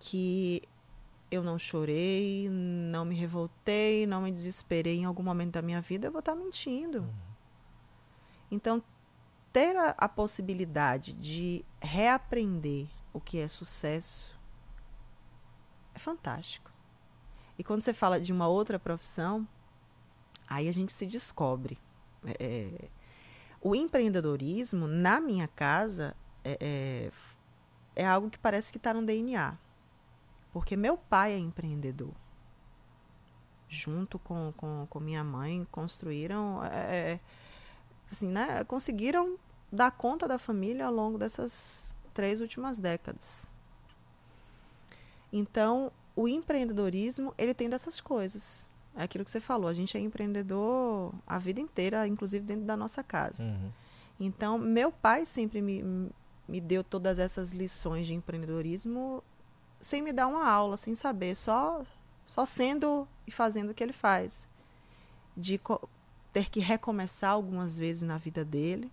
que 0.00 0.62
eu 1.30 1.42
não 1.42 1.58
chorei, 1.58 2.48
não 2.48 3.04
me 3.04 3.14
revoltei, 3.14 4.06
não 4.06 4.22
me 4.22 4.32
desesperei 4.32 4.98
em 4.98 5.04
algum 5.04 5.22
momento 5.22 5.52
da 5.52 5.62
minha 5.62 5.80
vida, 5.80 6.08
eu 6.08 6.12
vou 6.12 6.20
estar 6.20 6.34
mentindo. 6.34 7.08
Então, 8.50 8.82
ter 9.58 9.76
a, 9.76 9.92
a 9.98 10.08
possibilidade 10.08 11.12
de 11.12 11.64
reaprender 11.82 12.86
o 13.12 13.20
que 13.20 13.40
é 13.40 13.48
sucesso 13.48 14.38
é 15.92 15.98
fantástico. 15.98 16.70
E 17.58 17.64
quando 17.64 17.82
você 17.82 17.92
fala 17.92 18.20
de 18.20 18.32
uma 18.32 18.46
outra 18.46 18.78
profissão, 18.78 19.44
aí 20.48 20.68
a 20.68 20.72
gente 20.72 20.92
se 20.92 21.04
descobre. 21.04 21.76
É, 22.24 22.36
é, 22.38 22.88
o 23.60 23.74
empreendedorismo, 23.74 24.86
na 24.86 25.20
minha 25.20 25.48
casa, 25.48 26.14
é, 26.44 26.56
é, 26.60 28.02
é 28.02 28.06
algo 28.06 28.30
que 28.30 28.38
parece 28.38 28.70
que 28.70 28.78
está 28.78 28.94
no 28.94 29.04
DNA. 29.04 29.58
Porque 30.52 30.76
meu 30.76 30.96
pai 30.96 31.32
é 31.32 31.38
empreendedor. 31.38 32.14
Junto 33.68 34.20
com, 34.20 34.54
com, 34.56 34.86
com 34.88 35.00
minha 35.00 35.24
mãe, 35.24 35.66
construíram. 35.72 36.64
é, 36.64 37.14
é, 37.14 37.20
assim, 38.08 38.28
né, 38.28 38.62
conseguiram 38.62 39.36
dar 39.70 39.90
conta 39.90 40.26
da 40.26 40.38
família 40.38 40.86
ao 40.86 40.92
longo 40.92 41.18
dessas 41.18 41.94
três 42.14 42.40
últimas 42.40 42.78
décadas. 42.78 43.48
Então, 45.32 45.92
o 46.16 46.26
empreendedorismo, 46.26 47.34
ele 47.36 47.54
tem 47.54 47.68
dessas 47.68 48.00
coisas. 48.00 48.66
É 48.96 49.04
aquilo 49.04 49.24
que 49.24 49.30
você 49.30 49.40
falou, 49.40 49.68
a 49.68 49.74
gente 49.74 49.96
é 49.96 50.00
empreendedor 50.00 51.14
a 51.26 51.38
vida 51.38 51.60
inteira, 51.60 52.08
inclusive 52.08 52.44
dentro 52.44 52.64
da 52.64 52.76
nossa 52.76 53.02
casa. 53.02 53.42
Uhum. 53.42 53.70
Então, 54.18 54.58
meu 54.58 54.90
pai 54.90 55.24
sempre 55.24 55.62
me, 55.62 56.10
me 56.48 56.60
deu 56.60 56.82
todas 56.82 57.18
essas 57.18 57.52
lições 57.52 58.06
de 58.06 58.14
empreendedorismo 58.14 59.22
sem 59.80 60.02
me 60.02 60.12
dar 60.12 60.26
uma 60.26 60.48
aula, 60.48 60.76
sem 60.76 60.94
saber, 60.94 61.36
só, 61.36 61.84
só 62.26 62.44
sendo 62.44 63.06
e 63.26 63.30
fazendo 63.30 63.70
o 63.70 63.74
que 63.74 63.84
ele 63.84 63.92
faz. 63.92 64.48
De 65.36 65.60
ter 66.32 66.50
que 66.50 66.58
recomeçar 66.58 67.30
algumas 67.30 67.78
vezes 67.78 68.02
na 68.02 68.18
vida 68.18 68.44
dele, 68.44 68.90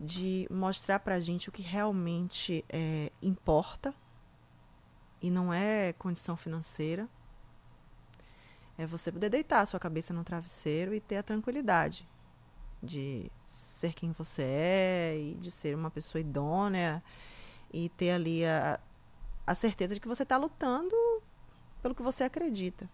de 0.00 0.46
mostrar 0.50 1.00
pra 1.00 1.18
gente 1.18 1.48
o 1.48 1.52
que 1.52 1.62
realmente 1.62 2.64
é, 2.68 3.10
importa 3.20 3.94
e 5.20 5.30
não 5.30 5.52
é 5.52 5.92
condição 5.94 6.36
financeira. 6.36 7.08
É 8.76 8.86
você 8.86 9.10
poder 9.10 9.28
deitar 9.28 9.60
a 9.60 9.66
sua 9.66 9.80
cabeça 9.80 10.14
no 10.14 10.22
travesseiro 10.22 10.94
e 10.94 11.00
ter 11.00 11.16
a 11.16 11.22
tranquilidade 11.22 12.06
de 12.80 13.30
ser 13.44 13.92
quem 13.92 14.12
você 14.12 14.42
é 14.42 15.18
e 15.18 15.34
de 15.34 15.50
ser 15.50 15.74
uma 15.74 15.90
pessoa 15.90 16.20
idônea 16.20 17.02
e 17.72 17.88
ter 17.90 18.10
ali 18.10 18.44
a, 18.44 18.78
a 19.46 19.54
certeza 19.54 19.94
de 19.94 20.00
que 20.00 20.06
você 20.06 20.22
está 20.22 20.36
lutando 20.36 20.94
pelo 21.82 21.94
que 21.94 22.02
você 22.02 22.24
acredita. 22.24 22.88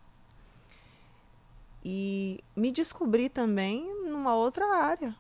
E 1.84 2.42
me 2.56 2.72
descobri 2.72 3.28
também 3.28 3.84
numa 4.04 4.34
outra 4.34 4.64
área, 4.74 5.14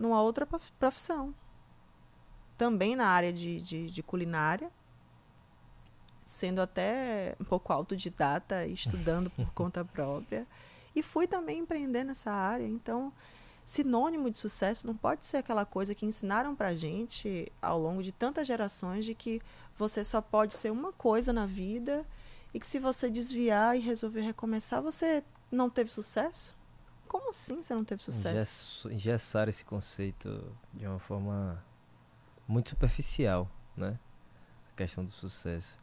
numa 0.00 0.22
outra 0.22 0.46
prof- 0.46 0.72
profissão. 0.78 1.34
Também 2.56 2.96
na 2.96 3.06
área 3.06 3.32
de, 3.32 3.60
de, 3.60 3.90
de 3.90 4.02
culinária, 4.02 4.70
sendo 6.24 6.60
até 6.60 7.36
um 7.40 7.44
pouco 7.44 7.72
autodidata, 7.72 8.66
estudando 8.66 9.30
por 9.30 9.50
conta 9.54 9.84
própria. 9.84 10.46
E 10.94 11.02
fui 11.02 11.26
também 11.26 11.58
empreender 11.60 12.02
nessa 12.04 12.30
área. 12.32 12.66
Então, 12.66 13.12
sinônimo 13.64 14.30
de 14.30 14.38
sucesso 14.38 14.86
não 14.86 14.96
pode 14.96 15.24
ser 15.26 15.36
aquela 15.38 15.64
coisa 15.64 15.94
que 15.94 16.06
ensinaram 16.06 16.54
pra 16.54 16.74
gente 16.74 17.50
ao 17.60 17.78
longo 17.78 18.02
de 18.02 18.10
tantas 18.10 18.46
gerações 18.46 19.04
de 19.04 19.14
que 19.14 19.40
você 19.76 20.02
só 20.02 20.20
pode 20.20 20.56
ser 20.56 20.70
uma 20.70 20.92
coisa 20.92 21.32
na 21.32 21.46
vida 21.46 22.04
e 22.52 22.58
que 22.58 22.66
se 22.66 22.78
você 22.78 23.08
desviar 23.08 23.76
e 23.76 23.80
resolver 23.80 24.22
recomeçar, 24.22 24.82
você 24.82 25.22
não 25.50 25.70
teve 25.70 25.90
sucesso? 25.90 26.54
Como 27.10 27.30
assim 27.30 27.60
você 27.60 27.74
não 27.74 27.84
teve 27.84 28.00
sucesso? 28.04 28.86
Engess- 28.86 28.94
Engessar 28.94 29.48
esse 29.48 29.64
conceito 29.64 30.44
de 30.72 30.86
uma 30.86 31.00
forma 31.00 31.60
muito 32.46 32.68
superficial, 32.70 33.50
né? 33.76 33.98
A 34.72 34.76
questão 34.76 35.04
do 35.04 35.10
sucesso. 35.10 35.76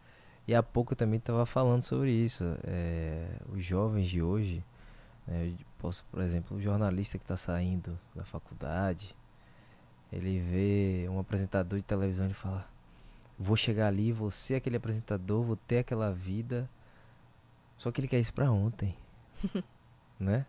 E 0.48 0.56
há 0.56 0.64
pouco 0.64 0.94
eu 0.94 0.98
também 0.98 1.18
estava 1.20 1.46
falando 1.46 1.84
sobre 1.84 2.12
isso. 2.12 2.46
é, 2.64 3.28
os 3.50 3.62
jovens 3.62 4.08
de 4.08 4.22
hoje, 4.22 4.64
né, 5.28 5.54
posso, 5.78 6.06
por 6.10 6.22
exemplo, 6.22 6.56
o 6.56 6.62
jornalista 6.62 7.18
que 7.18 7.26
está 7.26 7.36
saindo 7.36 8.00
da 8.16 8.24
faculdade, 8.24 9.14
ele 10.14 10.40
vê 10.40 11.10
um 11.10 11.20
apresentador 11.20 11.78
de 11.78 11.84
televisão 11.84 12.30
e 12.30 12.34
fala: 12.34 12.66
Vou 13.38 13.58
chegar 13.58 13.88
ali, 13.88 14.14
vou 14.14 14.32
ser 14.32 14.56
aquele 14.56 14.78
apresentador, 14.78 15.44
vou 15.44 15.58
ter 15.58 15.80
aquela 15.80 16.10
vida. 16.14 16.70
Só 17.78 17.92
que 17.92 18.00
ele 18.00 18.08
quer 18.08 18.20
isso 18.22 18.34
pra 18.34 18.50
ontem, 18.50 18.96
né? 20.18 20.46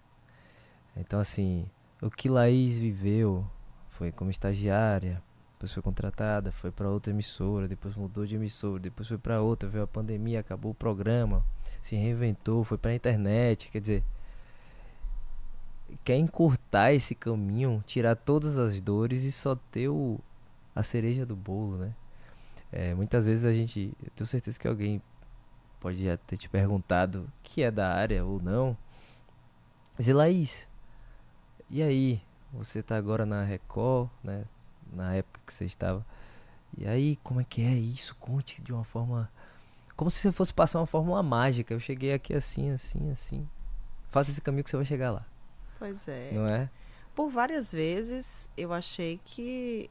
Então, 0.96 1.20
assim, 1.20 1.68
o 2.02 2.10
que 2.10 2.28
Laís 2.28 2.78
viveu 2.78 3.46
foi 3.90 4.12
como 4.12 4.30
estagiária, 4.30 5.22
depois 5.52 5.72
foi 5.72 5.82
contratada, 5.82 6.52
foi 6.52 6.70
para 6.70 6.88
outra 6.88 7.12
emissora, 7.12 7.66
depois 7.66 7.96
mudou 7.96 8.24
de 8.24 8.36
emissora, 8.36 8.80
depois 8.80 9.08
foi 9.08 9.18
para 9.18 9.42
outra, 9.42 9.68
veio 9.68 9.84
a 9.84 9.88
pandemia, 9.88 10.38
acabou 10.38 10.70
o 10.70 10.74
programa, 10.74 11.44
se 11.82 11.96
reinventou, 11.96 12.62
foi 12.62 12.78
para 12.78 12.92
a 12.92 12.94
internet, 12.94 13.68
quer 13.68 13.80
dizer, 13.80 14.04
quer 16.04 16.16
encurtar 16.16 16.92
esse 16.92 17.14
caminho, 17.14 17.82
tirar 17.86 18.14
todas 18.14 18.56
as 18.56 18.80
dores 18.80 19.24
e 19.24 19.32
só 19.32 19.56
ter 19.56 19.88
o, 19.88 20.20
a 20.76 20.82
cereja 20.82 21.26
do 21.26 21.34
bolo, 21.34 21.78
né? 21.78 21.94
É, 22.70 22.94
muitas 22.94 23.26
vezes 23.26 23.44
a 23.44 23.52
gente, 23.52 23.92
eu 24.00 24.10
tenho 24.14 24.26
certeza 24.26 24.58
que 24.60 24.68
alguém 24.68 25.02
pode 25.80 26.04
já 26.04 26.16
ter 26.16 26.36
te 26.36 26.48
perguntado 26.48 27.28
que 27.42 27.62
é 27.62 27.70
da 27.70 27.92
área 27.92 28.24
ou 28.24 28.40
não. 28.40 28.76
Mas 29.96 30.06
e 30.06 30.12
Laís, 30.12 30.67
e 31.70 31.82
aí? 31.82 32.20
Você 32.52 32.82
tá 32.82 32.96
agora 32.96 33.26
na 33.26 33.44
Record, 33.44 34.08
né? 34.24 34.44
Na 34.92 35.14
época 35.14 35.40
que 35.46 35.52
você 35.52 35.66
estava. 35.66 36.04
E 36.76 36.86
aí, 36.86 37.16
como 37.22 37.40
é 37.40 37.44
que 37.44 37.60
é 37.62 37.72
isso? 37.74 38.14
Conte 38.16 38.60
de 38.62 38.72
uma 38.72 38.84
forma. 38.84 39.30
Como 39.96 40.10
se 40.10 40.20
você 40.20 40.32
fosse 40.32 40.52
passar 40.54 40.80
uma 40.80 40.86
fórmula 40.86 41.22
mágica. 41.22 41.74
Eu 41.74 41.80
cheguei 41.80 42.12
aqui 42.12 42.32
assim, 42.34 42.70
assim, 42.70 43.10
assim. 43.10 43.48
Faça 44.10 44.30
esse 44.30 44.40
caminho 44.40 44.64
que 44.64 44.70
você 44.70 44.76
vai 44.76 44.86
chegar 44.86 45.10
lá. 45.10 45.26
Pois 45.78 46.08
é. 46.08 46.32
Não 46.32 46.46
é? 46.46 46.70
Por 47.14 47.28
várias 47.28 47.70
vezes 47.72 48.48
eu 48.56 48.72
achei 48.72 49.20
que, 49.24 49.90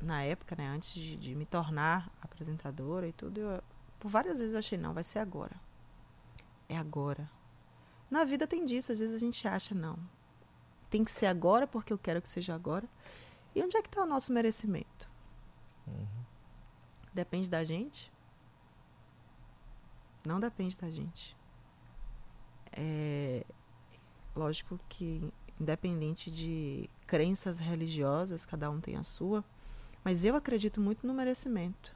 na 0.00 0.22
época, 0.22 0.56
né, 0.56 0.66
antes 0.68 0.92
de, 0.94 1.16
de 1.16 1.34
me 1.34 1.44
tornar 1.46 2.10
apresentadora 2.22 3.06
e 3.06 3.12
tudo, 3.12 3.38
eu- 3.40 3.62
por 4.00 4.08
várias 4.08 4.38
vezes 4.38 4.52
eu 4.54 4.58
achei, 4.58 4.78
não, 4.78 4.94
vai 4.94 5.04
ser 5.04 5.18
agora. 5.18 5.54
É 6.68 6.76
agora. 6.76 7.28
Na 8.10 8.24
vida 8.24 8.46
tem 8.46 8.64
disso, 8.64 8.90
às 8.92 8.98
vezes 8.98 9.14
a 9.14 9.18
gente 9.18 9.46
acha, 9.46 9.74
não. 9.74 9.98
Tem 10.90 11.04
que 11.04 11.10
ser 11.10 11.26
agora 11.26 11.66
porque 11.66 11.92
eu 11.92 11.98
quero 11.98 12.22
que 12.22 12.28
seja 12.28 12.54
agora. 12.54 12.88
E 13.54 13.62
onde 13.62 13.76
é 13.76 13.82
que 13.82 13.88
está 13.88 14.02
o 14.02 14.06
nosso 14.06 14.32
merecimento? 14.32 15.08
Depende 17.12 17.50
da 17.50 17.64
gente? 17.64 18.12
Não 20.24 20.38
depende 20.38 20.78
da 20.78 20.90
gente. 20.90 21.36
É, 22.72 23.44
lógico 24.36 24.78
que 24.88 25.32
independente 25.60 26.30
de 26.30 26.88
crenças 27.06 27.58
religiosas, 27.58 28.46
cada 28.46 28.70
um 28.70 28.80
tem 28.80 28.96
a 28.96 29.02
sua, 29.02 29.44
mas 30.04 30.24
eu 30.24 30.36
acredito 30.36 30.80
muito 30.80 31.06
no 31.06 31.12
merecimento. 31.14 31.94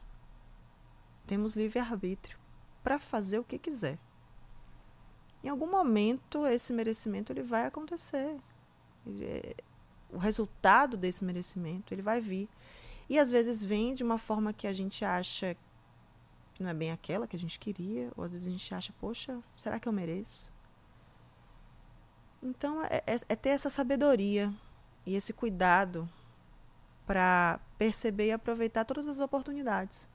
Temos 1.26 1.55
livre-arbítrio. 1.55 2.38
para 2.82 2.99
fazer 2.99 3.38
o 3.38 3.45
que 3.45 3.61
quiser. 3.61 3.97
Em 5.40 5.49
algum 5.49 5.70
momento 5.70 6.45
esse 6.49 6.72
merecimento 6.72 7.32
ele 7.32 7.45
vai 7.45 7.64
acontecer. 7.64 8.40
O 10.12 10.18
resultado 10.18 10.96
desse 10.96 11.24
merecimento 11.24 11.92
ele 11.92 12.03
vai 12.03 12.20
vir. 12.20 12.48
E 13.09 13.18
às 13.18 13.30
vezes 13.30 13.62
vem 13.62 13.94
de 13.94 14.03
uma 14.03 14.18
forma 14.18 14.53
que 14.53 14.66
a 14.66 14.72
gente 14.72 15.05
acha 15.05 15.57
que 16.55 16.62
não 16.62 16.70
é 16.70 16.74
bem 16.74 16.90
aquela 16.90 17.26
que 17.26 17.36
a 17.36 17.38
gente 17.38 17.59
queria, 17.59 18.11
ou 18.16 18.24
às 18.24 18.32
vezes 18.32 18.46
a 18.46 18.50
gente 18.50 18.74
acha, 18.74 18.92
poxa, 19.00 19.38
será 19.57 19.80
que 19.80 19.88
eu 19.88 19.92
mereço? 19.92 20.53
Então 22.42 22.82
é, 22.84 23.03
é, 23.07 23.20
é 23.28 23.36
ter 23.36 23.50
essa 23.50 23.70
sabedoria 23.70 24.53
e 25.07 25.14
esse 25.14 25.32
cuidado 25.32 26.09
para 27.07 27.61
perceber 27.78 28.28
e 28.28 28.32
aproveitar 28.32 28.84
todas 28.84 29.09
as 29.09 29.20
oportunidades. 29.20 30.09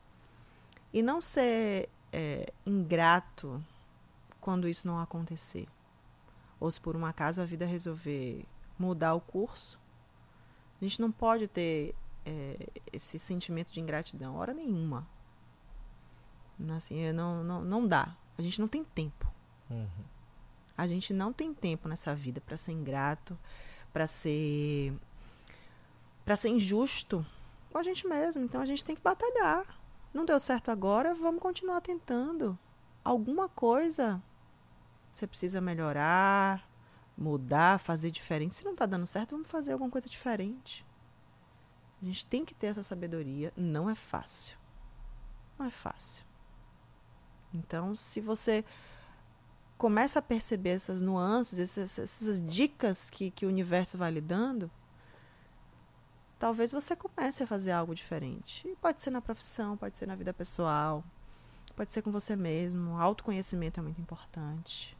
E 0.94 1.02
não 1.02 1.22
ser 1.22 1.90
é, 2.12 2.52
ingrato 2.66 3.64
quando 4.40 4.68
isso 4.68 4.88
não 4.88 5.00
acontecer. 5.00 5.68
Ou 6.60 6.72
se 6.72 6.80
por 6.80 6.96
um 6.96 7.06
acaso 7.06 7.42
a 7.42 7.46
vida 7.46 7.66
resolver 7.66 8.46
mudar 8.78 9.14
o 9.14 9.22
curso, 9.22 9.80
a 10.80 10.86
gente 10.86 11.02
não 11.02 11.12
pode 11.12 11.48
ter 11.48 11.96
é, 12.26 12.70
esse 12.92 13.18
sentimento 13.18 13.72
de 13.72 13.80
ingratidão, 13.80 14.36
hora 14.36 14.54
nenhuma. 14.54 15.08
Assim, 16.76 17.00
é, 17.00 17.14
não, 17.14 17.44
não, 17.44 17.62
não 17.64 17.88
dá. 17.88 18.16
A 18.38 18.42
gente 18.42 18.60
não 18.60 18.68
tem 18.68 18.84
tempo. 18.84 19.28
Uhum. 19.70 19.88
A 20.78 20.86
gente 20.86 21.14
não 21.14 21.34
tem 21.34 21.54
tempo 21.54 21.88
nessa 21.88 22.14
vida 22.14 22.40
para 22.40 22.58
ser 22.58 22.72
ingrato, 22.72 23.38
para 23.92 24.06
ser 24.06 24.94
para 26.24 26.36
ser 26.36 26.50
injusto 26.50 27.26
com 27.72 27.78
a 27.78 27.84
gente 27.84 28.06
mesmo. 28.06 28.44
Então 28.44 28.62
a 28.62 28.66
gente 28.66 28.84
tem 28.84 28.96
que 28.96 29.02
batalhar. 29.02 29.66
Não 30.14 30.26
deu 30.26 30.40
certo 30.40 30.70
agora, 30.70 31.16
vamos 31.16 31.42
continuar 31.42 31.82
tentando. 31.82 32.58
Alguma 33.04 33.48
coisa 33.48 34.22
você 35.14 35.26
precisa 35.26 35.60
melhorar, 35.60 36.67
mudar, 37.18 37.80
fazer 37.80 38.12
diferente. 38.12 38.56
Se 38.56 38.64
não 38.64 38.74
está 38.74 38.86
dando 38.86 39.06
certo, 39.06 39.32
vamos 39.32 39.50
fazer 39.50 39.74
alguma 39.74 39.90
coisa 39.90 40.08
diferente. 40.08 40.86
A 42.02 42.06
gente 42.06 42.28
tem 42.28 42.46
que 42.46 42.54
ter 42.54 42.68
essa 42.68 42.84
sabedoria. 42.84 43.52
Não 43.58 43.90
é 43.90 43.96
fácil. 43.96 44.58
Não 45.58 45.66
é 45.66 45.72
fácil. 45.72 46.24
Então, 47.54 47.96
se 47.96 48.22
você 48.22 48.64
começa 49.78 50.20
a 50.20 50.22
perceber 50.22 50.72
essas 50.72 51.02
nuances, 51.02 51.58
essas, 51.58 51.98
essas 51.98 52.42
dicas 52.42 53.10
que, 53.10 53.32
que 53.32 53.46
o 53.46 53.50
universo 53.50 53.98
vai 53.98 54.12
lhe 54.12 54.22
dando, 54.22 54.70
talvez 56.38 56.72
você 56.72 56.96
comece 56.96 57.44
a 57.44 57.48
fazer 57.48 57.72
algo 57.72 57.96
diferente. 57.96 58.68
E 58.68 58.76
pode 58.76 59.02
ser 59.02 59.10
na 59.10 59.22
profissão, 59.22 59.76
pode 59.76 59.98
ser 59.98 60.06
na 60.06 60.16
vida 60.16 60.34
pessoal, 60.34 61.04
pode 61.76 61.94
ser 61.94 62.04
com 62.04 62.12
você 62.12 62.36
mesmo. 62.36 63.00
Autoconhecimento 63.00 63.80
é 63.80 63.84
muito 63.84 64.00
importante. 64.00 64.96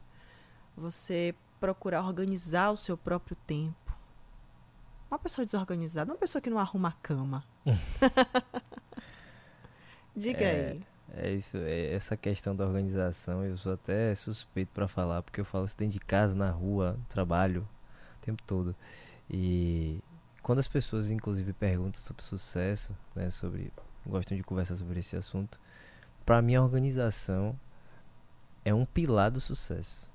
Você 0.76 1.34
procurar 1.60 2.04
organizar 2.04 2.70
o 2.70 2.76
seu 2.76 2.96
próprio 2.96 3.36
tempo. 3.46 3.76
Uma 5.10 5.18
pessoa 5.18 5.44
desorganizada, 5.44 6.12
uma 6.12 6.18
pessoa 6.18 6.42
que 6.42 6.50
não 6.50 6.58
arruma 6.58 6.90
a 6.90 6.92
cama. 6.92 7.42
Diga 10.14 10.44
é, 10.44 10.70
aí. 10.70 10.82
É 11.14 11.32
isso, 11.32 11.56
é 11.56 11.94
essa 11.94 12.16
questão 12.16 12.54
da 12.54 12.66
organização, 12.66 13.44
eu 13.44 13.56
sou 13.56 13.72
até 13.72 14.14
suspeito 14.14 14.70
para 14.74 14.86
falar, 14.86 15.22
porque 15.22 15.40
eu 15.40 15.44
falo 15.44 15.64
isso 15.64 15.76
dentro 15.76 15.94
de 15.94 16.00
casa, 16.00 16.34
na 16.34 16.50
rua, 16.50 16.98
trabalho, 17.08 17.66
o 18.20 18.24
tempo 18.24 18.42
todo. 18.46 18.76
E 19.30 20.00
quando 20.42 20.58
as 20.58 20.68
pessoas, 20.68 21.10
inclusive, 21.10 21.54
perguntam 21.54 22.00
sobre 22.02 22.22
sucesso, 22.22 22.94
né, 23.14 23.30
sobre 23.30 23.72
gostam 24.06 24.36
de 24.36 24.42
conversar 24.42 24.76
sobre 24.76 25.00
esse 25.00 25.16
assunto, 25.16 25.58
para 26.24 26.42
mim 26.42 26.54
a 26.54 26.62
organização 26.62 27.58
é 28.64 28.74
um 28.74 28.84
pilar 28.84 29.30
do 29.30 29.40
sucesso. 29.40 30.08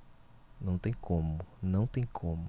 Não 0.63 0.77
tem 0.77 0.93
como, 0.93 1.39
não 1.61 1.85
tem 1.85 2.05
como 2.13 2.47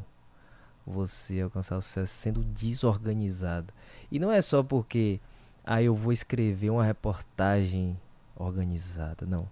você 0.86 1.40
alcançar 1.40 1.76
o 1.76 1.82
sucesso 1.82 2.14
sendo 2.14 2.44
desorganizado. 2.44 3.72
E 4.10 4.18
não 4.18 4.30
é 4.30 4.40
só 4.40 4.62
porque 4.62 5.20
ah, 5.64 5.82
eu 5.82 5.94
vou 5.94 6.12
escrever 6.12 6.70
uma 6.70 6.84
reportagem 6.84 7.98
organizada, 8.36 9.26
não. 9.26 9.48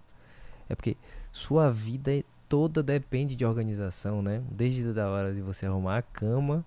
É 0.69 0.75
porque 0.75 0.95
sua 1.31 1.71
vida 1.71 2.23
toda 2.47 2.83
depende 2.83 3.35
de 3.35 3.45
organização, 3.45 4.21
né? 4.21 4.43
Desde 4.49 4.99
a 4.99 5.09
hora 5.09 5.33
de 5.33 5.41
você 5.41 5.65
arrumar 5.65 5.97
a 5.97 6.01
cama 6.01 6.63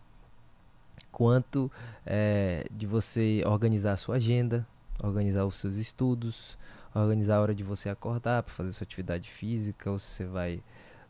quanto 1.13 1.71
é, 2.05 2.67
de 2.71 2.87
você 2.87 3.43
organizar 3.47 3.93
a 3.93 3.97
sua 3.97 4.17
agenda, 4.17 4.67
organizar 5.03 5.45
os 5.45 5.57
seus 5.57 5.77
estudos, 5.77 6.59
organizar 6.95 7.37
a 7.37 7.41
hora 7.41 7.55
de 7.55 7.63
você 7.63 7.89
acordar 7.89 8.43
para 8.43 8.53
fazer 8.53 8.73
sua 8.73 8.85
atividade 8.85 9.31
física, 9.31 9.91
ou 9.91 9.99
se 9.99 10.07
você 10.07 10.25
vai 10.25 10.61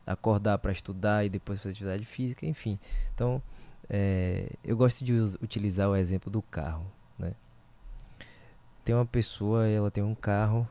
acordar 0.07 0.59
para 0.59 0.73
estudar 0.73 1.25
e 1.25 1.29
depois 1.29 1.59
fazer 1.59 1.73
atividade 1.73 2.05
física, 2.05 2.47
enfim. 2.47 2.79
Então, 3.15 3.43
é, 3.89 4.51
eu 4.63 4.77
gosto 4.77 5.05
de 5.05 5.13
utilizar 5.43 5.89
o 5.89 5.97
exemplo 5.97 6.31
do 6.31 6.41
carro, 6.41 6.87
né? 7.19 7.33
Tem 8.85 8.95
uma 8.95 9.07
pessoa, 9.07 9.67
ela 9.67 9.91
tem 9.91 10.05
um 10.05 10.15
carro, 10.15 10.69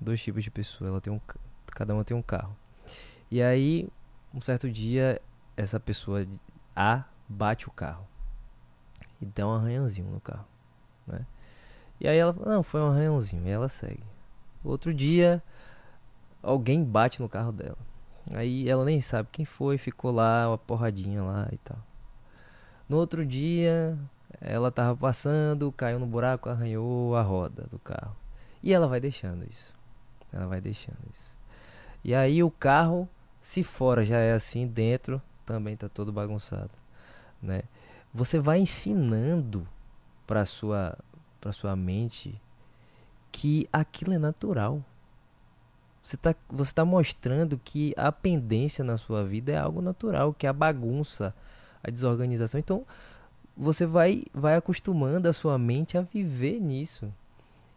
dois 0.00 0.22
tipos 0.22 0.42
de 0.42 0.50
pessoa, 0.50 0.88
ela 0.88 1.00
tem 1.00 1.12
um, 1.12 1.20
cada 1.66 1.94
uma 1.94 2.04
tem 2.04 2.16
um 2.16 2.22
carro. 2.22 2.56
E 3.30 3.42
aí, 3.42 3.88
um 4.34 4.40
certo 4.40 4.70
dia, 4.70 5.20
essa 5.56 5.78
pessoa 5.78 6.26
A 6.74 7.04
bate 7.28 7.68
o 7.68 7.70
carro 7.70 8.06
e 9.20 9.26
dá 9.26 9.46
um 9.46 9.54
arranhãozinho 9.54 10.10
no 10.10 10.20
carro, 10.20 10.46
né? 11.06 11.26
E 12.00 12.08
aí 12.08 12.16
ela 12.16 12.32
não, 12.32 12.62
foi 12.62 12.80
um 12.80 12.86
arranhãozinho, 12.86 13.46
e 13.46 13.50
ela 13.50 13.68
segue. 13.68 14.02
Outro 14.64 14.92
dia, 14.94 15.42
alguém 16.42 16.82
bate 16.82 17.20
no 17.20 17.28
carro 17.28 17.52
dela. 17.52 17.76
Aí 18.34 18.68
ela 18.68 18.84
nem 18.84 19.00
sabe 19.00 19.28
quem 19.32 19.44
foi, 19.44 19.78
ficou 19.78 20.12
lá, 20.12 20.48
uma 20.48 20.58
porradinha 20.58 21.22
lá 21.22 21.48
e 21.52 21.58
tal. 21.58 21.78
No 22.88 22.96
outro 22.96 23.24
dia, 23.24 23.98
ela 24.40 24.70
tava 24.70 24.96
passando, 24.96 25.72
caiu 25.72 25.98
no 25.98 26.06
buraco, 26.06 26.48
arranhou 26.48 27.16
a 27.16 27.22
roda 27.22 27.66
do 27.70 27.78
carro. 27.78 28.16
E 28.62 28.72
ela 28.72 28.86
vai 28.86 29.00
deixando 29.00 29.44
isso. 29.48 29.74
Ela 30.32 30.46
vai 30.46 30.60
deixando 30.60 30.98
isso. 31.14 31.36
E 32.04 32.14
aí 32.14 32.42
o 32.42 32.50
carro, 32.50 33.08
se 33.40 33.62
fora 33.62 34.04
já 34.04 34.18
é 34.18 34.32
assim, 34.32 34.66
dentro 34.66 35.20
também 35.44 35.76
tá 35.76 35.88
todo 35.88 36.12
bagunçado, 36.12 36.70
né? 37.42 37.62
você 38.12 38.38
vai 38.38 38.58
ensinando 38.58 39.66
para 40.26 40.44
sua 40.44 40.96
para 41.40 41.52
sua 41.52 41.74
mente 41.74 42.38
que 43.32 43.68
aquilo 43.72 44.12
é 44.12 44.18
natural. 44.18 44.84
Você 46.02 46.16
está 46.16 46.34
você 46.48 46.72
tá 46.72 46.84
mostrando 46.84 47.60
que 47.62 47.94
a 47.96 48.10
pendência 48.10 48.84
na 48.84 48.96
sua 48.96 49.24
vida 49.24 49.52
é 49.52 49.58
algo 49.58 49.80
natural, 49.82 50.34
que 50.34 50.46
a 50.46 50.52
bagunça, 50.52 51.34
a 51.82 51.90
desorganização. 51.90 52.58
Então, 52.58 52.86
você 53.56 53.84
vai, 53.84 54.24
vai 54.32 54.56
acostumando 54.56 55.28
a 55.28 55.32
sua 55.32 55.58
mente 55.58 55.98
a 55.98 56.00
viver 56.00 56.58
nisso. 56.60 57.12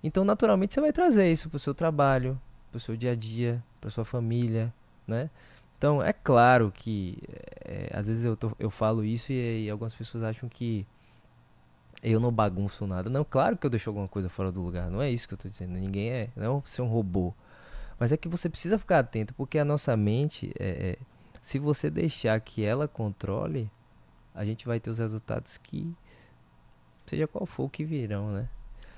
Então, 0.03 0.23
naturalmente, 0.23 0.73
você 0.73 0.81
vai 0.81 0.91
trazer 0.91 1.31
isso 1.31 1.49
para 1.49 1.57
o 1.57 1.59
seu 1.59 1.73
trabalho, 1.73 2.39
para 2.71 2.77
o 2.77 2.79
seu 2.79 2.95
dia 2.95 3.11
a 3.11 3.15
dia, 3.15 3.63
para 3.79 3.89
sua 3.89 4.05
família, 4.05 4.73
né? 5.07 5.29
Então, 5.77 6.01
é 6.01 6.13
claro 6.13 6.71
que 6.73 7.17
é, 7.65 7.89
às 7.93 8.07
vezes 8.07 8.23
eu, 8.23 8.37
tô, 8.37 8.51
eu 8.57 8.69
falo 8.69 9.03
isso 9.03 9.33
e, 9.33 9.65
e, 9.65 9.69
algumas 9.69 9.93
pessoas 9.93 10.23
acham 10.23 10.47
que 10.47 10.85
eu 12.01 12.19
não 12.19 12.31
bagunço 12.31 12.87
nada. 12.87 13.09
Não, 13.09 13.25
claro 13.25 13.57
que 13.57 13.65
eu 13.65 13.69
deixo 13.69 13.89
alguma 13.89 14.07
coisa 14.07 14.29
fora 14.29 14.51
do 14.51 14.61
lugar. 14.61 14.89
Não 14.89 15.01
é 15.01 15.09
isso 15.09 15.27
que 15.27 15.33
eu 15.33 15.35
estou 15.35 15.51
dizendo. 15.51 15.73
Ninguém 15.73 16.09
é. 16.09 16.29
Não 16.35 16.59
é 16.59 16.69
ser 16.69 16.81
um 16.81 16.87
robô. 16.87 17.33
Mas 18.03 18.11
é 18.11 18.17
que 18.17 18.27
você 18.27 18.49
precisa 18.49 18.77
ficar 18.77 18.99
atento, 18.99 19.33
porque 19.33 19.57
a 19.57 19.63
nossa 19.63 19.95
mente, 19.95 20.51
é, 20.59 20.89
é, 20.89 20.97
se 21.41 21.57
você 21.57 21.89
deixar 21.89 22.37
que 22.41 22.61
ela 22.61 22.85
controle, 22.85 23.71
a 24.35 24.43
gente 24.43 24.65
vai 24.65 24.77
ter 24.77 24.89
os 24.89 24.99
resultados 24.99 25.57
que, 25.57 25.95
seja 27.05 27.29
qual 27.29 27.45
for 27.45 27.63
o 27.63 27.69
que 27.69 27.85
virão, 27.85 28.29
né? 28.29 28.49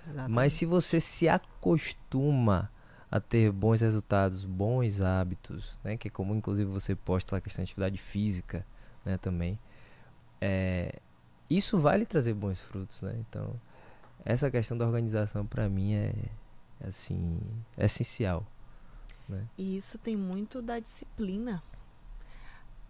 Exatamente. 0.07 0.31
Mas 0.31 0.53
se 0.53 0.65
você 0.65 0.99
se 0.99 1.29
acostuma 1.29 2.71
a 3.11 3.19
ter 3.19 3.51
bons 3.51 3.81
resultados, 3.81 4.43
bons 4.43 4.99
hábitos, 4.99 5.77
né? 5.83 5.95
Que 5.97 6.07
é 6.07 6.11
como 6.11 6.33
inclusive 6.33 6.67
você 6.67 6.95
posta 6.95 7.35
lá 7.35 7.37
a 7.37 7.41
questão 7.41 7.63
de 7.63 7.69
atividade 7.69 7.99
física, 7.99 8.65
né? 9.05 9.19
Também. 9.19 9.59
É, 10.41 10.95
isso 11.47 11.79
vai 11.79 11.99
lhe 11.99 12.07
trazer 12.07 12.33
bons 12.33 12.59
frutos, 12.59 13.03
né? 13.03 13.15
Então, 13.19 13.53
essa 14.25 14.49
questão 14.49 14.75
da 14.75 14.83
organização 14.83 15.45
para 15.45 15.69
mim 15.69 15.93
é, 15.93 16.11
é, 16.81 16.87
assim, 16.87 17.39
é 17.77 17.85
essencial. 17.85 18.43
Né? 19.27 19.47
E 19.57 19.77
isso 19.77 19.97
tem 19.97 20.15
muito 20.15 20.61
da 20.61 20.79
disciplina. 20.79 21.63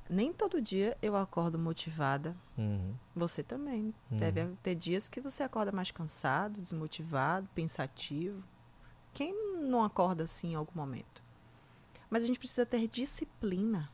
Nem 0.10 0.32
todo 0.32 0.62
dia 0.62 0.98
eu 1.02 1.16
acordo 1.16 1.58
motivada. 1.58 2.36
Uhum. 2.58 2.94
Você 3.16 3.42
também. 3.42 3.94
Uhum. 4.12 4.18
Deve 4.18 4.56
ter 4.62 4.76
dias 4.76 5.08
que 5.08 5.20
você 5.20 5.42
acorda 5.44 5.72
mais 5.72 5.92
cansado, 5.92 6.62
desmotivado, 6.62 7.50
pensativo. 7.56 8.44
Quem 9.14 9.34
não 9.62 9.84
acorda 9.84 10.26
assim 10.26 10.52
em 10.52 10.56
algum 10.56 10.76
momento? 10.76 11.24
Mas 12.10 12.24
a 12.24 12.28
gente 12.28 12.38
precisa 12.40 12.66
ter 12.66 12.88
disciplina. 12.88 13.90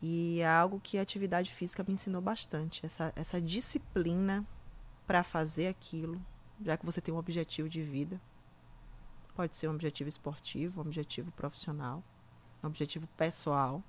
E 0.00 0.40
é 0.40 0.48
algo 0.48 0.78
que 0.80 0.98
a 0.98 1.02
atividade 1.02 1.52
física 1.52 1.84
me 1.86 1.94
ensinou 1.94 2.20
bastante. 2.20 2.84
Essa, 2.84 3.12
essa 3.16 3.40
disciplina 3.40 4.46
para 5.06 5.22
fazer 5.22 5.68
aquilo, 5.68 6.20
já 6.62 6.76
que 6.76 6.84
você 6.84 7.00
tem 7.00 7.14
um 7.14 7.18
objetivo 7.18 7.68
de 7.68 7.82
vida. 7.82 8.20
Pode 9.38 9.56
ser 9.56 9.68
um 9.68 9.74
objetivo 9.74 10.08
esportivo, 10.08 10.80
um 10.80 10.84
objetivo 10.84 11.30
profissional, 11.30 12.02
um 12.60 12.66
objetivo 12.66 13.06
pessoal. 13.16 13.80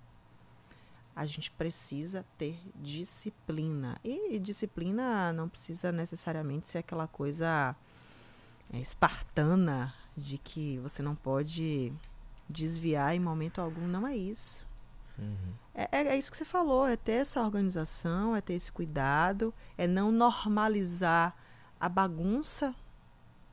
A 1.16 1.26
gente 1.26 1.50
precisa 1.50 2.24
ter 2.38 2.62
disciplina. 2.76 4.00
E 4.04 4.38
disciplina 4.38 5.34
não 5.34 5.50
precisa 5.50 5.92
necessariamente 5.92 6.70
ser 6.70 6.78
aquela 6.78 7.08
coisa 7.08 7.76
é, 8.72 8.80
espartana 8.80 9.92
de 10.16 10.38
que 10.38 10.78
você 10.84 11.02
não 11.02 11.16
pode 11.16 11.92
desviar 12.48 13.16
em 13.16 13.20
momento 13.20 13.60
algum. 13.60 13.88
Não 13.88 14.06
é 14.06 14.16
isso. 14.16 14.68
Uhum. 15.18 15.54
É, 15.74 15.90
é, 15.92 16.08
é 16.10 16.16
isso 16.20 16.30
que 16.30 16.38
você 16.38 16.46
falou, 16.46 16.86
é 16.86 16.96
ter 16.96 17.14
essa 17.14 17.42
organização, 17.42 18.36
é 18.36 18.40
ter 18.40 18.54
esse 18.54 18.72
cuidado, 18.72 19.52
é 19.76 19.88
não 19.88 20.12
normalizar 20.12 21.36
a 21.80 21.90
bagunça 21.90 22.76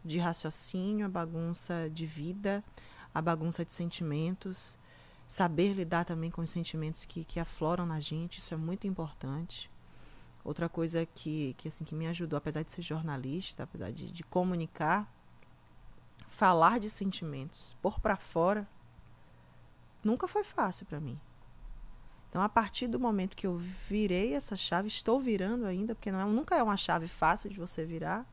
de 0.07 0.19
raciocínio, 0.19 1.07
a 1.07 1.09
bagunça 1.09 1.91
de 1.91 2.07
vida, 2.07 2.63
a 3.15 3.21
bagunça 3.21 3.65
de 3.65 3.73
sentimentos, 3.73 4.79
saber 5.29 5.73
lidar 5.73 6.05
também 6.05 6.31
com 6.31 6.43
os 6.43 6.51
sentimentos 6.51 7.05
que, 7.05 7.25
que 7.25 7.41
afloram 7.41 7.85
na 7.85 7.99
gente, 8.01 8.39
isso 8.39 8.55
é 8.55 8.57
muito 8.57 8.87
importante. 8.87 9.71
Outra 10.45 10.69
coisa 10.69 11.05
que, 11.05 11.55
que, 11.59 11.69
assim, 11.69 11.85
que 11.85 11.95
me 11.95 12.07
ajudou, 12.07 12.37
apesar 12.37 12.63
de 12.63 12.71
ser 12.71 12.83
jornalista, 12.83 13.65
apesar 13.65 13.91
de, 13.91 14.13
de 14.13 14.23
comunicar, 14.23 15.13
falar 16.29 16.79
de 16.79 16.89
sentimentos, 16.89 17.77
por 17.83 17.99
para 17.99 18.17
fora, 18.17 18.69
nunca 20.05 20.29
foi 20.29 20.45
fácil 20.45 20.87
para 20.87 21.01
mim. 21.01 21.19
Então, 22.29 22.43
a 22.43 22.49
partir 22.49 22.87
do 22.87 23.01
momento 23.01 23.37
que 23.37 23.47
eu 23.47 23.57
virei 23.89 24.35
essa 24.35 24.57
chave, 24.57 24.89
estou 24.89 25.19
virando 25.19 25.65
ainda, 25.65 25.95
porque 25.95 26.13
não 26.13 26.21
é, 26.21 26.25
nunca 26.27 26.55
é 26.55 26.63
uma 26.63 26.77
chave 26.77 27.09
fácil 27.09 27.49
de 27.49 27.59
você 27.59 27.85
virar, 27.85 28.27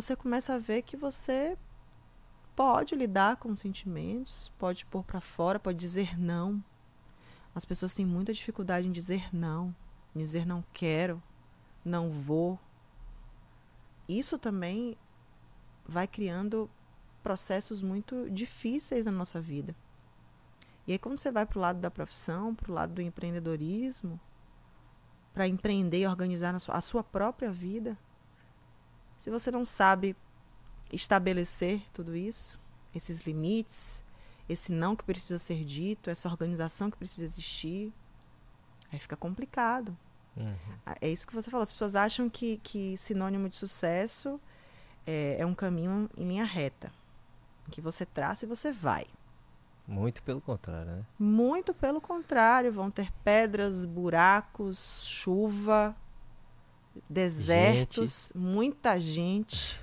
você 0.00 0.14
começa 0.14 0.54
a 0.54 0.58
ver 0.58 0.82
que 0.82 0.96
você 0.96 1.58
pode 2.54 2.94
lidar 2.94 3.36
com 3.36 3.56
sentimentos, 3.56 4.52
pode 4.56 4.86
pôr 4.86 5.02
para 5.02 5.20
fora, 5.20 5.58
pode 5.58 5.76
dizer 5.76 6.16
não. 6.16 6.62
As 7.52 7.64
pessoas 7.64 7.92
têm 7.92 8.06
muita 8.06 8.32
dificuldade 8.32 8.86
em 8.86 8.92
dizer 8.92 9.34
não, 9.34 9.74
em 10.14 10.20
dizer 10.20 10.46
não 10.46 10.64
quero, 10.72 11.20
não 11.84 12.10
vou. 12.10 12.60
Isso 14.08 14.38
também 14.38 14.96
vai 15.84 16.06
criando 16.06 16.70
processos 17.20 17.82
muito 17.82 18.30
difíceis 18.30 19.04
na 19.04 19.12
nossa 19.12 19.40
vida. 19.40 19.74
E 20.86 20.92
aí, 20.92 20.98
quando 20.98 21.18
você 21.18 21.32
vai 21.32 21.44
para 21.44 21.58
o 21.58 21.62
lado 21.62 21.80
da 21.80 21.90
profissão, 21.90 22.54
para 22.54 22.70
o 22.70 22.74
lado 22.74 22.94
do 22.94 23.02
empreendedorismo, 23.02 24.18
para 25.34 25.48
empreender 25.48 26.02
e 26.02 26.06
organizar 26.06 26.54
a 26.54 26.80
sua 26.80 27.02
própria 27.02 27.50
vida, 27.50 27.98
se 29.20 29.30
você 29.30 29.50
não 29.50 29.64
sabe 29.64 30.16
estabelecer 30.92 31.82
tudo 31.92 32.16
isso, 32.16 32.58
esses 32.94 33.22
limites, 33.22 34.02
esse 34.48 34.72
não 34.72 34.96
que 34.96 35.04
precisa 35.04 35.38
ser 35.38 35.64
dito, 35.64 36.08
essa 36.10 36.28
organização 36.28 36.90
que 36.90 36.96
precisa 36.96 37.24
existir, 37.24 37.92
aí 38.90 38.98
fica 38.98 39.16
complicado. 39.16 39.96
Uhum. 40.36 40.94
É 41.00 41.08
isso 41.08 41.26
que 41.26 41.34
você 41.34 41.50
falou. 41.50 41.62
As 41.62 41.72
pessoas 41.72 41.94
acham 41.94 42.30
que, 42.30 42.58
que 42.62 42.96
sinônimo 42.96 43.48
de 43.48 43.56
sucesso 43.56 44.40
é, 45.06 45.36
é 45.40 45.46
um 45.46 45.54
caminho 45.54 46.08
em 46.16 46.26
linha 46.26 46.44
reta, 46.44 46.92
que 47.70 47.80
você 47.80 48.06
traça 48.06 48.44
e 48.44 48.48
você 48.48 48.72
vai. 48.72 49.06
Muito 49.86 50.22
pelo 50.22 50.40
contrário, 50.40 50.92
né? 50.92 51.04
Muito 51.18 51.72
pelo 51.72 52.00
contrário, 52.00 52.70
vão 52.72 52.90
ter 52.90 53.10
pedras, 53.24 53.84
buracos, 53.84 55.02
chuva, 55.06 55.96
desertos, 57.08 58.32
gente. 58.34 58.38
muita 58.38 58.98
gente. 58.98 59.80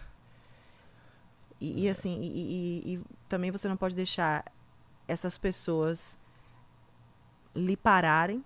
E, 1.60 1.84
e 1.84 1.90
assim, 1.90 2.20
e, 2.22 2.28
e, 2.28 2.94
e, 2.96 3.02
também 3.30 3.52
você 3.52 3.68
não 3.68 3.78
pode 3.78 3.96
deixar 3.96 4.44
essas 5.08 5.38
pessoas 5.38 6.18
lhe 7.56 7.78
pararem. 7.78 8.44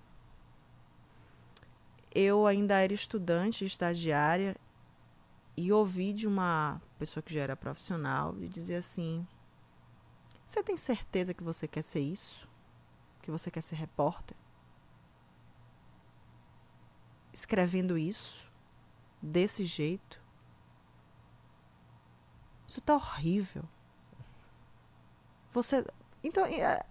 Eu 2.13 2.47
ainda 2.47 2.79
era 2.79 2.93
estudante, 2.93 3.65
estagiária, 3.65 4.55
e 5.55 5.71
ouvi 5.71 6.13
de 6.13 6.27
uma 6.27 6.81
pessoa 6.97 7.21
que 7.21 7.33
já 7.33 7.41
era 7.41 7.55
profissional 7.55 8.35
e 8.39 8.47
dizer 8.47 8.75
assim: 8.75 9.27
você 10.49 10.63
tem 10.63 10.77
certeza 10.77 11.33
que 11.33 11.43
você 11.43 11.67
quer 11.67 11.83
ser 11.83 11.99
isso? 11.99 12.49
Que 13.21 13.29
você 13.29 13.51
quer 13.51 13.61
ser 13.61 13.75
repórter? 13.75 14.35
Escrevendo 17.31 17.97
isso? 17.97 18.48
Desse 19.21 19.65
jeito? 19.65 20.21
Isso 22.67 22.81
tá 22.81 22.95
horrível. 22.95 23.63
Você. 25.51 25.85
Então, 26.23 26.45
é, 26.45 26.85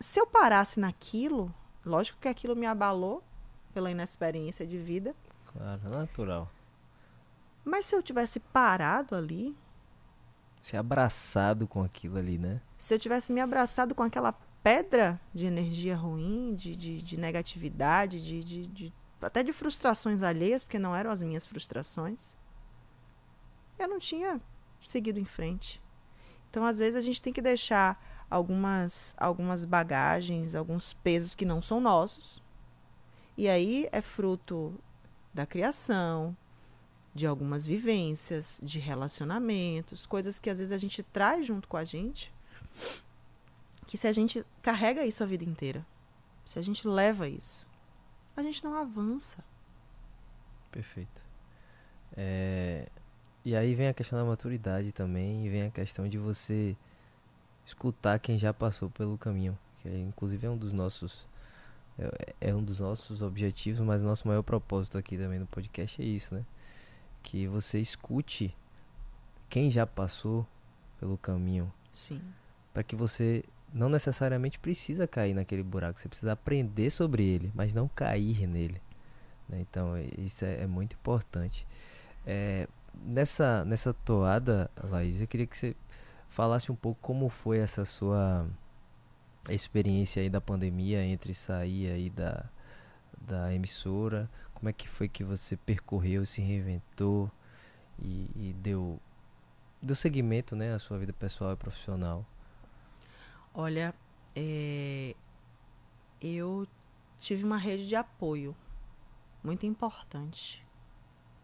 se 0.00 0.20
eu 0.20 0.26
parasse 0.26 0.80
naquilo, 0.80 1.54
lógico 1.84 2.18
que 2.20 2.28
aquilo 2.28 2.56
me 2.56 2.66
abalou 2.66 3.22
pela 3.72 3.90
inexperiência 3.90 4.66
de 4.66 4.78
vida. 4.78 5.14
Claro, 5.52 5.82
natural. 5.90 6.50
Mas 7.64 7.86
se 7.86 7.94
eu 7.94 8.02
tivesse 8.02 8.38
parado 8.38 9.14
ali, 9.14 9.56
se 10.60 10.76
abraçado 10.76 11.66
com 11.66 11.82
aquilo 11.82 12.18
ali, 12.18 12.38
né? 12.38 12.60
Se 12.76 12.94
eu 12.94 12.98
tivesse 12.98 13.32
me 13.32 13.40
abraçado 13.40 13.94
com 13.94 14.02
aquela 14.02 14.32
pedra 14.62 15.20
de 15.32 15.44
energia 15.44 15.96
ruim, 15.96 16.54
de, 16.54 16.74
de, 16.74 17.02
de 17.02 17.16
negatividade, 17.16 18.22
de, 18.24 18.42
de, 18.42 18.66
de, 18.66 18.92
até 19.24 19.42
de 19.42 19.52
frustrações 19.52 20.22
alheias, 20.22 20.64
porque 20.64 20.78
não 20.78 20.94
eram 20.94 21.10
as 21.10 21.22
minhas 21.22 21.46
frustrações, 21.46 22.34
eu 23.78 23.88
não 23.88 23.98
tinha 23.98 24.40
seguido 24.84 25.18
em 25.18 25.24
frente. 25.24 25.82
Então, 26.50 26.64
às 26.64 26.78
vezes, 26.78 26.96
a 26.96 27.00
gente 27.00 27.20
tem 27.20 27.32
que 27.32 27.42
deixar 27.42 28.00
algumas, 28.30 29.14
algumas 29.18 29.64
bagagens, 29.64 30.54
alguns 30.54 30.92
pesos 30.92 31.34
que 31.34 31.44
não 31.44 31.60
são 31.60 31.80
nossos. 31.80 32.42
E 33.36 33.48
aí 33.48 33.88
é 33.90 34.00
fruto 34.00 34.78
da 35.32 35.44
criação, 35.44 36.36
de 37.14 37.26
algumas 37.26 37.64
vivências, 37.64 38.60
de 38.62 38.78
relacionamentos, 38.78 40.06
coisas 40.06 40.38
que 40.38 40.50
às 40.50 40.58
vezes 40.58 40.72
a 40.72 40.78
gente 40.78 41.02
traz 41.02 41.46
junto 41.46 41.68
com 41.68 41.76
a 41.76 41.84
gente, 41.84 42.32
que 43.86 43.96
se 43.96 44.06
a 44.08 44.12
gente 44.12 44.44
carrega 44.62 45.04
isso 45.04 45.22
a 45.22 45.26
vida 45.26 45.44
inteira, 45.44 45.86
se 46.44 46.58
a 46.58 46.62
gente 46.62 46.86
leva 46.86 47.28
isso, 47.28 47.66
a 48.36 48.42
gente 48.42 48.64
não 48.64 48.76
avança. 48.76 49.44
Perfeito. 50.70 51.22
É, 52.16 52.88
e 53.44 53.54
aí 53.54 53.74
vem 53.74 53.88
a 53.88 53.94
questão 53.94 54.18
da 54.18 54.24
maturidade 54.24 54.92
também, 54.92 55.46
e 55.46 55.48
vem 55.48 55.62
a 55.62 55.70
questão 55.70 56.08
de 56.08 56.18
você 56.18 56.76
escutar 57.64 58.18
quem 58.18 58.38
já 58.38 58.52
passou 58.52 58.90
pelo 58.90 59.16
caminho, 59.16 59.58
que 59.78 59.88
é, 59.88 59.98
inclusive 59.98 60.46
é 60.46 60.50
um 60.50 60.56
dos 60.56 60.72
nossos 60.72 61.26
é, 61.98 62.34
é 62.48 62.54
um 62.54 62.62
dos 62.62 62.80
nossos 62.80 63.22
objetivos, 63.22 63.80
mas 63.80 64.02
o 64.02 64.04
nosso 64.04 64.26
maior 64.26 64.42
propósito 64.42 64.98
aqui 64.98 65.16
também 65.16 65.38
no 65.38 65.46
podcast 65.46 66.02
é 66.02 66.04
isso, 66.04 66.34
né? 66.34 66.44
que 67.24 67.48
você 67.48 67.80
escute 67.80 68.54
quem 69.48 69.68
já 69.68 69.84
passou 69.84 70.46
pelo 71.00 71.16
caminho. 71.16 71.72
Sim. 71.92 72.20
Para 72.72 72.84
que 72.84 72.94
você 72.94 73.42
não 73.74 73.88
necessariamente 73.88 74.58
precisa 74.58 75.06
cair 75.06 75.34
naquele 75.34 75.62
buraco, 75.62 76.00
você 76.00 76.08
precisa 76.08 76.32
aprender 76.32 76.90
sobre 76.90 77.24
ele, 77.24 77.50
mas 77.54 77.74
não 77.74 77.88
cair 77.88 78.46
nele. 78.46 78.80
Né? 79.48 79.60
Então 79.60 79.94
isso 80.16 80.44
é, 80.44 80.62
é 80.62 80.66
muito 80.66 80.94
importante. 80.94 81.66
É, 82.26 82.68
nessa 83.04 83.64
nessa 83.64 83.92
toada, 83.92 84.70
Laís, 84.82 85.20
eu 85.20 85.26
queria 85.26 85.46
que 85.46 85.56
você 85.56 85.76
falasse 86.30 86.70
um 86.72 86.76
pouco 86.76 86.98
como 87.02 87.28
foi 87.28 87.58
essa 87.58 87.84
sua 87.84 88.46
experiência 89.50 90.22
aí 90.22 90.30
da 90.30 90.40
pandemia 90.40 91.04
entre 91.04 91.34
sair 91.34 91.90
aí 91.90 92.10
da 92.10 92.44
da 93.20 93.54
emissora 93.54 94.28
como 94.64 94.70
é 94.70 94.72
que 94.72 94.88
foi 94.88 95.10
que 95.10 95.22
você 95.22 95.58
percorreu, 95.58 96.24
se 96.24 96.40
reinventou 96.40 97.30
e, 98.02 98.30
e 98.34 98.56
deu, 98.62 98.98
deu 99.82 99.94
seguimento 99.94 100.56
né, 100.56 100.72
à 100.72 100.78
sua 100.78 100.96
vida 100.96 101.12
pessoal 101.12 101.52
e 101.52 101.56
profissional? 101.56 102.24
Olha, 103.54 103.94
é, 104.34 105.14
eu 106.20 106.66
tive 107.20 107.44
uma 107.44 107.56
rede 107.56 107.86
de 107.86 107.94
apoio 107.94 108.54
muito 109.42 109.64
importante, 109.64 110.64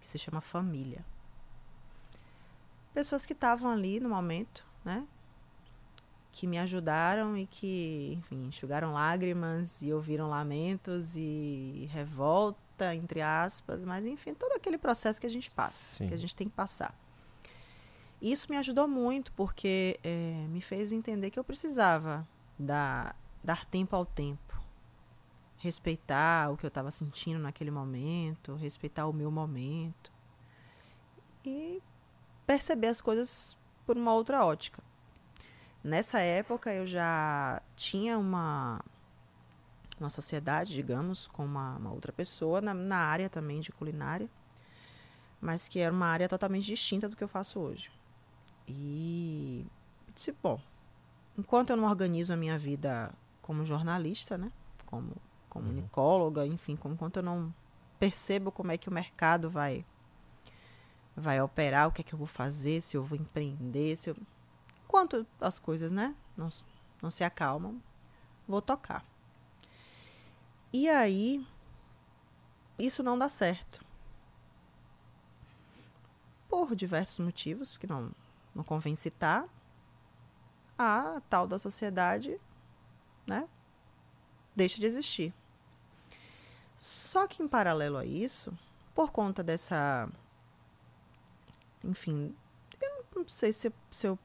que 0.00 0.10
se 0.10 0.18
chama 0.18 0.40
família. 0.40 1.04
Pessoas 2.92 3.24
que 3.24 3.32
estavam 3.32 3.70
ali 3.70 4.00
no 4.00 4.08
momento, 4.08 4.66
né? 4.84 5.06
Que 6.32 6.46
me 6.46 6.58
ajudaram 6.58 7.36
e 7.36 7.46
que, 7.46 8.14
enfim, 8.18 8.46
enxugaram 8.46 8.92
lágrimas 8.92 9.80
e 9.80 9.92
ouviram 9.92 10.28
lamentos 10.28 11.14
e 11.16 11.88
revolta 11.92 12.94
entre 12.94 13.20
aspas, 13.20 13.84
mas 13.84 14.06
enfim, 14.06 14.32
todo 14.32 14.52
aquele 14.52 14.78
processo 14.78 15.20
que 15.20 15.26
a 15.26 15.30
gente 15.30 15.50
passa, 15.50 15.98
Sim. 15.98 16.08
que 16.08 16.14
a 16.14 16.16
gente 16.16 16.34
tem 16.34 16.48
que 16.48 16.54
passar. 16.54 16.94
Isso 18.20 18.46
me 18.50 18.56
ajudou 18.56 18.86
muito, 18.86 19.32
porque 19.32 19.98
é, 20.04 20.46
me 20.48 20.60
fez 20.60 20.92
entender 20.92 21.30
que 21.30 21.38
eu 21.38 21.44
precisava 21.44 22.26
dar, 22.58 23.16
dar 23.42 23.64
tempo 23.64 23.96
ao 23.96 24.04
tempo. 24.04 24.60
Respeitar 25.56 26.50
o 26.50 26.56
que 26.56 26.66
eu 26.66 26.68
estava 26.68 26.90
sentindo 26.90 27.38
naquele 27.38 27.70
momento, 27.70 28.54
respeitar 28.54 29.06
o 29.06 29.12
meu 29.12 29.30
momento. 29.30 30.12
E 31.44 31.82
perceber 32.46 32.88
as 32.88 33.00
coisas 33.00 33.56
por 33.86 33.96
uma 33.96 34.12
outra 34.12 34.44
ótica. 34.44 34.82
Nessa 35.82 36.20
época 36.20 36.72
eu 36.74 36.86
já 36.86 37.62
tinha 37.74 38.18
uma 38.18 38.84
uma 39.98 40.10
sociedade, 40.10 40.72
digamos, 40.72 41.26
com 41.26 41.44
uma, 41.44 41.76
uma 41.76 41.92
outra 41.92 42.10
pessoa 42.10 42.60
na, 42.62 42.72
na 42.72 42.96
área 42.96 43.28
também 43.28 43.60
de 43.60 43.70
culinária, 43.70 44.30
mas 45.40 45.68
que 45.68 45.78
era 45.78 45.92
uma 45.92 46.06
área 46.06 46.28
totalmente 46.28 46.64
distinta 46.64 47.06
do 47.06 47.14
que 47.14 47.22
eu 47.22 47.28
faço 47.28 47.60
hoje. 47.60 47.90
E 48.72 49.66
disse, 50.14 50.32
bom, 50.40 50.60
enquanto 51.36 51.70
eu 51.70 51.76
não 51.76 51.88
organizo 51.88 52.32
a 52.32 52.36
minha 52.36 52.58
vida 52.58 53.12
como 53.42 53.64
jornalista, 53.64 54.38
né, 54.38 54.52
como 54.86 55.16
comunicóloga, 55.48 56.42
uhum. 56.42 56.52
enfim, 56.52 56.76
como, 56.76 56.94
enquanto 56.94 57.16
eu 57.16 57.22
não 57.22 57.52
percebo 57.98 58.52
como 58.52 58.70
é 58.70 58.78
que 58.78 58.88
o 58.88 58.92
mercado 58.92 59.50
vai 59.50 59.84
vai 61.16 61.40
operar, 61.42 61.88
o 61.88 61.92
que 61.92 62.00
é 62.00 62.04
que 62.04 62.14
eu 62.14 62.18
vou 62.18 62.26
fazer, 62.26 62.80
se 62.80 62.96
eu 62.96 63.02
vou 63.02 63.18
empreender, 63.18 63.96
se 63.96 64.10
eu... 64.10 64.16
enquanto 64.84 65.26
as 65.40 65.58
coisas, 65.58 65.92
né, 65.92 66.14
não, 66.36 66.48
não 67.02 67.10
se 67.10 67.24
acalmam, 67.24 67.82
vou 68.46 68.62
tocar. 68.62 69.04
E 70.72 70.88
aí, 70.88 71.44
isso 72.78 73.02
não 73.02 73.18
dá 73.18 73.28
certo. 73.28 73.84
Por 76.48 76.74
diversos 76.74 77.18
motivos 77.18 77.76
que 77.76 77.86
não, 77.86 78.12
não 78.54 78.64
convém 78.64 78.94
citar, 78.94 79.44
a 80.78 81.20
tal 81.28 81.46
da 81.46 81.58
sociedade 81.58 82.40
né, 83.26 83.48
deixa 84.54 84.80
de 84.80 84.86
existir. 84.86 85.34
Só 86.78 87.26
que 87.26 87.42
em 87.42 87.48
paralelo 87.48 87.98
a 87.98 88.04
isso, 88.04 88.56
por 88.94 89.10
conta 89.10 89.42
dessa. 89.42 90.08
Enfim, 91.84 92.34
eu 92.80 93.04
não 93.14 93.28
sei 93.28 93.52
se, 93.52 93.72
se 93.90 94.06
eu 94.06 94.18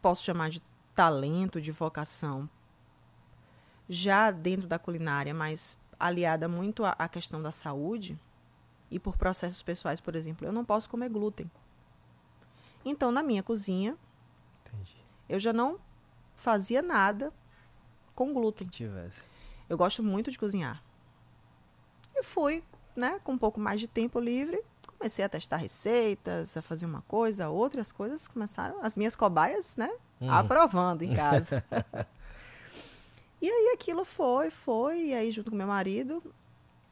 posso 0.00 0.22
chamar 0.22 0.50
de 0.50 0.62
talento, 0.94 1.60
de 1.60 1.72
vocação 1.72 2.48
já 3.88 4.30
dentro 4.30 4.66
da 4.66 4.78
culinária, 4.78 5.32
mas 5.32 5.78
aliada 5.98 6.48
muito 6.48 6.84
à, 6.84 6.90
à 6.98 7.08
questão 7.08 7.40
da 7.40 7.50
saúde 7.50 8.18
e 8.90 8.98
por 8.98 9.16
processos 9.16 9.62
pessoais, 9.62 10.00
por 10.00 10.14
exemplo, 10.14 10.46
eu 10.46 10.52
não 10.52 10.64
posso 10.64 10.88
comer 10.88 11.08
glúten. 11.08 11.50
Então, 12.84 13.10
na 13.10 13.22
minha 13.22 13.42
cozinha, 13.42 13.96
Entendi. 14.66 14.96
eu 15.28 15.38
já 15.38 15.52
não 15.52 15.78
fazia 16.34 16.82
nada 16.82 17.32
com 18.14 18.32
glúten. 18.32 18.68
Tivesse. 18.68 19.20
Eu 19.68 19.76
gosto 19.76 20.02
muito 20.02 20.30
de 20.30 20.38
cozinhar. 20.38 20.82
E 22.14 22.22
fui, 22.22 22.62
né, 22.94 23.20
com 23.24 23.32
um 23.32 23.38
pouco 23.38 23.60
mais 23.60 23.80
de 23.80 23.88
tempo 23.88 24.20
livre, 24.20 24.62
comecei 24.98 25.24
a 25.24 25.28
testar 25.28 25.56
receitas, 25.56 26.56
a 26.56 26.62
fazer 26.62 26.86
uma 26.86 27.02
coisa, 27.02 27.48
outras 27.48 27.90
coisas 27.90 28.28
começaram, 28.28 28.78
as 28.82 28.96
minhas 28.96 29.16
cobaias, 29.16 29.76
né, 29.76 29.90
uhum. 30.20 30.30
aprovando 30.30 31.02
em 31.02 31.14
casa. 31.16 31.64
E 33.40 33.50
aí 33.50 33.72
aquilo 33.74 34.04
foi, 34.04 34.50
foi, 34.50 35.06
e 35.06 35.14
aí 35.14 35.32
junto 35.32 35.50
com 35.50 35.56
meu 35.56 35.66
marido, 35.66 36.22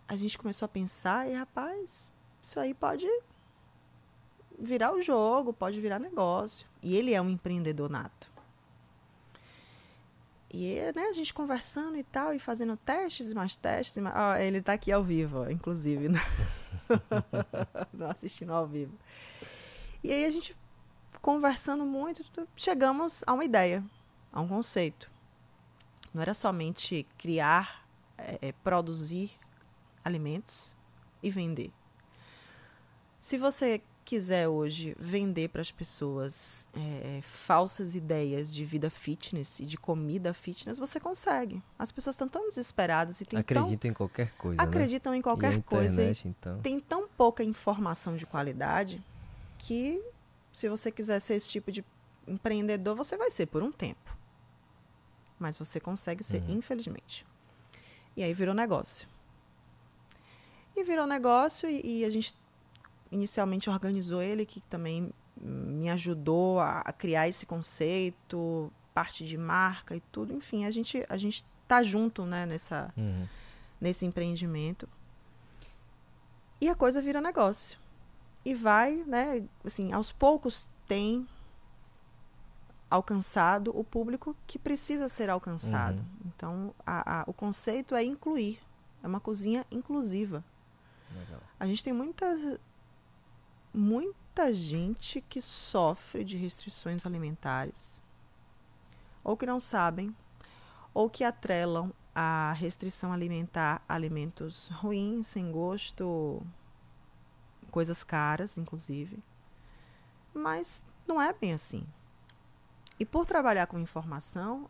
a 0.09 0.17
gente 0.17 0.37
começou 0.37 0.67
a 0.67 0.69
pensar, 0.69 1.31
e 1.31 1.35
rapaz, 1.35 2.11
isso 2.43 2.59
aí 2.59 2.75
pode 2.75 3.07
virar 4.61 4.93
o 4.93 5.01
jogo, 5.01 5.53
pode 5.53 5.81
virar 5.81 5.99
negócio. 5.99 6.67
E 6.83 6.97
ele 6.97 7.15
é 7.15 7.21
um 7.21 7.31
empreendedor 7.31 7.91
nato. 7.91 8.31
E 10.53 10.75
né, 10.95 11.03
a 11.03 11.13
gente 11.13 11.33
conversando 11.33 11.97
e 11.97 12.03
tal, 12.03 12.35
e 12.35 12.39
fazendo 12.39 12.77
testes 12.77 13.31
e 13.31 13.35
mais 13.35 13.57
testes. 13.57 13.97
E 13.97 14.01
mais... 14.01 14.41
Ele 14.41 14.59
está 14.59 14.73
aqui 14.73 14.91
ao 14.91 15.03
vivo, 15.03 15.49
inclusive. 15.51 16.09
Né? 16.09 16.21
Não 17.93 18.11
assistindo 18.11 18.53
ao 18.53 18.67
vivo. 18.67 18.93
E 20.03 20.13
aí 20.13 20.25
a 20.25 20.31
gente 20.31 20.57
conversando 21.23 21.85
muito, 21.85 22.25
chegamos 22.57 23.23
a 23.27 23.33
uma 23.33 23.45
ideia, 23.45 23.85
a 24.33 24.41
um 24.41 24.49
conceito. 24.49 25.11
Não 26.13 26.23
era 26.23 26.35
somente 26.35 27.07
criar, 27.19 27.87
é, 28.19 28.53
produzir 28.65 29.31
alimentos 30.05 30.75
e 31.23 31.31
vender. 31.31 31.73
Se 33.19 33.37
você 33.37 33.83
quiser 34.11 34.49
hoje 34.49 34.97
vender 34.99 35.49
para 35.49 35.61
as 35.61 35.71
pessoas 35.71 36.69
é, 36.75 37.19
é, 37.19 37.23
falsas 37.23 37.95
ideias 37.95 38.53
de 38.53 38.65
vida 38.65 38.91
fitness 38.91 39.61
e 39.61 39.65
de 39.65 39.77
comida 39.77 40.35
fitness, 40.35 40.79
você 40.79 40.99
consegue. 40.99 41.63
As 41.79 41.93
pessoas 41.93 42.15
estão 42.15 42.29
tão 42.29 42.49
desesperadas 42.49 43.21
e 43.21 43.25
têm 43.25 43.39
acreditam 43.39 43.79
tão, 43.79 43.91
em 43.91 43.95
qualquer 43.95 44.33
coisa. 44.33 44.57
Né? 44.57 44.69
Acreditam 44.69 45.13
né? 45.13 45.19
em 45.19 45.23
qualquer 45.23 45.55
internet, 45.55 45.65
coisa. 45.65 46.29
Então. 46.29 46.59
Tem 46.61 46.81
tão 46.81 47.09
pouca 47.09 47.45
informação 47.45 48.17
de 48.17 48.27
qualidade 48.27 49.01
que 49.59 50.03
se 50.53 50.69
você 50.69 50.91
quiser 50.91 51.21
ser 51.21 51.35
esse 51.35 51.49
tipo 51.49 51.71
de 51.71 51.85
empreendedor, 52.27 52.97
você 52.97 53.17
vai 53.17 53.31
ser 53.31 53.47
por 53.47 53.63
um 53.63 53.71
tempo 53.71 54.19
mas 55.41 55.57
você 55.57 55.81
consegue 55.81 56.23
ser, 56.23 56.43
uhum. 56.43 56.59
infelizmente. 56.59 57.27
E 58.15 58.23
aí 58.23 58.35
virou 58.35 58.55
negócio. 58.55 59.09
E 60.77 60.85
virou 60.85 61.07
negócio 61.07 61.69
e, 61.69 62.01
e, 62.01 62.05
a 62.05 62.11
gente 62.11 62.35
inicialmente 63.11 63.69
organizou 63.69 64.23
ele, 64.23 64.47
que 64.47 64.61
também 64.63 65.13
me 65.41 65.89
ajudou 65.89 66.61
a, 66.61 66.81
a, 66.81 66.93
criar 66.93 67.29
esse 67.29 67.47
conceito, 67.47 68.73
parte 68.93 69.25
de 69.25 69.37
marca 69.37 69.97
e 69.97 70.01
tudo. 70.13 70.35
Enfim, 70.35 70.65
a 70.65 70.71
gente 70.71 71.05
a 71.09 71.17
gente 71.17 71.45
tá 71.67 71.83
junto, 71.83 72.25
né, 72.25 72.47
nessa 72.47 72.93
uhum. 72.97 73.27
nesse 73.81 74.05
empreendimento. 74.05 74.89
E 76.61 76.69
a 76.69 76.75
coisa 76.75 77.01
vira 77.01 77.21
negócio. 77.21 77.79
E 78.45 78.55
vai, 78.55 78.97
né, 79.07 79.43
assim, 79.65 79.93
aos 79.93 80.13
poucos 80.13 80.69
tem 80.87 81.27
alcançado 82.91 83.71
o 83.79 83.85
público 83.85 84.37
que 84.47 84.59
precisa 84.59 85.09
ser 85.09 85.31
alcançado. 85.31 86.01
Uhum. 86.01 86.07
Então, 86.27 86.75
a, 86.85 87.21
a, 87.21 87.25
o 87.27 87.33
conceito 87.33 87.95
é 87.95 88.03
incluir. 88.03 88.59
É 89.03 89.07
uma 89.07 89.21
cozinha 89.21 89.65
inclusiva. 89.71 90.45
Legal. 91.17 91.41
A 91.59 91.67
gente 91.67 91.85
tem 91.85 91.93
muita, 91.93 92.59
muita 93.73 94.53
gente 94.53 95.21
que 95.21 95.41
sofre 95.41 96.25
de 96.25 96.37
restrições 96.37 97.05
alimentares, 97.07 98.03
ou 99.23 99.37
que 99.37 99.47
não 99.47 99.61
sabem, 99.61 100.15
ou 100.93 101.09
que 101.09 101.25
atrelam 101.25 101.93
a 102.15 102.53
restrição 102.53 103.13
alimentar 103.13 103.83
a 103.89 103.95
alimentos 103.95 104.69
ruins, 104.69 105.29
sem 105.29 105.51
gosto, 105.51 106.43
coisas 107.71 108.03
caras, 108.03 108.59
inclusive. 108.59 109.19
Mas 110.35 110.83
não 111.07 111.21
é 111.21 111.33
bem 111.33 111.53
assim. 111.53 111.87
E 112.99 113.07
por 113.07 113.25
trabalhar 113.25 113.67
com 113.67 113.79
informação, 113.79 114.69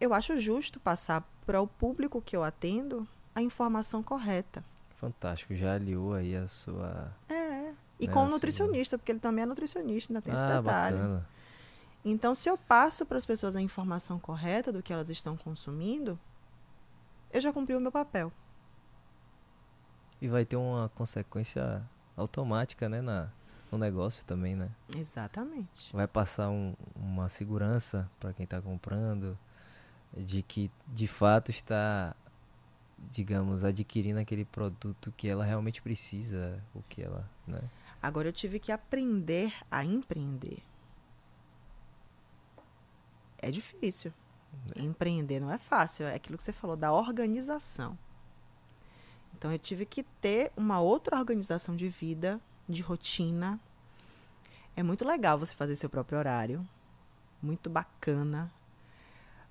eu 0.00 0.14
acho 0.14 0.38
justo 0.38 0.78
passar 0.78 1.22
para 1.44 1.60
o 1.60 1.66
público 1.66 2.22
que 2.22 2.36
eu 2.36 2.44
atendo 2.44 3.06
a 3.34 3.42
informação 3.42 4.02
correta. 4.02 4.64
Fantástico, 4.96 5.54
já 5.56 5.74
aliou 5.74 6.14
aí 6.14 6.36
a 6.36 6.46
sua. 6.46 7.12
É, 7.28 7.41
e 8.02 8.06
né, 8.08 8.12
com 8.12 8.24
o 8.24 8.28
nutricionista, 8.28 8.98
porque 8.98 9.12
ele 9.12 9.20
também 9.20 9.42
é 9.42 9.46
nutricionista, 9.46 10.12
ainda 10.12 10.22
tem 10.22 10.32
ah, 10.32 10.36
esse 10.36 10.46
detalhe. 10.46 10.96
Bacana. 10.96 11.28
Então, 12.04 12.34
se 12.34 12.48
eu 12.48 12.58
passo 12.58 13.06
para 13.06 13.16
as 13.16 13.24
pessoas 13.24 13.54
a 13.54 13.60
informação 13.60 14.18
correta 14.18 14.72
do 14.72 14.82
que 14.82 14.92
elas 14.92 15.08
estão 15.08 15.36
consumindo, 15.36 16.18
eu 17.32 17.40
já 17.40 17.52
cumpri 17.52 17.76
o 17.76 17.80
meu 17.80 17.92
papel. 17.92 18.32
E 20.20 20.26
vai 20.26 20.44
ter 20.44 20.56
uma 20.56 20.88
consequência 20.90 21.82
automática, 22.16 22.88
né, 22.88 23.00
na, 23.00 23.28
no 23.70 23.78
negócio 23.78 24.24
também, 24.24 24.56
né? 24.56 24.68
Exatamente. 24.96 25.92
Vai 25.92 26.08
passar 26.08 26.50
um, 26.50 26.74
uma 26.96 27.28
segurança 27.28 28.10
para 28.18 28.32
quem 28.32 28.44
está 28.44 28.60
comprando 28.60 29.38
de 30.16 30.42
que 30.42 30.70
de 30.88 31.06
fato 31.06 31.50
está, 31.50 32.14
digamos, 33.12 33.64
adquirindo 33.64 34.18
aquele 34.18 34.44
produto 34.44 35.12
que 35.16 35.28
ela 35.28 35.44
realmente 35.44 35.80
precisa, 35.80 36.62
o 36.74 36.82
que 36.88 37.02
ela, 37.02 37.28
né? 37.46 37.60
Agora 38.02 38.28
eu 38.28 38.32
tive 38.32 38.58
que 38.58 38.72
aprender 38.72 39.54
a 39.70 39.84
empreender. 39.84 40.60
É 43.38 43.50
difícil. 43.50 44.12
É. 44.74 44.82
Empreender 44.82 45.40
não 45.40 45.50
é 45.50 45.58
fácil, 45.58 46.06
é 46.06 46.14
aquilo 46.14 46.36
que 46.36 46.42
você 46.42 46.52
falou 46.52 46.76
da 46.76 46.92
organização. 46.92 47.96
Então 49.34 49.52
eu 49.52 49.58
tive 49.58 49.86
que 49.86 50.02
ter 50.02 50.52
uma 50.56 50.80
outra 50.80 51.18
organização 51.18 51.76
de 51.76 51.88
vida 51.88 52.40
de 52.68 52.82
rotina. 52.82 53.58
É 54.76 54.82
muito 54.82 55.04
legal 55.04 55.38
você 55.38 55.54
fazer 55.54 55.76
seu 55.76 55.88
próprio 55.88 56.18
horário, 56.18 56.66
muito 57.42 57.68
bacana, 57.68 58.52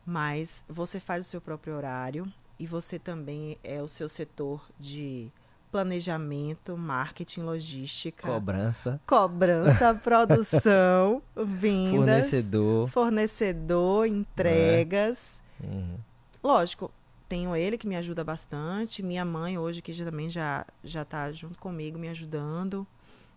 mas 0.05 0.63
você 0.67 0.99
faz 0.99 1.25
o 1.25 1.29
seu 1.29 1.41
próprio 1.41 1.75
horário 1.75 2.31
e 2.57 2.65
você 2.65 2.97
também 2.97 3.57
é 3.63 3.81
o 3.81 3.87
seu 3.87 4.07
setor 4.07 4.65
de 4.79 5.31
planejamento, 5.71 6.77
marketing, 6.77 7.41
logística, 7.41 8.27
cobrança, 8.27 8.99
cobrança, 9.05 9.93
produção, 10.03 11.21
vendas, 11.35 11.91
fornecedor, 11.95 12.87
fornecedor, 12.89 14.07
entregas. 14.07 15.41
É. 15.63 15.67
Uhum. 15.67 15.97
Lógico, 16.43 16.91
tenho 17.29 17.55
ele 17.55 17.77
que 17.77 17.87
me 17.87 17.95
ajuda 17.95 18.23
bastante, 18.23 19.01
minha 19.01 19.23
mãe 19.23 19.57
hoje 19.57 19.81
que 19.81 19.93
também 20.03 20.29
já 20.29 20.65
já 20.83 21.03
está 21.03 21.31
junto 21.31 21.57
comigo 21.57 21.97
me 21.97 22.09
ajudando 22.09 22.85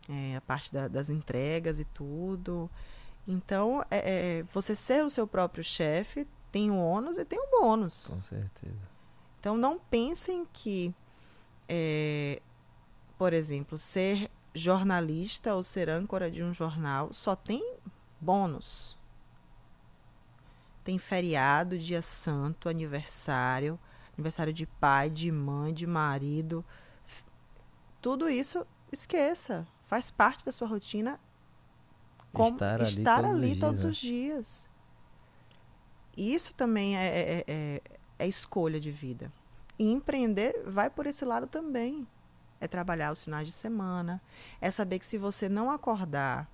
é, 0.09 0.37
a 0.37 0.41
parte 0.41 0.72
da, 0.72 0.89
das 0.89 1.11
entregas 1.11 1.78
e 1.78 1.85
tudo. 1.85 2.70
Então, 3.26 3.85
é, 3.91 4.39
é, 4.39 4.43
você 4.53 4.74
ser 4.74 5.05
o 5.05 5.11
seu 5.11 5.26
próprio 5.26 5.64
chefe 5.64 6.26
tem 6.53 6.70
o 6.70 6.76
ônus 6.76 7.18
e 7.18 7.24
tem 7.24 7.39
o 7.39 7.51
bônus. 7.51 8.07
Com 8.07 8.20
certeza. 8.20 8.89
Então, 9.41 9.57
não 9.57 9.78
pensem 9.78 10.47
que, 10.53 10.95
é, 11.69 12.41
por 13.19 13.33
exemplo, 13.33 13.77
ser 13.79 14.31
jornalista 14.55 15.55
ou 15.55 15.62
ser 15.62 15.89
âncora 15.91 16.31
de 16.31 16.43
um 16.43 16.53
jornal 16.55 17.12
só 17.12 17.35
tem 17.35 17.77
bônus. 18.21 18.99
Tem 20.83 20.99
feriado, 20.99 21.79
dia 21.79 22.03
santo, 22.03 22.69
aniversário, 22.69 23.79
aniversário 24.12 24.53
de 24.53 24.67
pai, 24.67 25.09
de 25.09 25.33
mãe, 25.33 25.73
de 25.73 25.87
marido. 25.87 26.65
Tudo 28.03 28.29
isso, 28.29 28.67
esqueça. 28.93 29.67
Faz 29.87 30.11
parte 30.11 30.45
da 30.45 30.53
sua 30.53 30.69
rotina 30.69 31.19
como 32.33 32.51
Estar 32.51 32.81
ali 32.81 32.85
estar 32.85 33.23
todos 33.23 33.31
os 33.31 33.37
ali 33.37 33.47
dias, 33.55 33.61
todos 33.61 33.85
os 33.85 33.97
dias. 33.97 34.69
Isso 36.17 36.55
também 36.55 36.97
é, 36.97 37.07
é, 37.07 37.45
é- 37.47 37.83
é 38.19 38.29
escolha 38.29 38.79
de 38.79 38.91
vida. 38.91 39.33
E 39.79 39.91
empreender 39.91 40.62
vai 40.66 40.89
por 40.89 41.07
esse 41.07 41.25
lado 41.25 41.47
também. 41.47 42.07
É 42.61 42.68
trabalhar 42.68 43.12
os 43.12 43.25
finais 43.25 43.47
de 43.47 43.53
semana. 43.53 44.22
É 44.61 44.70
saber 44.70 44.99
que 44.99 45.07
se 45.07 45.18
você 45.18 45.49
não 45.49 45.70
acordar 45.70 46.49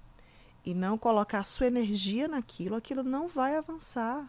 e 0.65 0.75
não 0.75 0.99
colocar 0.99 1.43
sua 1.43 1.67
energia 1.67 2.29
naquilo, 2.29 2.75
aquilo 2.75 3.03
não 3.03 3.29
vai 3.29 3.57
avançar. 3.57 4.29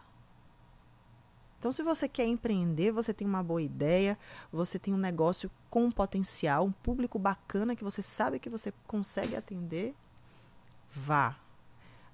Então, 1.61 1.71
se 1.71 1.83
você 1.83 2.09
quer 2.09 2.25
empreender, 2.25 2.91
você 2.91 3.13
tem 3.13 3.27
uma 3.27 3.43
boa 3.43 3.61
ideia, 3.61 4.17
você 4.51 4.79
tem 4.79 4.95
um 4.95 4.97
negócio 4.97 5.51
com 5.69 5.91
potencial, 5.91 6.65
um 6.65 6.71
público 6.71 7.19
bacana 7.19 7.75
que 7.75 7.83
você 7.83 8.01
sabe 8.01 8.39
que 8.39 8.49
você 8.49 8.73
consegue 8.87 9.35
atender, 9.35 9.95
vá. 10.89 11.37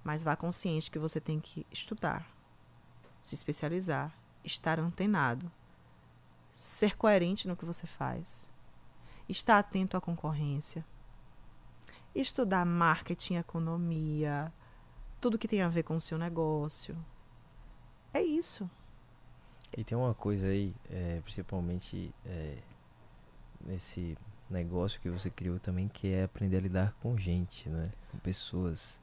Mas 0.03 0.21
vá 0.21 0.36
consciente 0.36 0.91
que 0.91 0.99
você 0.99 1.21
tem 1.21 1.39
que 1.39 1.65
estudar, 1.71 2.30
se 3.21 3.36
especializar, 3.36 4.13
estar 4.43 4.82
antenado, 4.82 5.49
ser 6.58 6.97
coerente 6.97 7.47
no 7.47 7.55
que 7.55 7.64
você 7.64 7.86
faz, 7.86 8.49
estar 9.30 9.60
atento 9.60 9.95
à 9.95 10.01
concorrência, 10.01 10.84
estudar 12.16 12.66
marketing, 12.66 13.36
economia, 13.36 14.51
tudo 15.22 15.38
que 15.38 15.47
tem 15.47 15.62
a 15.62 15.70
ver 15.70 15.84
com 15.84 15.95
o 15.95 16.01
seu 16.01 16.18
negócio. 16.18 16.97
É 18.12 18.24
isso. 18.24 18.68
E 19.78 19.84
tem 19.84 19.95
uma 19.95 20.16
coisa 20.16 20.47
aí, 20.47 20.74
é, 20.89 21.22
principalmente 21.24 22.12
é, 22.26 22.58
nesse 23.64 24.18
negócio 24.49 24.99
que 24.99 25.12
você 25.12 25.30
criou 25.30 25.60
também, 25.60 25.88
que 25.88 26.12
é 26.12 26.24
aprender 26.24 26.58
a 26.58 26.62
lidar 26.62 26.93
com 27.03 27.16
gente, 27.18 27.70
né? 27.70 27.91
Com 28.12 28.18
pessoas. 28.18 28.99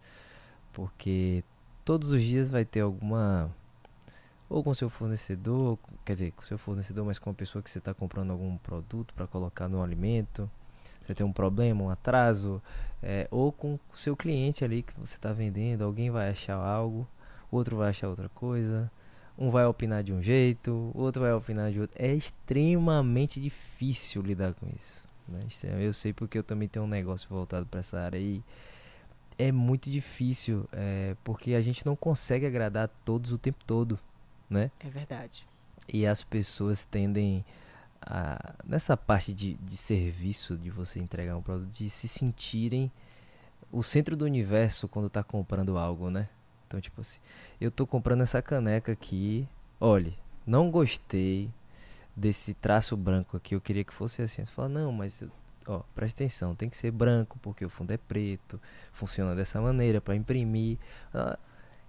Porque 0.72 1.44
todos 1.84 2.10
os 2.10 2.20
dias 2.20 2.50
vai 2.50 2.64
ter 2.64 2.80
alguma. 2.80 3.54
Ou 4.54 4.62
com 4.62 4.72
seu 4.72 4.88
fornecedor, 4.88 5.76
quer 6.04 6.12
dizer, 6.12 6.30
com 6.30 6.42
seu 6.42 6.56
fornecedor, 6.56 7.04
mas 7.04 7.18
com 7.18 7.28
a 7.28 7.34
pessoa 7.34 7.60
que 7.60 7.68
você 7.68 7.78
está 7.78 7.92
comprando 7.92 8.30
algum 8.30 8.56
produto 8.58 9.12
para 9.12 9.26
colocar 9.26 9.68
no 9.68 9.82
alimento. 9.82 10.48
Você 11.04 11.12
tem 11.12 11.26
um 11.26 11.32
problema, 11.32 11.82
um 11.82 11.90
atraso, 11.90 12.62
é, 13.02 13.26
ou 13.32 13.50
com 13.50 13.74
o 13.74 13.96
seu 13.96 14.16
cliente 14.16 14.64
ali 14.64 14.82
que 14.82 14.92
você 14.96 15.16
está 15.16 15.32
vendendo, 15.32 15.82
alguém 15.82 16.08
vai 16.08 16.30
achar 16.30 16.54
algo, 16.54 17.04
outro 17.50 17.78
vai 17.78 17.88
achar 17.88 18.06
outra 18.08 18.28
coisa, 18.28 18.88
um 19.36 19.50
vai 19.50 19.66
opinar 19.66 20.04
de 20.04 20.12
um 20.12 20.22
jeito, 20.22 20.92
outro 20.94 21.22
vai 21.22 21.32
opinar 21.32 21.72
de 21.72 21.80
outro. 21.80 21.96
É 22.00 22.14
extremamente 22.14 23.40
difícil 23.40 24.22
lidar 24.22 24.54
com 24.54 24.68
isso. 24.68 25.04
Né? 25.26 25.40
Extrema- 25.48 25.80
Eu 25.80 25.92
sei 25.92 26.12
porque 26.12 26.38
eu 26.38 26.44
também 26.44 26.68
tenho 26.68 26.84
um 26.84 26.88
negócio 26.88 27.28
voltado 27.28 27.66
para 27.66 27.80
essa 27.80 27.98
área 27.98 28.18
e 28.18 28.40
é 29.36 29.50
muito 29.50 29.90
difícil, 29.90 30.64
é, 30.72 31.16
porque 31.24 31.54
a 31.54 31.60
gente 31.60 31.84
não 31.84 31.96
consegue 31.96 32.46
agradar 32.46 32.88
todos 33.04 33.32
o 33.32 33.36
tempo 33.38 33.58
todo, 33.66 33.98
né? 34.48 34.70
É 34.80 34.88
verdade. 34.88 35.46
E 35.88 36.06
as 36.06 36.22
pessoas 36.22 36.84
tendem 36.84 37.44
a, 38.00 38.54
nessa 38.64 38.96
parte 38.96 39.32
de, 39.32 39.54
de 39.54 39.76
serviço, 39.76 40.56
de 40.56 40.70
você 40.70 40.98
entregar 41.00 41.36
um 41.36 41.42
produto, 41.42 41.70
de 41.70 41.90
se 41.90 42.08
sentirem 42.08 42.90
o 43.72 43.82
centro 43.82 44.16
do 44.16 44.24
universo 44.24 44.88
quando 44.88 45.10
tá 45.10 45.22
comprando 45.22 45.76
algo, 45.76 46.10
né? 46.10 46.28
Então, 46.66 46.80
tipo 46.80 47.00
assim, 47.00 47.18
eu 47.60 47.70
tô 47.70 47.86
comprando 47.86 48.22
essa 48.22 48.40
caneca 48.40 48.92
aqui, 48.92 49.46
olhe, 49.80 50.16
não 50.46 50.70
gostei 50.70 51.50
desse 52.16 52.54
traço 52.54 52.96
branco 52.96 53.36
aqui, 53.36 53.54
eu 53.54 53.60
queria 53.60 53.84
que 53.84 53.92
fosse 53.92 54.22
assim. 54.22 54.44
Você 54.44 54.52
fala, 54.52 54.68
não, 54.68 54.92
mas, 54.92 55.20
eu- 55.20 55.30
ó, 55.66 55.80
presta 55.94 56.22
atenção, 56.24 56.54
tem 56.54 56.68
que 56.68 56.76
ser 56.76 56.90
branco 56.90 57.38
porque 57.42 57.64
o 57.64 57.68
fundo 57.68 57.92
é 57.92 57.96
preto, 57.96 58.60
funciona 58.92 59.34
dessa 59.34 59.60
maneira 59.60 60.00
para 60.00 60.14
imprimir. 60.14 60.78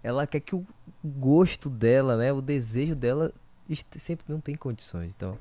Ela 0.06 0.28
quer 0.28 0.40
que 0.40 0.54
o 0.56 0.64
gosto 1.04 1.68
dela, 1.68 2.16
né, 2.16 2.32
o 2.32 2.40
desejo 2.42 2.94
dela 2.96 3.34
sempre 3.98 4.24
não 4.32 4.40
tem 4.40 4.54
condições. 4.56 5.12
Então, 5.16 5.36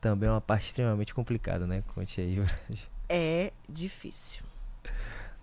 também 0.00 0.26
é 0.26 0.32
uma 0.32 0.40
parte 0.40 0.68
extremamente 0.68 1.12
complicada, 1.14 1.66
né? 1.66 1.84
Conte 1.94 2.18
aí, 2.18 2.38
É 3.10 3.52
difícil. 3.68 4.42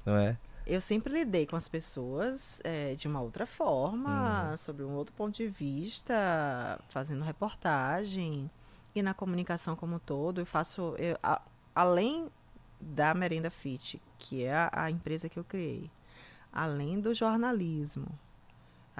não 0.03 0.15
é? 0.17 0.35
Eu 0.65 0.81
sempre 0.81 1.13
lidei 1.13 1.45
com 1.45 1.55
as 1.55 1.67
pessoas 1.67 2.59
eh, 2.63 2.95
de 2.95 3.07
uma 3.07 3.21
outra 3.21 3.45
forma, 3.45 4.55
sobre 4.57 4.83
um 4.83 4.91
outro 4.93 5.13
ponto 5.13 5.35
de 5.35 5.47
vista, 5.47 6.79
fazendo 6.89 7.23
reportagem 7.23 8.49
e 8.95 9.01
na 9.03 9.13
comunicação 9.13 9.75
como 9.75 9.95
um 9.97 9.99
todo. 9.99 10.41
Eu 10.41 10.45
faço, 10.47 10.95
eu- 10.97 11.17
a- 11.21 11.41
além 11.75 12.27
da 12.81 13.13
Merenda 13.13 13.49
Fit, 13.51 14.01
que 14.17 14.43
é 14.43 14.53
a, 14.55 14.69
a 14.73 14.89
empresa 14.91 15.29
que 15.29 15.37
eu 15.37 15.43
criei, 15.43 15.89
além 16.51 16.99
do 16.99 17.13
jornalismo, 17.13 18.07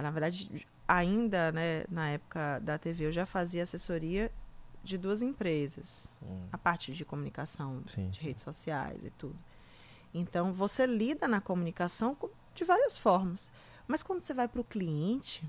na 0.01 0.11
verdade, 0.11 0.67
ainda 0.87 1.51
né, 1.51 1.83
na 1.89 2.09
época 2.09 2.59
da 2.59 2.77
TV, 2.77 3.05
eu 3.07 3.11
já 3.11 3.25
fazia 3.25 3.63
assessoria 3.63 4.31
de 4.83 4.97
duas 4.97 5.21
empresas, 5.21 6.09
Hum, 6.21 6.47
a 6.51 6.57
parte 6.57 6.93
de 6.93 7.03
comunicação 7.03 7.83
sim, 7.87 8.09
de 8.09 8.19
sim. 8.19 8.25
redes 8.25 8.43
sociais 8.43 9.03
e 9.03 9.09
tudo. 9.11 9.35
Então, 10.13 10.53
você 10.53 10.85
lida 10.85 11.27
na 11.27 11.41
comunicação 11.41 12.15
com- 12.15 12.29
de 12.55 12.63
várias 12.63 12.97
formas. 12.97 13.51
Mas 13.87 14.01
quando 14.01 14.21
você 14.21 14.33
vai 14.33 14.47
para 14.47 14.61
o 14.61 14.63
cliente, 14.63 15.43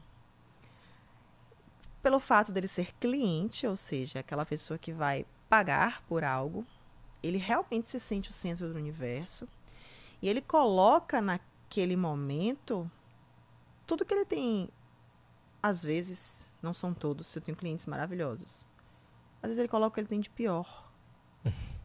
pelo 2.02 2.20
fato 2.20 2.52
dele 2.52 2.68
ser 2.68 2.92
cliente, 2.98 3.66
ou 3.66 3.76
seja, 3.76 4.20
aquela 4.20 4.46
pessoa 4.46 4.78
que 4.78 4.92
vai 4.92 5.26
pagar 5.48 6.02
por 6.02 6.24
algo, 6.24 6.66
ele 7.22 7.38
realmente 7.38 7.90
se 7.90 7.98
sente 8.00 8.30
o 8.30 8.32
centro 8.32 8.68
do 8.72 8.78
universo 8.78 9.48
e 10.22 10.28
ele 10.28 10.40
coloca 10.40 11.20
naquele 11.20 11.96
momento 11.96 12.90
tudo 13.88 14.04
que 14.04 14.14
ele 14.14 14.24
tem. 14.24 14.68
Às 15.60 15.82
vezes, 15.82 16.46
não 16.62 16.72
são 16.72 16.94
todos, 16.94 17.34
eu 17.34 17.42
tenho 17.42 17.56
clientes 17.56 17.86
maravilhosos. 17.86 18.64
Às 19.42 19.48
vezes 19.48 19.58
ele 19.58 19.68
coloca 19.68 19.88
o 19.88 19.94
que 19.94 20.00
ele 20.00 20.08
tem 20.08 20.20
de 20.20 20.30
pior 20.30 20.88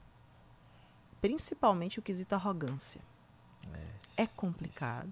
principalmente 1.21 1.99
o 1.99 2.01
quesito 2.01 2.35
arrogância. 2.35 3.01
É. 4.17 4.27
complicado. 4.27 5.11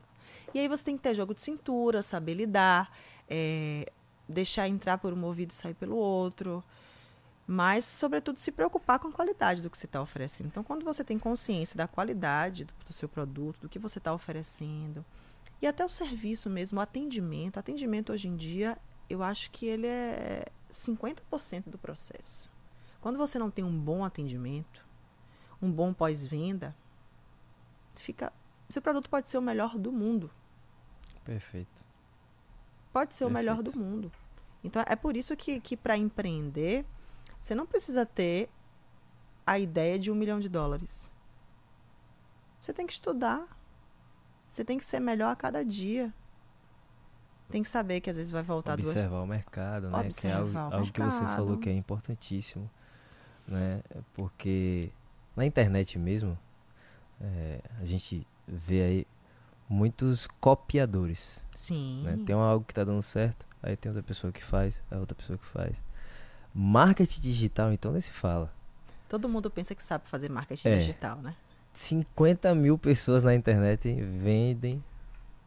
E 0.53 0.59
aí 0.59 0.67
você 0.67 0.83
tem 0.83 0.97
que 0.97 1.03
ter 1.03 1.13
jogo 1.13 1.33
de 1.33 1.41
cintura, 1.41 2.01
saber 2.01 2.33
lidar, 2.33 2.91
é, 3.29 3.91
deixar 4.27 4.67
entrar 4.67 4.97
por 4.97 5.13
um 5.13 5.23
ouvido 5.23 5.51
e 5.51 5.55
sair 5.55 5.73
pelo 5.73 5.95
outro. 5.95 6.63
Mas, 7.47 7.85
sobretudo, 7.85 8.39
se 8.39 8.51
preocupar 8.51 8.99
com 8.99 9.07
a 9.07 9.11
qualidade 9.11 9.61
do 9.61 9.69
que 9.69 9.77
você 9.77 9.85
está 9.85 10.01
oferecendo. 10.01 10.47
Então, 10.47 10.63
quando 10.63 10.83
você 10.83 11.03
tem 11.03 11.17
consciência 11.17 11.75
da 11.75 11.87
qualidade 11.87 12.65
do, 12.65 12.73
do 12.85 12.93
seu 12.93 13.09
produto, 13.09 13.61
do 13.61 13.69
que 13.69 13.79
você 13.79 13.97
está 13.97 14.13
oferecendo, 14.13 15.03
e 15.62 15.68
até 15.68 15.86
o 15.86 15.89
serviço 15.89 16.49
mesmo, 16.49 16.80
o 16.80 16.82
atendimento. 16.82 17.57
Atendimento 17.57 18.12
hoje 18.12 18.28
em 18.28 18.36
dia, 18.36 18.78
eu 19.09 19.22
acho 19.22 19.51
que 19.51 19.66
ele 19.66 19.88
é 19.88 20.45
50% 20.72 21.70
do 21.70 21.78
processo. 21.78 22.49
Quando 22.99 23.18
você 23.18 23.38
não 23.38 23.51
tem 23.51 23.64
um 23.64 23.78
bom 23.78 24.03
atendimento, 24.03 24.86
um 25.62 25.72
bom 25.72 25.93
pós-venda, 25.93 26.76
fica. 27.95 28.34
Seu 28.70 28.82
produto 28.82 29.09
pode 29.09 29.30
ser 29.30 29.38
o 29.38 29.41
melhor 29.41 29.78
do 29.78 29.91
mundo. 29.91 30.32
Perfeito. 31.24 31.86
Pode 32.91 33.14
ser 33.14 33.26
o 33.26 33.30
melhor 33.30 33.57
do 33.57 33.72
Perfeito. 33.72 33.80
mundo. 33.80 34.12
Então 34.64 34.84
é 34.88 34.95
por 34.95 35.16
isso 35.16 35.36
que, 35.36 35.59
que 35.59 35.78
para 35.78 35.97
empreender, 35.97 36.86
você 37.39 37.53
não 37.53 37.66
precisa 37.66 38.05
ter 38.05 38.49
a 39.45 39.59
ideia 39.59 39.97
de 39.99 40.12
um 40.12 40.16
milhão 40.16 40.39
de 40.39 40.49
dólares. 40.49 41.09
Você 42.59 42.74
tem 42.74 42.86
que 42.86 42.93
estudar. 42.93 43.47
Você 44.51 44.65
tem 44.65 44.77
que 44.77 44.83
ser 44.83 44.99
melhor 44.99 45.31
a 45.31 45.35
cada 45.35 45.63
dia. 45.63 46.13
Tem 47.49 47.63
que 47.63 47.69
saber 47.69 48.01
que 48.01 48.09
às 48.09 48.17
vezes 48.17 48.29
vai 48.29 48.43
voltar 48.43 48.75
duas. 48.75 48.89
Observar 48.89 49.21
o 49.21 49.25
mercado, 49.25 49.89
né? 49.89 50.09
que 50.09 50.27
é 50.27 50.33
algo, 50.33 50.43
Observar 50.49 50.69
o 50.69 50.73
algo 50.75 50.91
que 50.91 51.01
você 51.01 51.19
falou 51.19 51.37
mercado. 51.51 51.59
que 51.61 51.69
é 51.69 51.73
importantíssimo, 51.73 52.69
né? 53.47 53.81
Porque 54.13 54.89
na 55.37 55.45
internet 55.45 55.97
mesmo, 55.97 56.37
é, 57.21 57.61
a 57.79 57.85
gente 57.85 58.27
vê 58.45 58.83
aí 58.83 59.07
muitos 59.69 60.27
copiadores, 60.41 61.41
Sim. 61.55 62.03
né? 62.03 62.19
Tem 62.25 62.35
algo 62.35 62.65
que 62.65 62.73
tá 62.73 62.83
dando 62.83 63.01
certo, 63.01 63.47
aí 63.63 63.77
tem 63.77 63.89
outra 63.89 64.03
pessoa 64.03 64.33
que 64.33 64.43
faz, 64.43 64.83
a 64.91 64.97
outra 64.97 65.15
pessoa 65.15 65.37
que 65.39 65.45
faz. 65.45 65.81
Marketing 66.53 67.21
digital, 67.21 67.71
então, 67.71 67.93
nem 67.93 68.01
se 68.01 68.11
fala. 68.11 68.53
Todo 69.07 69.29
mundo 69.29 69.49
pensa 69.49 69.73
que 69.73 69.81
sabe 69.81 70.05
fazer 70.09 70.29
marketing 70.29 70.67
É. 70.67 70.75
digital, 70.77 71.17
né? 71.21 71.35
50 71.74 72.53
mil 72.55 72.78
pessoas 72.78 73.24
na 73.24 73.34
internet 73.34 73.91
vendem 73.93 74.84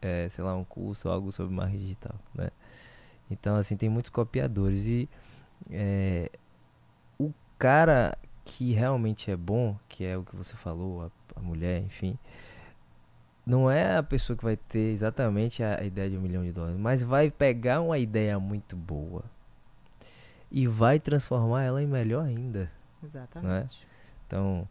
é, 0.05 0.29
sei 0.29 0.43
lá, 0.43 0.55
um 0.55 0.63
curso 0.63 1.07
ou 1.07 1.13
algo 1.13 1.31
sobre 1.31 1.55
marketing 1.55 1.83
digital, 1.83 2.15
né? 2.35 2.49
Então, 3.29 3.55
assim, 3.55 3.75
tem 3.75 3.89
muitos 3.89 4.11
copiadores 4.11 4.85
e 4.85 5.09
é, 5.71 6.29
o 7.17 7.33
cara 7.57 8.15
que 8.43 8.71
realmente 8.71 9.31
é 9.31 9.35
bom, 9.35 9.75
que 9.89 10.05
é 10.05 10.15
o 10.15 10.23
que 10.23 10.35
você 10.35 10.55
falou, 10.55 11.05
a, 11.05 11.11
a 11.35 11.41
mulher, 11.41 11.81
enfim, 11.81 12.19
não 13.43 13.69
é 13.69 13.97
a 13.97 14.03
pessoa 14.03 14.37
que 14.37 14.43
vai 14.43 14.55
ter 14.55 14.93
exatamente 14.93 15.63
a 15.63 15.83
ideia 15.83 16.09
de 16.09 16.17
um 16.17 16.21
milhão 16.21 16.43
de 16.43 16.51
dólares, 16.51 16.77
mas 16.77 17.01
vai 17.01 17.31
pegar 17.31 17.81
uma 17.81 17.97
ideia 17.97 18.39
muito 18.39 18.75
boa 18.75 19.23
e 20.51 20.67
vai 20.67 20.99
transformar 20.99 21.63
ela 21.63 21.81
em 21.81 21.87
melhor 21.87 22.25
ainda. 22.25 22.71
Exatamente. 23.03 23.79
Né? 23.81 23.87
Então, 24.27 24.69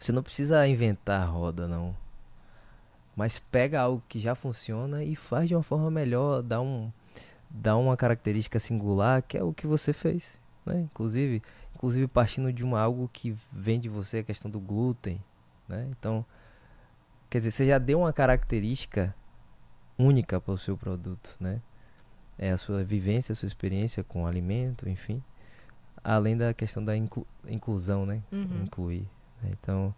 você 0.00 0.12
não 0.12 0.22
precisa 0.22 0.66
inventar 0.66 1.20
a 1.20 1.26
roda, 1.26 1.68
não. 1.68 1.94
Mas 3.14 3.38
pega 3.38 3.82
algo 3.82 4.02
que 4.08 4.18
já 4.18 4.34
funciona 4.34 5.04
e 5.04 5.14
faz 5.14 5.46
de 5.46 5.54
uma 5.54 5.62
forma 5.62 5.90
melhor, 5.90 6.42
dá, 6.42 6.58
um, 6.58 6.90
dá 7.50 7.76
uma 7.76 7.98
característica 7.98 8.58
singular, 8.58 9.22
que 9.22 9.36
é 9.36 9.42
o 9.42 9.52
que 9.52 9.66
você 9.66 9.92
fez. 9.92 10.40
Né? 10.64 10.80
Inclusive, 10.80 11.42
inclusive 11.74 12.06
partindo 12.06 12.50
de 12.50 12.64
uma, 12.64 12.80
algo 12.80 13.10
que 13.12 13.36
vem 13.52 13.78
de 13.78 13.90
você, 13.90 14.18
a 14.18 14.24
questão 14.24 14.50
do 14.50 14.58
glúten. 14.58 15.22
Né? 15.68 15.86
Então, 15.90 16.24
quer 17.28 17.38
dizer, 17.38 17.50
você 17.50 17.66
já 17.66 17.76
deu 17.76 18.00
uma 18.00 18.12
característica 18.12 19.14
única 19.98 20.40
para 20.40 20.54
o 20.54 20.58
seu 20.58 20.78
produto. 20.78 21.36
Né? 21.38 21.60
É 22.38 22.50
a 22.50 22.56
sua 22.56 22.82
vivência, 22.82 23.34
a 23.34 23.36
sua 23.36 23.46
experiência 23.46 24.02
com 24.02 24.22
o 24.22 24.26
alimento, 24.26 24.88
enfim. 24.88 25.22
Além 26.02 26.38
da 26.38 26.54
questão 26.54 26.82
da 26.82 26.96
inclu 26.96 27.26
inclusão, 27.46 28.06
né? 28.06 28.22
Uhum. 28.32 28.62
Incluir. 28.62 29.06
Né? 29.42 29.50
Então, 29.60 29.94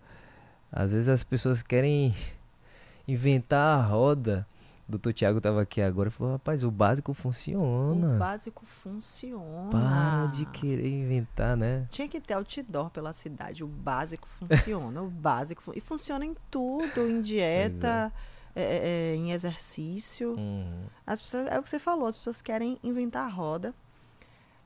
às 0.71 0.93
vezes 0.93 1.09
as 1.09 1.23
pessoas 1.23 1.63
querem 1.63 2.15
inventar 3.07 3.79
a 3.79 3.83
roda. 3.83 4.47
O 4.89 4.93
doutor 4.93 5.13
Tiago 5.13 5.39
estava 5.39 5.63
aqui 5.63 5.81
agora 5.81 6.09
e 6.09 6.13
falou: 6.13 6.33
rapaz, 6.33 6.65
o 6.65 6.71
básico 6.71 7.15
funciona. 7.15 8.17
O 8.17 8.19
básico 8.19 8.67
funciona. 8.67 9.71
Para 9.71 10.27
de 10.27 10.45
querer 10.47 10.89
inventar, 10.89 11.57
né? 11.57 11.87
Tinha 11.89 12.09
que 12.09 12.21
ter 12.21 12.35
outdoor 12.35 12.91
pela 12.91 13.13
cidade. 13.13 13.63
O 13.63 13.69
básico 13.69 14.27
funciona. 14.29 15.01
o 15.03 15.09
básico. 15.09 15.63
Fun 15.63 15.73
e 15.75 15.81
funciona 15.81 16.25
em 16.25 16.37
tudo: 16.51 17.09
em 17.09 17.23
dieta, 17.23 18.13
é. 18.57 18.61
É, 18.61 19.13
é, 19.13 19.15
em 19.15 19.33
exercício. 19.33 20.35
Uhum. 20.35 20.87
As 21.07 21.23
pessoas, 21.23 21.47
é 21.47 21.59
o 21.59 21.63
que 21.63 21.71
você 21.71 21.79
falou: 21.79 22.07
as 22.07 22.17
pessoas 22.17 22.43
querem 22.43 22.79
inventar 22.83 23.27
a 23.27 23.31
roda. 23.31 23.73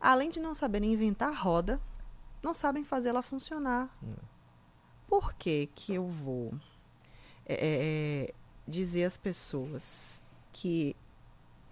Além 0.01 0.31
de 0.31 0.41
não 0.41 0.55
saberem 0.55 0.93
inventar 0.93 1.29
a 1.29 1.35
roda, 1.35 1.81
não 2.43 2.55
sabem 2.55 2.85
fazer 2.85 3.11
ela 3.11 3.23
funcionar. 3.23 3.89
Uhum. 4.03 4.15
Por 5.17 5.33
que, 5.33 5.71
que 5.75 5.95
eu 5.95 6.07
vou 6.07 6.53
é, 7.47 8.35
dizer 8.69 9.05
às 9.05 9.17
pessoas 9.17 10.23
que 10.53 10.95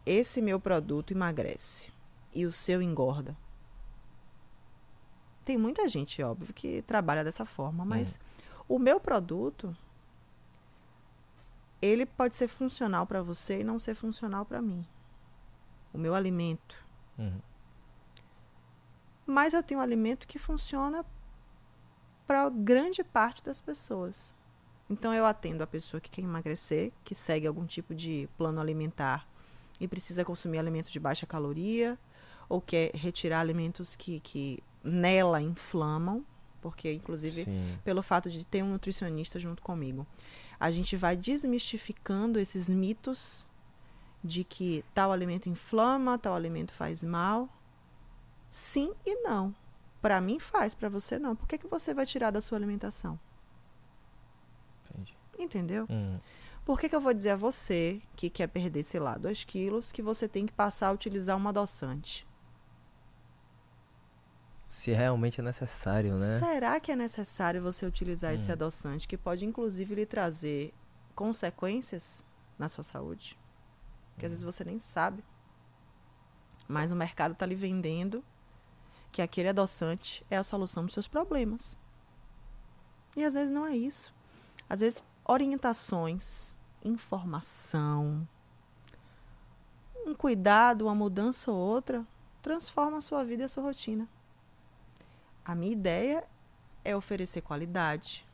esse 0.06 0.40
meu 0.40 0.58
produto 0.58 1.10
emagrece 1.10 1.92
e 2.32 2.46
o 2.46 2.50
seu 2.50 2.80
engorda? 2.80 3.36
Tem 5.44 5.58
muita 5.58 5.86
gente, 5.90 6.22
óbvio, 6.22 6.54
que 6.54 6.80
trabalha 6.80 7.22
dessa 7.22 7.44
forma, 7.44 7.84
mas 7.84 8.18
o 8.66 8.78
meu 8.78 8.98
produto 8.98 9.76
ele 11.82 12.06
pode 12.06 12.34
ser 12.36 12.48
funcional 12.48 13.06
para 13.06 13.20
você 13.20 13.60
e 13.60 13.64
não 13.64 13.78
ser 13.78 13.94
funcional 13.94 14.46
para 14.46 14.62
mim. 14.62 14.86
O 15.92 15.98
meu 15.98 16.14
alimento. 16.14 16.82
Uhum. 17.18 17.42
Mas 19.26 19.52
eu 19.52 19.62
tenho 19.62 19.80
um 19.80 19.82
alimento 19.82 20.26
que 20.26 20.38
funciona 20.38 21.04
para 22.26 22.48
grande 22.48 23.02
parte 23.02 23.42
das 23.42 23.60
pessoas. 23.60 24.34
Então 24.88 25.14
eu 25.14 25.24
atendo 25.24 25.62
a 25.62 25.66
pessoa 25.66 26.00
que 26.00 26.10
quer 26.10 26.22
emagrecer, 26.22 26.92
que 27.04 27.14
segue 27.14 27.46
algum 27.46 27.66
tipo 27.66 27.94
de 27.94 28.28
plano 28.36 28.60
alimentar 28.60 29.26
e 29.80 29.88
precisa 29.88 30.24
consumir 30.24 30.58
alimentos 30.58 30.92
de 30.92 31.00
baixa 31.00 31.26
caloria, 31.26 31.98
ou 32.48 32.60
quer 32.60 32.94
retirar 32.94 33.40
alimentos 33.40 33.96
que, 33.96 34.20
que 34.20 34.62
nela 34.82 35.40
inflamam, 35.40 36.24
porque 36.60 36.92
inclusive 36.92 37.44
Sim. 37.44 37.78
pelo 37.82 38.02
fato 38.02 38.30
de 38.30 38.44
ter 38.44 38.62
um 38.62 38.70
nutricionista 38.70 39.38
junto 39.38 39.62
comigo, 39.62 40.06
a 40.60 40.70
gente 40.70 40.96
vai 40.96 41.16
desmistificando 41.16 42.38
esses 42.38 42.68
mitos 42.68 43.46
de 44.22 44.44
que 44.44 44.84
tal 44.94 45.12
alimento 45.12 45.48
inflama, 45.48 46.18
tal 46.18 46.34
alimento 46.34 46.72
faz 46.72 47.02
mal. 47.02 47.48
Sim 48.50 48.94
e 49.04 49.16
não. 49.16 49.54
Para 50.04 50.20
mim 50.20 50.38
faz, 50.38 50.74
para 50.74 50.90
você 50.90 51.18
não. 51.18 51.34
Por 51.34 51.48
que, 51.48 51.56
que 51.56 51.66
você 51.66 51.94
vai 51.94 52.04
tirar 52.04 52.30
da 52.30 52.38
sua 52.38 52.58
alimentação? 52.58 53.18
Entendi. 54.84 55.16
Entendeu? 55.38 55.86
Uhum. 55.88 56.20
Por 56.62 56.78
que, 56.78 56.90
que 56.90 56.94
eu 56.94 57.00
vou 57.00 57.14
dizer 57.14 57.30
a 57.30 57.36
você 57.36 58.02
que 58.14 58.28
quer 58.28 58.48
perder, 58.48 58.82
sei 58.82 59.00
lá, 59.00 59.16
2 59.16 59.44
quilos, 59.44 59.90
que 59.90 60.02
você 60.02 60.28
tem 60.28 60.44
que 60.44 60.52
passar 60.52 60.88
a 60.88 60.92
utilizar 60.92 61.38
um 61.38 61.48
adoçante? 61.48 62.28
Se 64.68 64.92
realmente 64.92 65.40
é 65.40 65.42
necessário, 65.42 66.18
né? 66.18 66.38
Será 66.38 66.78
que 66.78 66.92
é 66.92 66.96
necessário 66.96 67.62
você 67.62 67.86
utilizar 67.86 68.34
esse 68.34 68.50
Hum. 68.50 68.52
adoçante, 68.52 69.08
que 69.08 69.16
pode 69.16 69.46
inclusive 69.46 69.94
lhe 69.94 70.04
trazer 70.04 70.74
consequências 71.14 72.22
na 72.58 72.68
sua 72.68 72.84
saúde? 72.84 73.38
Que 74.18 74.26
às 74.26 74.32
vezes 74.32 74.44
você 74.44 74.64
nem 74.64 74.78
sabe. 74.78 75.24
Mas 76.68 76.92
o 76.92 76.94
mercado 76.94 77.32
está 77.32 77.46
lhe 77.46 77.54
vendendo 77.54 78.22
que 79.14 79.22
aquele 79.22 79.48
adoçante 79.48 80.26
é 80.28 80.36
a 80.36 80.42
solução 80.42 80.84
dos 80.84 80.92
seus 80.92 81.06
problemas. 81.06 81.78
E 83.16 83.22
às 83.22 83.34
vezes 83.34 83.48
não 83.48 83.64
é 83.64 83.76
isso. 83.76 84.12
Às 84.68 84.80
vezes, 84.80 85.04
orientações, 85.24 86.52
informação, 86.84 88.26
um 90.04 90.16
cuidado, 90.16 90.86
uma 90.86 90.96
mudança 90.96 91.52
ou 91.52 91.56
outra, 91.56 92.04
transforma 92.42 92.96
a 92.96 93.00
sua 93.00 93.22
vida 93.22 93.42
e 93.42 93.44
a 93.44 93.48
sua 93.48 93.62
rotina. 93.62 94.08
A 95.44 95.54
minha 95.54 95.72
ideia 95.72 96.24
é 96.84 96.96
oferecer 96.96 97.40
qualidade, 97.40 98.26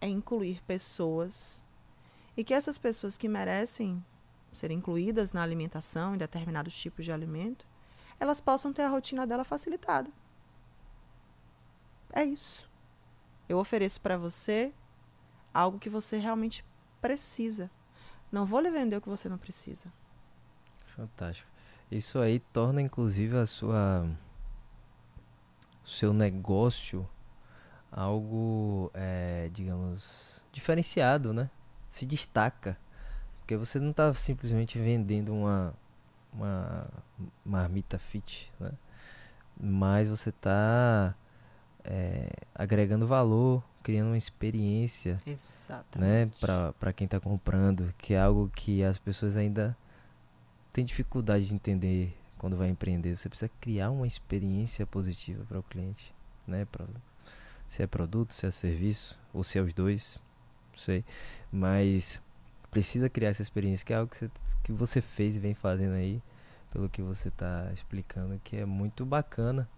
é 0.00 0.08
incluir 0.08 0.62
pessoas 0.62 1.62
e 2.34 2.42
que 2.42 2.54
essas 2.54 2.78
pessoas 2.78 3.18
que 3.18 3.28
merecem 3.28 4.02
ser 4.50 4.70
incluídas 4.70 5.34
na 5.34 5.42
alimentação, 5.42 6.14
em 6.14 6.18
determinados 6.18 6.74
tipos 6.74 7.04
de 7.04 7.12
alimento, 7.12 7.68
elas 8.20 8.40
possam 8.40 8.72
ter 8.72 8.82
a 8.82 8.88
rotina 8.88 9.26
dela 9.26 9.42
facilitada. 9.42 10.10
É 12.12 12.22
isso. 12.22 12.68
Eu 13.48 13.58
ofereço 13.58 14.00
para 14.00 14.16
você 14.16 14.72
algo 15.52 15.78
que 15.78 15.88
você 15.88 16.18
realmente 16.18 16.64
precisa. 17.00 17.70
Não 18.30 18.44
vou 18.44 18.60
lhe 18.60 18.70
vender 18.70 18.96
o 18.96 19.00
que 19.00 19.08
você 19.08 19.28
não 19.28 19.38
precisa. 19.38 19.92
Fantástico. 20.86 21.50
Isso 21.90 22.20
aí 22.20 22.38
torna 22.38 22.80
inclusive 22.80 23.36
a 23.36 23.46
sua 23.46 24.08
seu 25.84 26.12
negócio 26.12 27.08
algo, 27.90 28.90
é, 28.94 29.48
digamos, 29.52 30.40
diferenciado, 30.52 31.32
né? 31.32 31.50
Se 31.88 32.06
destaca. 32.06 32.78
Porque 33.40 33.56
você 33.56 33.80
não 33.80 33.90
está 33.90 34.14
simplesmente 34.14 34.78
vendendo 34.78 35.32
uma, 35.34 35.74
uma 36.32 36.86
marmita 37.44 37.98
fit, 37.98 38.52
né? 38.58 38.72
Mas 39.60 40.08
você 40.08 40.30
está 40.30 41.14
agregando 42.54 43.06
valor, 43.06 43.62
criando 43.82 44.08
uma 44.08 44.18
experiência, 44.18 45.14
né? 45.14 45.32
Exatamente. 45.32 46.36
Para 46.78 46.92
quem 46.92 47.04
está 47.06 47.18
comprando, 47.18 47.92
que 47.98 48.14
é 48.14 48.20
algo 48.20 48.50
que 48.54 48.82
as 48.84 48.98
pessoas 48.98 49.36
ainda 49.36 49.76
têm 50.72 50.84
dificuldade 50.84 51.46
de 51.46 51.54
entender 51.54 52.16
quando 52.38 52.56
vai 52.56 52.68
empreender. 52.68 53.16
Você 53.16 53.28
precisa 53.28 53.50
criar 53.60 53.90
uma 53.90 54.06
experiência 54.06 54.86
positiva 54.86 55.44
para 55.44 55.58
o 55.58 55.62
cliente, 55.62 56.14
né? 56.46 56.66
Pra, 56.70 56.86
se 57.68 57.82
é 57.82 57.86
produto, 57.86 58.32
se 58.32 58.46
é 58.46 58.50
serviço, 58.50 59.18
ou 59.32 59.44
se 59.44 59.58
é 59.58 59.62
os 59.62 59.74
dois, 59.74 60.18
não 60.72 60.78
sei. 60.78 61.04
Mas 61.52 62.20
precisa 62.70 63.08
criar 63.08 63.30
essa 63.30 63.42
experiência, 63.42 63.84
que 63.84 63.92
é 63.92 63.96
algo 63.96 64.10
que 64.10 64.16
você, 64.18 64.30
que 64.62 64.72
você 64.72 65.00
fez 65.00 65.36
e 65.36 65.40
vem 65.40 65.54
fazendo 65.54 65.94
aí, 65.94 66.22
pelo 66.70 66.88
que 66.88 67.02
você 67.02 67.28
está 67.28 67.70
explicando, 67.72 68.40
que 68.44 68.56
é 68.56 68.64
muito 68.64 69.04
bacana 69.04 69.68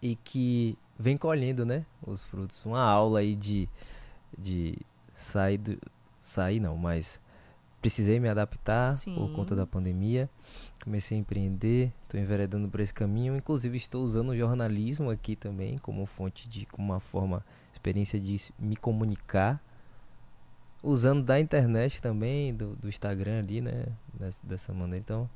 e 0.00 0.16
que 0.16 0.78
vem 0.98 1.16
colhendo, 1.16 1.64
né, 1.64 1.84
os 2.06 2.22
frutos. 2.24 2.64
Uma 2.64 2.82
aula 2.82 3.20
aí 3.20 3.34
de, 3.34 3.68
de 4.38 4.78
sair 5.14 5.58
do, 5.58 5.78
sair 6.22 6.60
não, 6.60 6.76
mas 6.76 7.20
precisei 7.80 8.18
me 8.18 8.28
adaptar 8.28 8.98
por 9.04 9.32
conta 9.32 9.54
Sim. 9.54 9.60
da 9.60 9.66
pandemia. 9.66 10.28
Comecei 10.82 11.16
a 11.16 11.20
empreender, 11.20 11.92
estou 12.02 12.18
enveredando 12.20 12.68
por 12.68 12.80
esse 12.80 12.92
caminho. 12.92 13.36
Inclusive 13.36 13.76
estou 13.76 14.04
usando 14.04 14.30
o 14.30 14.36
jornalismo 14.36 15.10
aqui 15.10 15.36
também 15.36 15.78
como 15.78 16.06
fonte 16.06 16.48
de, 16.48 16.66
como 16.66 16.92
uma 16.92 17.00
forma, 17.00 17.44
experiência 17.72 18.18
de 18.18 18.36
me 18.58 18.76
comunicar. 18.76 19.62
Usando 20.88 21.22
da 21.24 21.40
internet 21.40 22.00
também, 22.00 22.54
do, 22.54 22.76
do 22.76 22.88
Instagram 22.88 23.40
ali, 23.40 23.60
né? 23.60 23.86
Des- 24.14 24.38
dessa 24.42 24.72
maneira. 24.72 24.98
Então, 24.98 25.28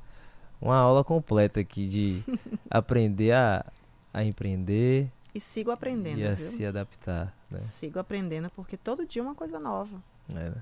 uma 0.61 0.77
aula 0.77 1.03
completa 1.03 1.59
aqui 1.59 1.87
de 1.87 2.23
aprender 2.69 3.33
a, 3.33 3.65
a 4.13 4.23
empreender 4.23 5.11
E 5.35 5.39
sigo 5.39 5.71
aprendendo, 5.71 6.19
e 6.19 6.25
a 6.27 6.33
viu? 6.33 6.47
se 6.51 6.65
adaptar, 6.65 7.35
né? 7.49 7.59
Sigo 7.59 7.99
aprendendo 7.99 8.49
porque 8.51 8.77
todo 8.77 9.05
dia 9.05 9.21
é 9.21 9.25
uma 9.25 9.35
coisa 9.35 9.59
nova. 9.59 10.01
É, 10.29 10.33
né? 10.33 10.53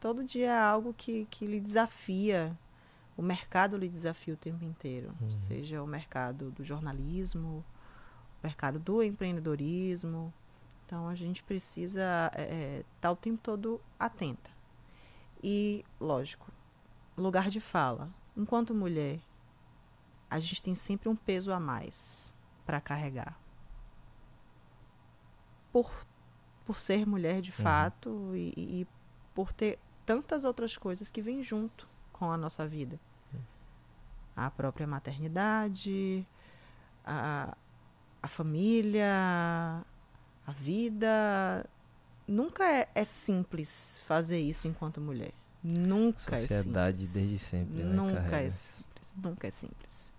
Todo 0.00 0.22
dia 0.22 0.46
é 0.52 0.58
algo 0.58 0.94
que, 0.94 1.26
que 1.30 1.46
lhe 1.46 1.58
desafia. 1.60 2.56
O 3.16 3.22
mercado 3.22 3.76
lhe 3.78 3.88
desafia 3.88 4.34
o 4.34 4.36
tempo 4.36 4.62
inteiro. 4.62 5.10
Uhum. 5.20 5.30
Seja 5.30 5.82
o 5.82 5.86
mercado 5.86 6.50
do 6.50 6.62
jornalismo, 6.62 7.64
o 8.42 8.46
mercado 8.46 8.78
do 8.78 9.02
empreendedorismo. 9.02 10.32
Então 10.86 11.08
a 11.08 11.14
gente 11.16 11.42
precisa 11.42 12.00
estar 12.30 12.40
é, 12.40 12.84
tá 13.00 13.10
o 13.10 13.16
tempo 13.16 13.40
todo 13.42 13.80
atenta. 13.98 14.50
E, 15.42 15.84
lógico, 16.00 16.50
lugar 17.16 17.50
de 17.50 17.60
fala. 17.60 18.08
Enquanto 18.36 18.72
mulher, 18.72 19.20
a 20.30 20.38
gente 20.38 20.62
tem 20.62 20.74
sempre 20.76 21.08
um 21.08 21.16
peso 21.16 21.52
a 21.52 21.58
mais 21.58 22.32
para 22.64 22.80
carregar. 22.80 23.36
Por, 25.72 25.92
por 26.64 26.78
ser 26.78 27.04
mulher 27.06 27.40
de 27.40 27.50
Uhum. 27.50 27.56
fato 27.56 28.30
e, 28.34 28.52
e 28.56 28.86
por 29.34 29.52
ter 29.52 29.78
tantas 30.06 30.44
outras 30.44 30.76
coisas 30.76 31.10
que 31.10 31.20
vêm 31.20 31.42
junto 31.42 31.88
com 32.12 32.30
a 32.30 32.36
nossa 32.36 32.66
vida. 32.66 32.98
A 34.36 34.50
própria 34.50 34.86
maternidade, 34.86 36.26
a, 37.04 37.56
a 38.22 38.28
família, 38.28 39.82
a 40.46 40.52
vida. 40.52 41.66
Nunca 42.26 42.64
é, 42.64 42.88
é 42.94 43.04
simples 43.04 44.00
fazer 44.06 44.38
isso 44.38 44.66
enquanto 44.66 45.00
mulher. 45.00 45.32
Nunca 45.62 46.34
é 46.34 46.40
Sociedade 46.42 47.06
simples. 47.06 47.12
desde 47.12 47.38
sempre, 47.38 47.82
né? 47.82 47.94
Nunca 47.94 48.36
é 48.36 48.50
simples. 48.50 49.14
Nunca 49.16 49.46
é 49.46 49.50
simples. 49.50 50.12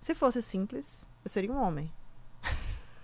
Se 0.00 0.14
fosse 0.14 0.42
simples, 0.42 1.06
eu 1.24 1.30
seria 1.30 1.52
um 1.52 1.60
homem. 1.60 1.90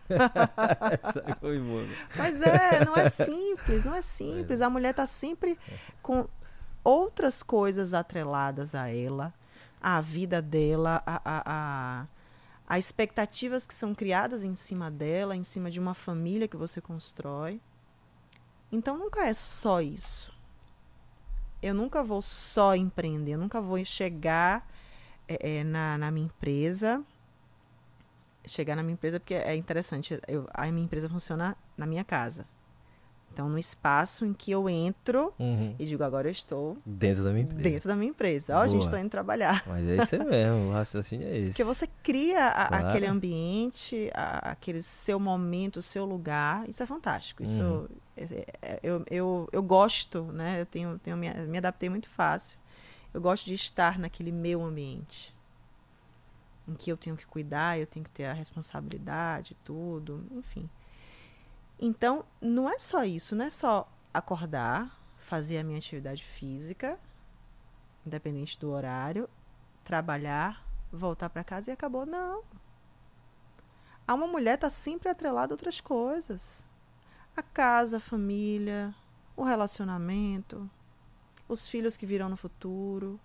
Né? 0.08 1.96
Mas 2.16 2.40
é, 2.40 2.84
não 2.84 2.94
é 2.94 3.10
simples, 3.10 3.84
não 3.84 3.92
é 3.92 4.02
simples. 4.02 4.60
A 4.60 4.70
mulher 4.70 4.94
tá 4.94 5.04
sempre 5.04 5.58
com 6.00 6.28
outras 6.84 7.42
coisas 7.42 7.92
atreladas 7.92 8.76
a 8.76 8.88
ela, 8.88 9.34
à 9.80 10.00
vida 10.00 10.40
dela, 10.40 11.02
a, 11.04 11.20
a, 11.24 11.42
a, 11.44 12.06
a 12.66 12.78
expectativas 12.78 13.66
que 13.66 13.74
são 13.74 13.94
criadas 13.94 14.42
em 14.42 14.54
cima 14.54 14.90
dela, 14.90 15.36
em 15.36 15.44
cima 15.44 15.70
de 15.70 15.78
uma 15.78 15.94
família 15.94 16.48
que 16.48 16.56
você 16.56 16.80
constrói. 16.80 17.60
Então 18.70 18.98
nunca 18.98 19.24
é 19.24 19.34
só 19.34 19.80
isso. 19.80 20.34
Eu 21.62 21.74
nunca 21.74 22.02
vou 22.02 22.20
só 22.20 22.74
empreender, 22.74 23.32
eu 23.32 23.38
nunca 23.38 23.60
vou 23.60 23.82
chegar 23.84 24.68
é, 25.28 25.58
é, 25.58 25.64
na, 25.64 25.96
na 25.96 26.10
minha 26.10 26.26
empresa 26.26 27.04
chegar 28.46 28.76
na 28.76 28.82
minha 28.82 28.94
empresa, 28.94 29.18
porque 29.18 29.34
é 29.34 29.54
interessante, 29.54 30.18
eu, 30.28 30.46
a 30.54 30.66
minha 30.70 30.84
empresa 30.84 31.08
funciona 31.08 31.56
na 31.76 31.86
minha 31.86 32.04
casa. 32.04 32.46
Então, 33.36 33.50
no 33.50 33.58
espaço 33.58 34.24
em 34.24 34.32
que 34.32 34.50
eu 34.50 34.66
entro 34.66 35.30
Uhum. 35.38 35.74
e 35.78 35.84
digo, 35.84 36.02
agora 36.02 36.26
eu 36.26 36.32
estou 36.32 36.78
Dentro 36.86 37.22
da 37.22 37.30
minha 37.32 37.42
empresa. 37.42 37.62
dentro 37.62 37.88
da 37.90 37.94
minha 37.94 38.08
empresa. 38.08 38.56
Ó, 38.56 38.62
gente, 38.66 38.78
Boa. 38.78 38.84
estou 38.84 38.98
indo 38.98 39.10
trabalhar. 39.10 39.62
Mas 39.66 39.86
é 39.86 39.96
isso 40.02 40.16
mesmo, 40.24 40.68
o 40.68 40.72
raciocínio 40.72 41.28
é 41.28 41.36
esse. 41.36 41.48
Porque 41.50 41.62
você 41.64 41.86
cria 42.02 42.46
a- 42.48 42.68
Claro. 42.68 42.86
aquele 42.88 43.04
ambiente, 43.06 44.10
a- 44.14 44.52
aquele 44.52 44.80
seu 44.80 45.20
momento, 45.20 45.76
o 45.80 45.82
seu 45.82 46.06
lugar. 46.06 46.66
Isso 46.66 46.82
é 46.82 46.86
fantástico. 46.86 47.42
Isso 47.42 47.60
Uhum. 47.60 47.86
é- 48.16 48.46
é- 48.62 48.80
eu, 48.82 49.04
eu, 49.10 49.48
eu 49.52 49.62
gosto, 49.62 50.22
né? 50.32 50.62
Eu 50.62 50.64
tenho, 50.64 50.98
tenho 50.98 51.14
me, 51.18 51.28
me 51.30 51.58
adaptei 51.58 51.90
muito 51.90 52.08
fácil. 52.08 52.56
Eu 53.12 53.20
gosto 53.20 53.44
de 53.44 53.54
estar 53.54 53.98
naquele 53.98 54.32
meu 54.32 54.64
ambiente. 54.64 55.34
Em 56.66 56.72
que 56.72 56.90
eu 56.90 56.96
tenho 56.96 57.14
que 57.18 57.26
cuidar, 57.26 57.78
eu 57.78 57.86
tenho 57.86 58.02
que 58.02 58.10
ter 58.12 58.24
a 58.24 58.32
responsabilidade, 58.32 59.54
tudo, 59.62 60.24
enfim. 60.34 60.70
Então, 61.78 62.24
não 62.40 62.68
é 62.68 62.78
só 62.78 63.04
isso, 63.04 63.36
não 63.36 63.44
é 63.44 63.50
só 63.50 63.90
acordar, 64.12 64.98
fazer 65.18 65.58
a 65.58 65.64
minha 65.64 65.78
atividade 65.78 66.24
física, 66.24 66.98
independente 68.04 68.58
do 68.58 68.70
horário, 68.70 69.28
trabalhar, 69.84 70.64
voltar 70.90 71.28
para 71.28 71.44
casa 71.44 71.70
e 71.70 71.74
acabou. 71.74 72.06
Não. 72.06 72.42
A 74.08 74.14
uma 74.14 74.26
mulher 74.26 74.54
está 74.54 74.70
sempre 74.70 75.08
atrelada 75.08 75.52
a 75.52 75.54
outras 75.54 75.80
coisas. 75.80 76.64
A 77.36 77.42
casa, 77.42 77.98
a 77.98 78.00
família, 78.00 78.94
o 79.36 79.44
relacionamento, 79.44 80.70
os 81.46 81.68
filhos 81.68 81.96
que 81.96 82.06
virão 82.06 82.30
no 82.30 82.36
futuro. 82.36 83.20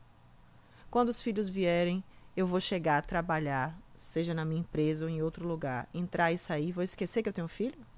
Quando 0.89 1.09
os 1.09 1.21
filhos 1.21 1.47
vierem, 1.47 2.03
eu 2.35 2.45
vou 2.45 2.59
chegar 2.59 2.97
a 2.97 3.01
trabalhar, 3.01 3.77
seja 3.95 4.33
na 4.33 4.43
minha 4.43 4.59
empresa 4.59 5.05
ou 5.05 5.09
em 5.09 5.21
outro 5.21 5.47
lugar, 5.47 5.87
entrar 5.93 6.33
e 6.33 6.37
sair, 6.37 6.73
vou 6.73 6.83
esquecer 6.83 7.23
que 7.23 7.29
eu 7.29 7.33
tenho 7.33 7.47
filho? 7.47 7.90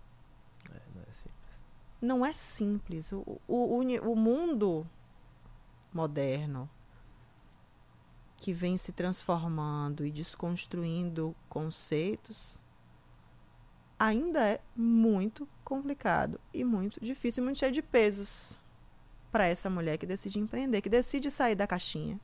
Não 2.03 2.25
é 2.25 2.33
simples. 2.33 3.13
O, 3.13 3.39
o, 3.47 3.79
o 3.79 4.13
mundo 4.13 4.85
moderno 5.93 6.69
que 8.35 8.51
vem 8.51 8.77
se 8.77 8.91
transformando 8.91 10.05
e 10.05 10.11
desconstruindo 10.11 11.33
conceitos 11.47 12.59
ainda 13.97 14.41
é 14.41 14.59
muito 14.75 15.47
complicado 15.63 16.41
e 16.53 16.65
muito 16.65 16.99
difícil, 16.99 17.41
muito 17.41 17.59
cheio 17.59 17.71
de 17.71 17.81
pesos 17.81 18.59
para 19.31 19.45
essa 19.45 19.69
mulher 19.69 19.97
que 19.97 20.05
decide 20.05 20.39
empreender, 20.39 20.81
que 20.81 20.89
decide 20.89 21.31
sair 21.31 21.55
da 21.55 21.65
caixinha, 21.65 22.19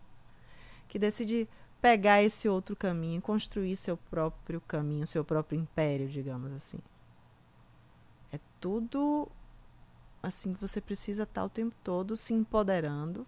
que 0.90 1.00
decide 1.00 1.48
pegar 1.82 2.22
esse 2.22 2.50
outro 2.50 2.76
caminho, 2.76 3.22
construir 3.22 3.78
seu 3.78 3.96
próprio 3.96 4.60
caminho, 4.60 5.08
seu 5.08 5.24
próprio 5.24 5.58
império, 5.58 6.10
digamos 6.10 6.52
assim. 6.52 6.80
É 8.30 8.40
tudo 8.60 9.32
assim 10.22 10.54
que 10.54 10.62
você 10.62 10.80
precisa 10.82 11.24
estar 11.24 11.44
o 11.44 11.50
tempo 11.50 11.76
todo 11.84 12.16
se 12.18 12.34
empoderando, 12.34 13.26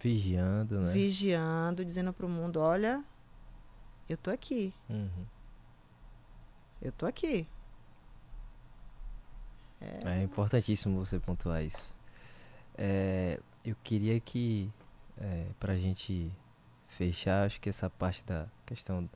Vigiando, 0.00 0.80
né? 0.80 0.92
vigiando, 0.92 1.84
dizendo 1.84 2.12
para 2.12 2.24
o 2.24 2.28
mundo, 2.28 2.60
olha, 2.60 3.02
eu 4.08 4.16
tô 4.16 4.30
aqui, 4.30 4.72
Uhum. 4.88 5.24
eu 6.80 6.92
tô 6.92 7.04
aqui. 7.06 7.46
É 10.04 10.22
importantíssimo 10.22 11.04
você 11.04 11.18
pontuar 11.18 11.62
isso. 11.62 11.94
É, 12.76 13.38
eu 13.64 13.76
queria 13.82 14.18
que, 14.20 14.70
é, 15.20 15.46
pra 15.58 15.76
gente 15.76 16.30
fechar, 16.88 17.44
acho 17.44 17.60
que 17.60 17.68
essa 17.68 17.88
parte 17.90 18.22
da 18.24 18.46
questão 18.66 19.08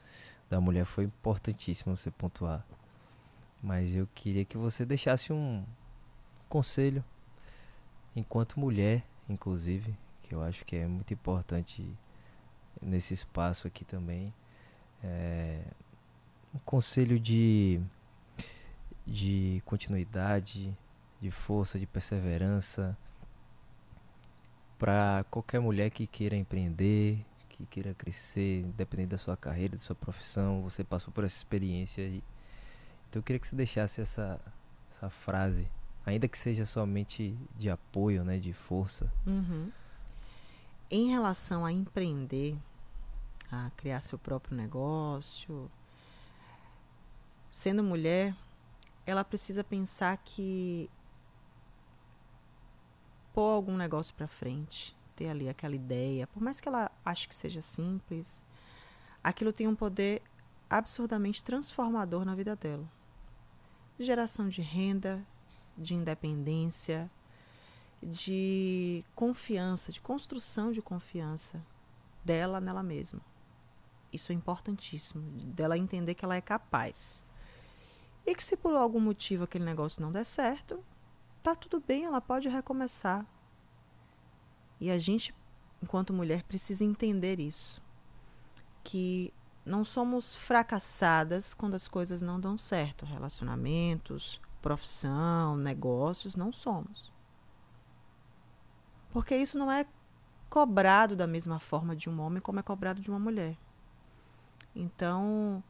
da 0.51 0.61
mulher 0.61 0.85
foi 0.85 1.05
importantíssima 1.05 1.97
você 1.97 2.11
pontuar. 2.11 2.65
Mas 3.63 3.95
eu 3.95 4.09
queria 4.15 4.45
que 4.45 4.57
você 4.57 4.85
deixasse 4.85 5.33
um 5.33 5.65
conselho, 6.53 7.03
enquanto 8.15 8.61
mulher, 8.61 9.03
inclusive, 9.27 9.97
que 10.23 10.35
eu 10.35 10.43
acho 10.43 10.67
que 10.67 10.77
é 10.77 10.87
muito 10.87 11.15
importante 11.15 11.83
nesse 12.81 13.15
espaço 13.15 13.67
aqui 13.67 13.87
também. 13.87 14.35
É, 15.03 15.63
um 16.55 16.59
conselho 16.59 17.19
de 17.19 17.81
de 19.05 19.61
continuidade, 19.65 20.77
de 21.21 21.31
força, 21.31 21.79
de 21.79 21.87
perseverança 21.87 22.97
para 24.79 25.25
qualquer 25.31 25.59
mulher 25.59 25.91
que 25.91 26.07
queira 26.07 26.37
empreender, 26.37 27.25
que 27.49 27.65
queira 27.67 27.95
crescer, 27.95 28.61
independente 28.61 29.09
da 29.09 29.19
sua 29.19 29.37
carreira, 29.37 29.77
da 29.77 29.83
sua 29.83 29.97
profissão, 29.97 30.63
você 30.63 30.85
passou 30.85 31.13
por 31.15 31.25
essa 31.25 31.37
experiência 31.37 32.05
aí. 32.05 32.23
Então 33.09 33.21
eu 33.21 33.25
queria 33.25 33.41
que 33.41 33.49
você 33.49 33.57
deixasse 33.57 34.03
essa 34.03 34.39
essa 34.91 35.09
frase, 35.09 35.67
ainda 36.05 36.29
que 36.29 36.39
seja 36.39 36.67
somente 36.67 37.37
de 37.57 37.71
apoio, 37.71 38.25
né, 38.25 38.39
de 38.39 38.53
força. 38.53 39.13
Uhum. 39.27 39.71
Em 40.91 41.11
relação 41.11 41.65
a 41.65 41.73
empreender, 41.73 42.57
a 43.51 43.71
criar 43.77 44.01
seu 44.01 44.19
próprio 44.19 44.57
negócio, 44.57 45.71
sendo 47.51 47.83
mulher, 47.83 48.35
ela 49.07 49.25
precisa 49.25 49.63
pensar 49.63 50.17
que 50.19 50.91
pôr 53.33 53.51
algum 53.51 53.77
negócio 53.77 54.15
para 54.15 54.27
frente, 54.27 54.95
ter 55.17 55.29
ali 55.29 55.49
aquela 55.49 55.75
ideia, 55.75 56.27
por 56.27 56.43
mais 56.43 56.61
que 56.61 56.69
ela 56.69 56.91
ache 57.05 57.29
que 57.29 57.35
seja 57.35 57.63
simples, 57.63 58.43
aquilo 59.23 59.53
tem 59.53 59.67
um 59.67 59.75
poder 59.75 60.23
absurdamente 60.69 61.43
transformador 61.43 62.25
na 62.25 62.35
vida 62.35 62.57
dela. 62.57 62.87
De 63.99 64.05
geração 64.05 64.49
de 64.49 64.63
renda, 64.63 65.25
de 65.77 65.95
independência, 65.95 67.11
de 68.03 69.05
confiança, 69.15 69.93
de 69.93 70.01
construção 70.01 70.73
de 70.73 70.83
confiança 70.83 71.65
dela 72.25 72.61
nela 72.61 72.83
mesma. 72.83 73.21
Isso 74.13 74.33
é 74.33 74.35
importantíssimo, 74.35 75.23
dela 75.53 75.79
entender 75.79 76.15
que 76.15 76.25
ela 76.25 76.37
é 76.37 76.41
capaz. 76.41 77.25
E 78.27 78.35
que 78.35 78.45
se 78.45 78.57
por 78.57 78.75
algum 78.75 79.01
motivo 79.01 79.45
aquele 79.45 79.65
negócio 79.65 80.03
não 80.03 80.13
der 80.13 80.25
certo, 80.25 80.85
tá 81.43 81.55
tudo 81.55 81.81
bem, 81.81 82.05
ela 82.05 82.21
pode 82.21 82.49
recomeçar. 82.49 83.27
E 84.81 84.91
a 84.91 84.99
gente, 84.99 85.35
enquanto 85.83 86.13
mulher, 86.13 86.43
precisa 86.43 86.85
entender 86.85 87.41
isso. 87.41 87.81
Que 88.85 89.33
não 89.65 89.85
somos 89.85 90.35
fracassadas 90.35 91.55
quando 91.55 91.75
as 91.75 91.89
coisas 91.89 92.21
não 92.21 92.39
dão 92.39 92.59
certo. 92.59 93.07
Relacionamentos, 93.07 94.41
profissão, 94.63 95.57
negócios, 95.57 96.37
não 96.37 96.53
somos. 96.53 97.13
Porque 99.11 99.37
isso 99.37 99.59
não 99.59 99.71
é 99.71 99.85
cobrado 100.49 101.15
da 101.15 101.27
mesma 101.27 101.59
forma 101.59 101.95
de 101.95 102.09
um 102.09 102.21
homem 102.21 102.41
como 102.41 102.61
é 102.61 102.63
cobrado 102.63 103.01
de 103.01 103.11
uma 103.11 103.19
mulher. 103.19 103.57
Então, 104.75 105.63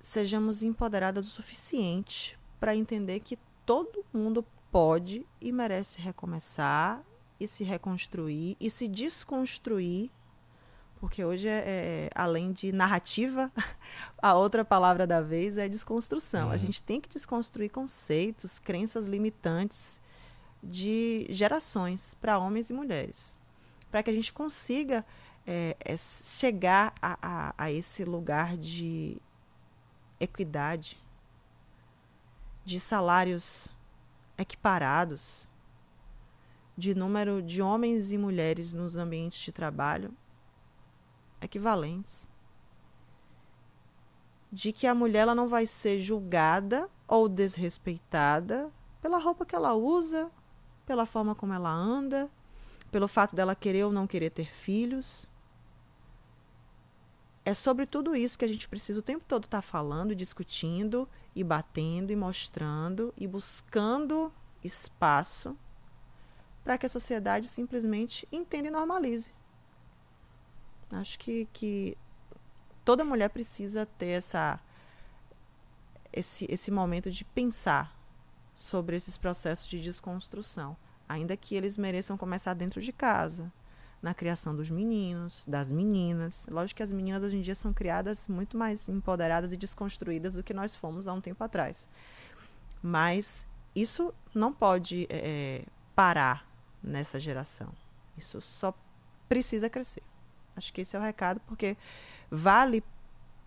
sejamos 0.00 0.62
empoderadas 0.62 1.26
o 1.26 1.30
suficiente 1.30 2.38
para 2.60 2.76
entender 2.76 3.20
que 3.20 3.38
todo 3.64 4.04
mundo 4.12 4.44
pode 4.70 5.26
e 5.40 5.50
merece 5.50 6.00
recomeçar 6.00 7.02
e 7.38 7.48
se 7.48 7.64
reconstruir 7.64 8.56
e 8.60 8.70
se 8.70 8.86
desconstruir, 8.86 10.10
porque 10.98 11.24
hoje 11.24 11.48
é, 11.48 12.08
é 12.08 12.10
além 12.14 12.52
de 12.52 12.72
narrativa, 12.72 13.50
a 14.20 14.34
outra 14.34 14.64
palavra 14.64 15.06
da 15.06 15.20
vez 15.20 15.58
é 15.58 15.68
desconstrução. 15.68 16.46
Uhum. 16.46 16.52
A 16.52 16.56
gente 16.56 16.82
tem 16.82 17.00
que 17.00 17.08
desconstruir 17.08 17.70
conceitos, 17.70 18.58
crenças 18.58 19.06
limitantes 19.06 20.00
de 20.62 21.26
gerações 21.30 22.14
para 22.14 22.38
homens 22.38 22.70
e 22.70 22.72
mulheres, 22.72 23.38
para 23.90 24.02
que 24.02 24.10
a 24.10 24.12
gente 24.12 24.32
consiga 24.32 25.04
é, 25.46 25.76
é 25.80 25.96
chegar 25.96 26.92
a, 27.00 27.18
a, 27.22 27.54
a 27.56 27.72
esse 27.72 28.04
lugar 28.04 28.56
de 28.56 29.16
equidade, 30.18 30.98
de 32.64 32.80
salários 32.80 33.68
equiparados, 34.36 35.48
de 36.76 36.94
número 36.94 37.40
de 37.40 37.62
homens 37.62 38.10
e 38.12 38.18
mulheres 38.18 38.74
nos 38.74 38.96
ambientes 38.96 39.38
de 39.40 39.52
trabalho 39.52 40.12
equivalentes. 41.40 42.28
De 44.50 44.72
que 44.72 44.86
a 44.86 44.94
mulher 44.94 45.20
ela 45.20 45.34
não 45.34 45.48
vai 45.48 45.66
ser 45.66 45.98
julgada 45.98 46.88
ou 47.06 47.28
desrespeitada 47.28 48.70
pela 49.00 49.18
roupa 49.18 49.44
que 49.44 49.54
ela 49.54 49.74
usa, 49.74 50.30
pela 50.84 51.06
forma 51.06 51.34
como 51.34 51.52
ela 51.52 51.70
anda, 51.70 52.30
pelo 52.90 53.08
fato 53.08 53.36
dela 53.36 53.54
querer 53.54 53.84
ou 53.84 53.92
não 53.92 54.06
querer 54.06 54.30
ter 54.30 54.52
filhos. 54.52 55.28
É 57.44 57.54
sobre 57.54 57.86
tudo 57.86 58.16
isso 58.16 58.38
que 58.38 58.44
a 58.44 58.48
gente 58.48 58.68
precisa 58.68 58.98
o 58.98 59.02
tempo 59.02 59.24
todo 59.26 59.44
estar 59.44 59.58
tá 59.58 59.62
falando, 59.62 60.14
discutindo 60.14 61.08
e 61.34 61.44
batendo 61.44 62.10
e 62.10 62.16
mostrando 62.16 63.14
e 63.16 63.26
buscando 63.26 64.32
espaço 64.64 65.56
para 66.64 66.76
que 66.76 66.86
a 66.86 66.88
sociedade 66.88 67.46
simplesmente 67.46 68.26
entenda 68.32 68.66
e 68.66 68.70
normalize. 68.72 69.30
Acho 70.90 71.18
que, 71.18 71.48
que 71.52 71.96
toda 72.84 73.04
mulher 73.04 73.28
precisa 73.28 73.86
ter 73.86 74.08
essa, 74.08 74.60
esse, 76.12 76.46
esse 76.48 76.70
momento 76.70 77.10
de 77.10 77.24
pensar 77.24 77.94
sobre 78.54 78.96
esses 78.96 79.16
processos 79.16 79.68
de 79.68 79.80
desconstrução, 79.80 80.76
ainda 81.08 81.36
que 81.36 81.54
eles 81.54 81.76
mereçam 81.76 82.16
começar 82.16 82.54
dentro 82.54 82.80
de 82.80 82.92
casa 82.92 83.52
na 84.00 84.14
criação 84.14 84.54
dos 84.54 84.70
meninos, 84.70 85.44
das 85.46 85.72
meninas. 85.72 86.46
Lógico 86.50 86.76
que 86.76 86.82
as 86.82 86.92
meninas 86.92 87.22
hoje 87.22 87.36
em 87.36 87.42
dia 87.42 87.54
são 87.54 87.72
criadas 87.72 88.28
muito 88.28 88.56
mais 88.56 88.88
empoderadas 88.88 89.52
e 89.52 89.56
desconstruídas 89.56 90.34
do 90.34 90.42
que 90.42 90.54
nós 90.54 90.76
fomos 90.76 91.08
há 91.08 91.12
um 91.12 91.20
tempo 91.20 91.42
atrás. 91.42 91.88
Mas 92.82 93.46
isso 93.74 94.14
não 94.34 94.52
pode 94.52 95.06
é, 95.10 95.64
parar 95.94 96.48
nessa 96.82 97.18
geração. 97.18 97.72
Isso 98.16 98.40
só 98.40 98.72
precisa 99.28 99.68
crescer. 99.68 100.02
Acho 100.56 100.72
que 100.72 100.80
esse 100.80 100.96
é 100.96 100.98
o 100.98 101.02
recado, 101.02 101.40
porque 101.46 101.76
vale 102.30 102.82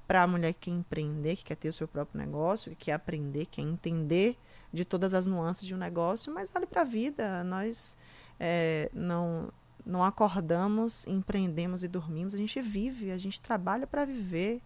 para 0.07 0.23
a 0.23 0.27
mulher 0.27 0.53
que 0.53 0.71
quer 0.71 0.77
empreender, 0.77 1.35
que 1.35 1.43
quer 1.43 1.55
ter 1.55 1.69
o 1.69 1.73
seu 1.73 1.87
próprio 1.87 2.19
negócio, 2.19 2.71
que 2.71 2.85
quer 2.85 2.93
aprender, 2.93 3.45
que 3.45 3.61
quer 3.61 3.67
entender 3.67 4.37
de 4.71 4.85
todas 4.85 5.13
as 5.13 5.27
nuances 5.27 5.65
de 5.65 5.75
um 5.75 5.77
negócio, 5.77 6.33
mas 6.33 6.49
vale 6.49 6.65
para 6.65 6.81
a 6.81 6.85
vida. 6.85 7.43
Nós 7.43 7.97
é, 8.39 8.89
não 8.93 9.51
não 9.85 10.03
acordamos, 10.03 11.07
empreendemos 11.07 11.83
e 11.83 11.87
dormimos, 11.87 12.35
a 12.35 12.37
gente 12.37 12.61
vive, 12.61 13.11
a 13.11 13.17
gente 13.17 13.41
trabalha 13.41 13.87
para 13.87 14.05
viver, 14.05 14.61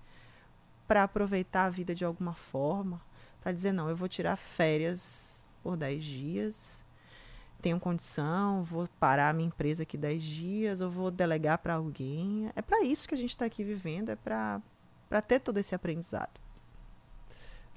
para 0.87 1.03
aproveitar 1.03 1.65
a 1.65 1.69
vida 1.69 1.95
de 1.95 2.03
alguma 2.03 2.33
forma, 2.33 3.01
para 3.41 3.51
dizer, 3.51 3.71
não, 3.71 3.89
eu 3.89 3.95
vou 3.95 4.09
tirar 4.09 4.35
férias 4.35 5.47
por 5.61 5.77
10 5.77 6.03
dias, 6.03 6.82
tenho 7.63 7.79
condição, 7.79 8.61
vou 8.61 8.89
parar 8.99 9.29
a 9.29 9.33
minha 9.33 9.47
empresa 9.47 9.83
aqui 9.83 9.97
10 9.97 10.21
dias, 10.21 10.81
ou 10.81 10.91
vou 10.91 11.09
delegar 11.09 11.57
para 11.59 11.75
alguém. 11.75 12.51
É 12.57 12.61
para 12.61 12.83
isso 12.83 13.07
que 13.07 13.15
a 13.15 13.17
gente 13.17 13.29
está 13.29 13.45
aqui 13.45 13.63
vivendo, 13.63 14.09
é 14.09 14.17
para 14.17 14.61
ter 15.25 15.39
todo 15.39 15.57
esse 15.57 15.73
aprendizado. 15.73 16.41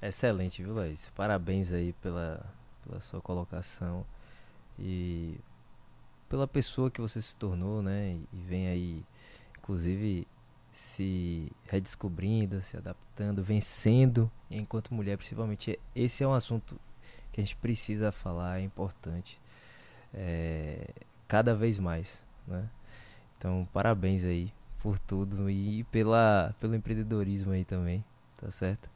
Excelente, 0.01 0.61
viu, 0.61 0.75
Laís? 0.75 1.09
Parabéns 1.15 1.71
aí 1.71 1.93
pela, 1.93 2.45
pela 2.83 2.99
sua 2.99 3.21
colocação. 3.21 4.05
E 4.77 5.39
pela 6.27 6.45
pessoa 6.45 6.91
que 6.91 6.99
você 6.99 7.21
se 7.21 7.35
tornou, 7.37 7.81
né? 7.81 8.19
E 8.33 8.37
vem 8.37 8.67
aí, 8.67 9.05
inclusive, 9.57 10.27
se 10.69 11.49
redescobrindo, 11.63 12.59
se 12.59 12.75
adaptando, 12.75 13.41
vencendo 13.41 14.29
enquanto 14.51 14.93
mulher, 14.93 15.17
principalmente. 15.17 15.79
Esse 15.95 16.25
é 16.25 16.27
um 16.27 16.33
assunto 16.33 16.77
que 17.31 17.39
a 17.39 17.43
gente 17.43 17.55
precisa 17.55 18.11
falar, 18.11 18.59
é 18.59 18.63
importante, 18.63 19.39
é, 20.17 20.89
cada 21.27 21.53
vez 21.53 21.77
mais, 21.77 22.23
né? 22.47 22.67
Então, 23.37 23.67
parabéns 23.71 24.23
aí 24.23 24.51
por 24.79 24.97
tudo 24.97 25.49
e 25.49 25.83
pela, 25.85 26.55
pelo 26.59 26.75
empreendedorismo 26.75 27.51
aí 27.51 27.63
também, 27.63 28.03
tá 28.39 28.49
certo? 28.49 28.89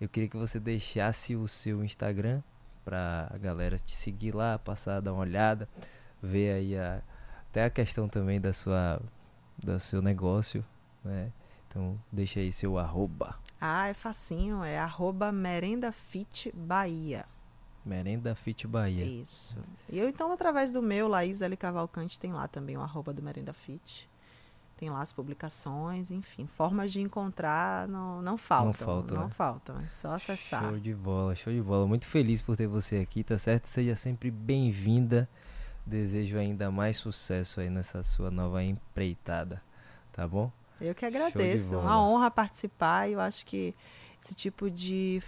Eu 0.00 0.08
queria 0.08 0.28
que 0.28 0.36
você 0.36 0.58
deixasse 0.58 1.36
o 1.36 1.46
seu 1.46 1.84
Instagram 1.84 2.42
para 2.84 3.30
a 3.32 3.38
galera 3.38 3.78
te 3.78 3.94
seguir 3.94 4.34
lá, 4.34 4.58
passar, 4.58 5.00
dar 5.00 5.12
uma 5.12 5.20
olhada 5.20 5.68
ver 6.22 6.54
aí 6.54 6.78
a, 6.78 7.02
até 7.50 7.64
a 7.64 7.70
questão 7.70 8.08
também 8.08 8.40
da 8.40 8.52
sua 8.52 9.00
do 9.58 9.78
seu 9.80 10.00
negócio, 10.00 10.64
né? 11.04 11.32
Então 11.68 11.98
deixa 12.10 12.40
aí 12.40 12.52
seu 12.52 12.78
arroba. 12.78 13.36
Ah, 13.60 13.88
é 13.88 13.94
facinho, 13.94 14.62
é 14.62 14.78
arroba. 14.78 15.32
Merenda 17.84 18.34
Fit 18.34 18.66
Bahia. 18.66 19.04
Isso. 19.04 19.56
E 19.88 19.98
eu 19.98 20.08
então, 20.08 20.30
através 20.32 20.70
do 20.70 20.80
meu, 20.80 21.08
Laís 21.08 21.42
L. 21.42 21.56
Cavalcante, 21.56 22.18
tem 22.18 22.32
lá 22.32 22.46
também 22.46 22.76
o 22.76 22.80
arroba 22.80 23.12
do 23.12 23.22
Merenda 23.22 23.52
Fit. 23.52 24.08
Tem 24.76 24.90
lá 24.90 25.00
as 25.00 25.12
publicações, 25.12 26.10
enfim, 26.10 26.44
formas 26.44 26.92
de 26.92 27.00
encontrar 27.00 27.86
não, 27.86 28.20
não 28.20 28.36
faltam. 28.36 28.66
Não 28.66 28.74
faltam, 28.74 29.16
não 29.16 29.24
né? 29.24 29.30
faltam, 29.30 29.80
é 29.80 29.88
só 29.88 30.14
acessar. 30.14 30.62
Show 30.62 30.78
de 30.78 30.92
bola, 30.92 31.34
show 31.36 31.52
de 31.52 31.62
bola. 31.62 31.86
Muito 31.86 32.06
feliz 32.06 32.42
por 32.42 32.56
ter 32.56 32.66
você 32.66 32.96
aqui, 32.96 33.22
tá 33.22 33.38
certo? 33.38 33.66
Seja 33.66 33.94
sempre 33.94 34.30
bem-vinda. 34.30 35.28
Desejo 35.86 36.38
ainda 36.38 36.70
mais 36.70 36.96
sucesso 36.96 37.60
aí 37.60 37.70
nessa 37.70 38.02
sua 38.02 38.30
nova 38.30 38.62
empreitada, 38.62 39.62
tá 40.12 40.26
bom? 40.26 40.50
Eu 40.80 40.94
que 40.94 41.04
agradeço. 41.04 41.78
Uma 41.78 42.04
honra 42.04 42.30
participar. 42.30 43.08
Eu 43.08 43.20
acho 43.20 43.46
que 43.46 43.74
esse 44.20 44.34
tipo 44.34 44.68
de 44.68 45.22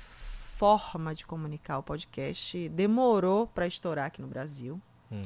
forma 0.64 1.14
de 1.14 1.26
comunicar 1.26 1.78
o 1.78 1.82
podcast 1.82 2.70
demorou 2.70 3.46
para 3.46 3.66
estourar 3.66 4.06
aqui 4.06 4.22
no 4.22 4.28
Brasil. 4.28 4.80
Uhum. 5.10 5.22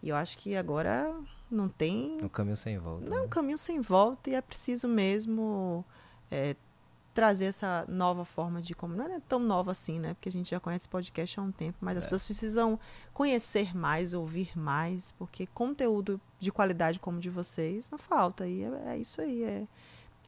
E 0.00 0.08
eu 0.10 0.14
acho 0.14 0.38
que 0.38 0.54
agora 0.54 1.12
não 1.50 1.68
tem. 1.68 2.22
Um 2.22 2.28
caminho 2.28 2.56
sem 2.56 2.78
volta. 2.78 3.10
Não, 3.10 3.16
né? 3.16 3.22
um 3.24 3.28
caminho 3.28 3.58
sem 3.58 3.80
volta 3.80 4.30
e 4.30 4.34
é 4.34 4.40
preciso 4.40 4.86
mesmo 4.86 5.84
é, 6.30 6.54
trazer 7.12 7.46
essa 7.46 7.84
nova 7.88 8.24
forma 8.24 8.62
de 8.62 8.76
como 8.76 8.94
não 8.94 9.06
é 9.06 9.18
tão 9.28 9.40
nova 9.40 9.72
assim, 9.72 9.98
né? 9.98 10.14
Porque 10.14 10.28
a 10.28 10.32
gente 10.32 10.50
já 10.50 10.60
conhece 10.60 10.88
podcast 10.88 11.40
há 11.40 11.42
um 11.42 11.50
tempo, 11.50 11.78
mas 11.80 11.96
é. 11.96 11.98
as 11.98 12.04
pessoas 12.04 12.24
precisam 12.24 12.78
conhecer 13.12 13.76
mais, 13.76 14.14
ouvir 14.14 14.56
mais, 14.56 15.10
porque 15.18 15.48
conteúdo 15.48 16.20
de 16.38 16.52
qualidade 16.52 17.00
como 17.00 17.18
o 17.18 17.20
de 17.20 17.28
vocês 17.28 17.90
não 17.90 17.98
falta. 17.98 18.46
E 18.46 18.62
é, 18.62 18.92
é 18.92 18.98
isso 18.98 19.20
aí, 19.20 19.42
é, 19.42 19.66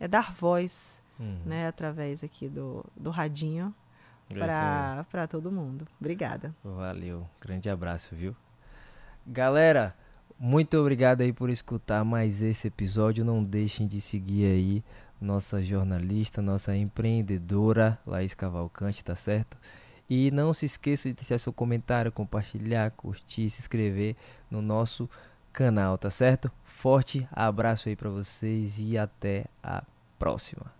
é 0.00 0.08
dar 0.08 0.32
voz, 0.32 1.00
uhum. 1.20 1.42
né? 1.46 1.68
Através 1.68 2.24
aqui 2.24 2.48
do, 2.48 2.84
do 2.96 3.10
radinho 3.10 3.72
para 4.28 5.26
todo 5.26 5.50
mundo. 5.50 5.86
Obrigada. 6.00 6.54
Valeu, 6.62 7.28
grande 7.40 7.68
abraço, 7.68 8.14
viu? 8.14 8.36
Galera, 9.26 9.94
muito 10.38 10.78
obrigado 10.78 11.22
aí 11.22 11.32
por 11.32 11.50
escutar 11.50 12.04
mais 12.04 12.40
esse 12.40 12.68
episódio. 12.68 13.24
Não 13.24 13.42
deixem 13.42 13.86
de 13.86 14.00
seguir 14.00 14.46
aí 14.46 14.84
nossa 15.20 15.62
jornalista, 15.62 16.40
nossa 16.40 16.76
empreendedora 16.76 17.98
Laís 18.06 18.34
Cavalcante, 18.34 19.04
tá 19.04 19.14
certo? 19.14 19.58
E 20.08 20.30
não 20.30 20.54
se 20.54 20.64
esqueça 20.64 21.08
de 21.08 21.14
deixar 21.14 21.38
seu 21.38 21.52
comentário, 21.52 22.12
compartilhar, 22.12 22.90
curtir, 22.92 23.50
se 23.50 23.60
inscrever 23.60 24.16
no 24.50 24.62
nosso 24.62 25.10
canal, 25.52 25.98
tá 25.98 26.08
certo? 26.08 26.50
Forte 26.64 27.28
abraço 27.32 27.88
aí 27.88 27.96
para 27.96 28.08
vocês 28.08 28.78
e 28.78 28.96
até 28.96 29.46
a 29.62 29.82
próxima. 30.18 30.77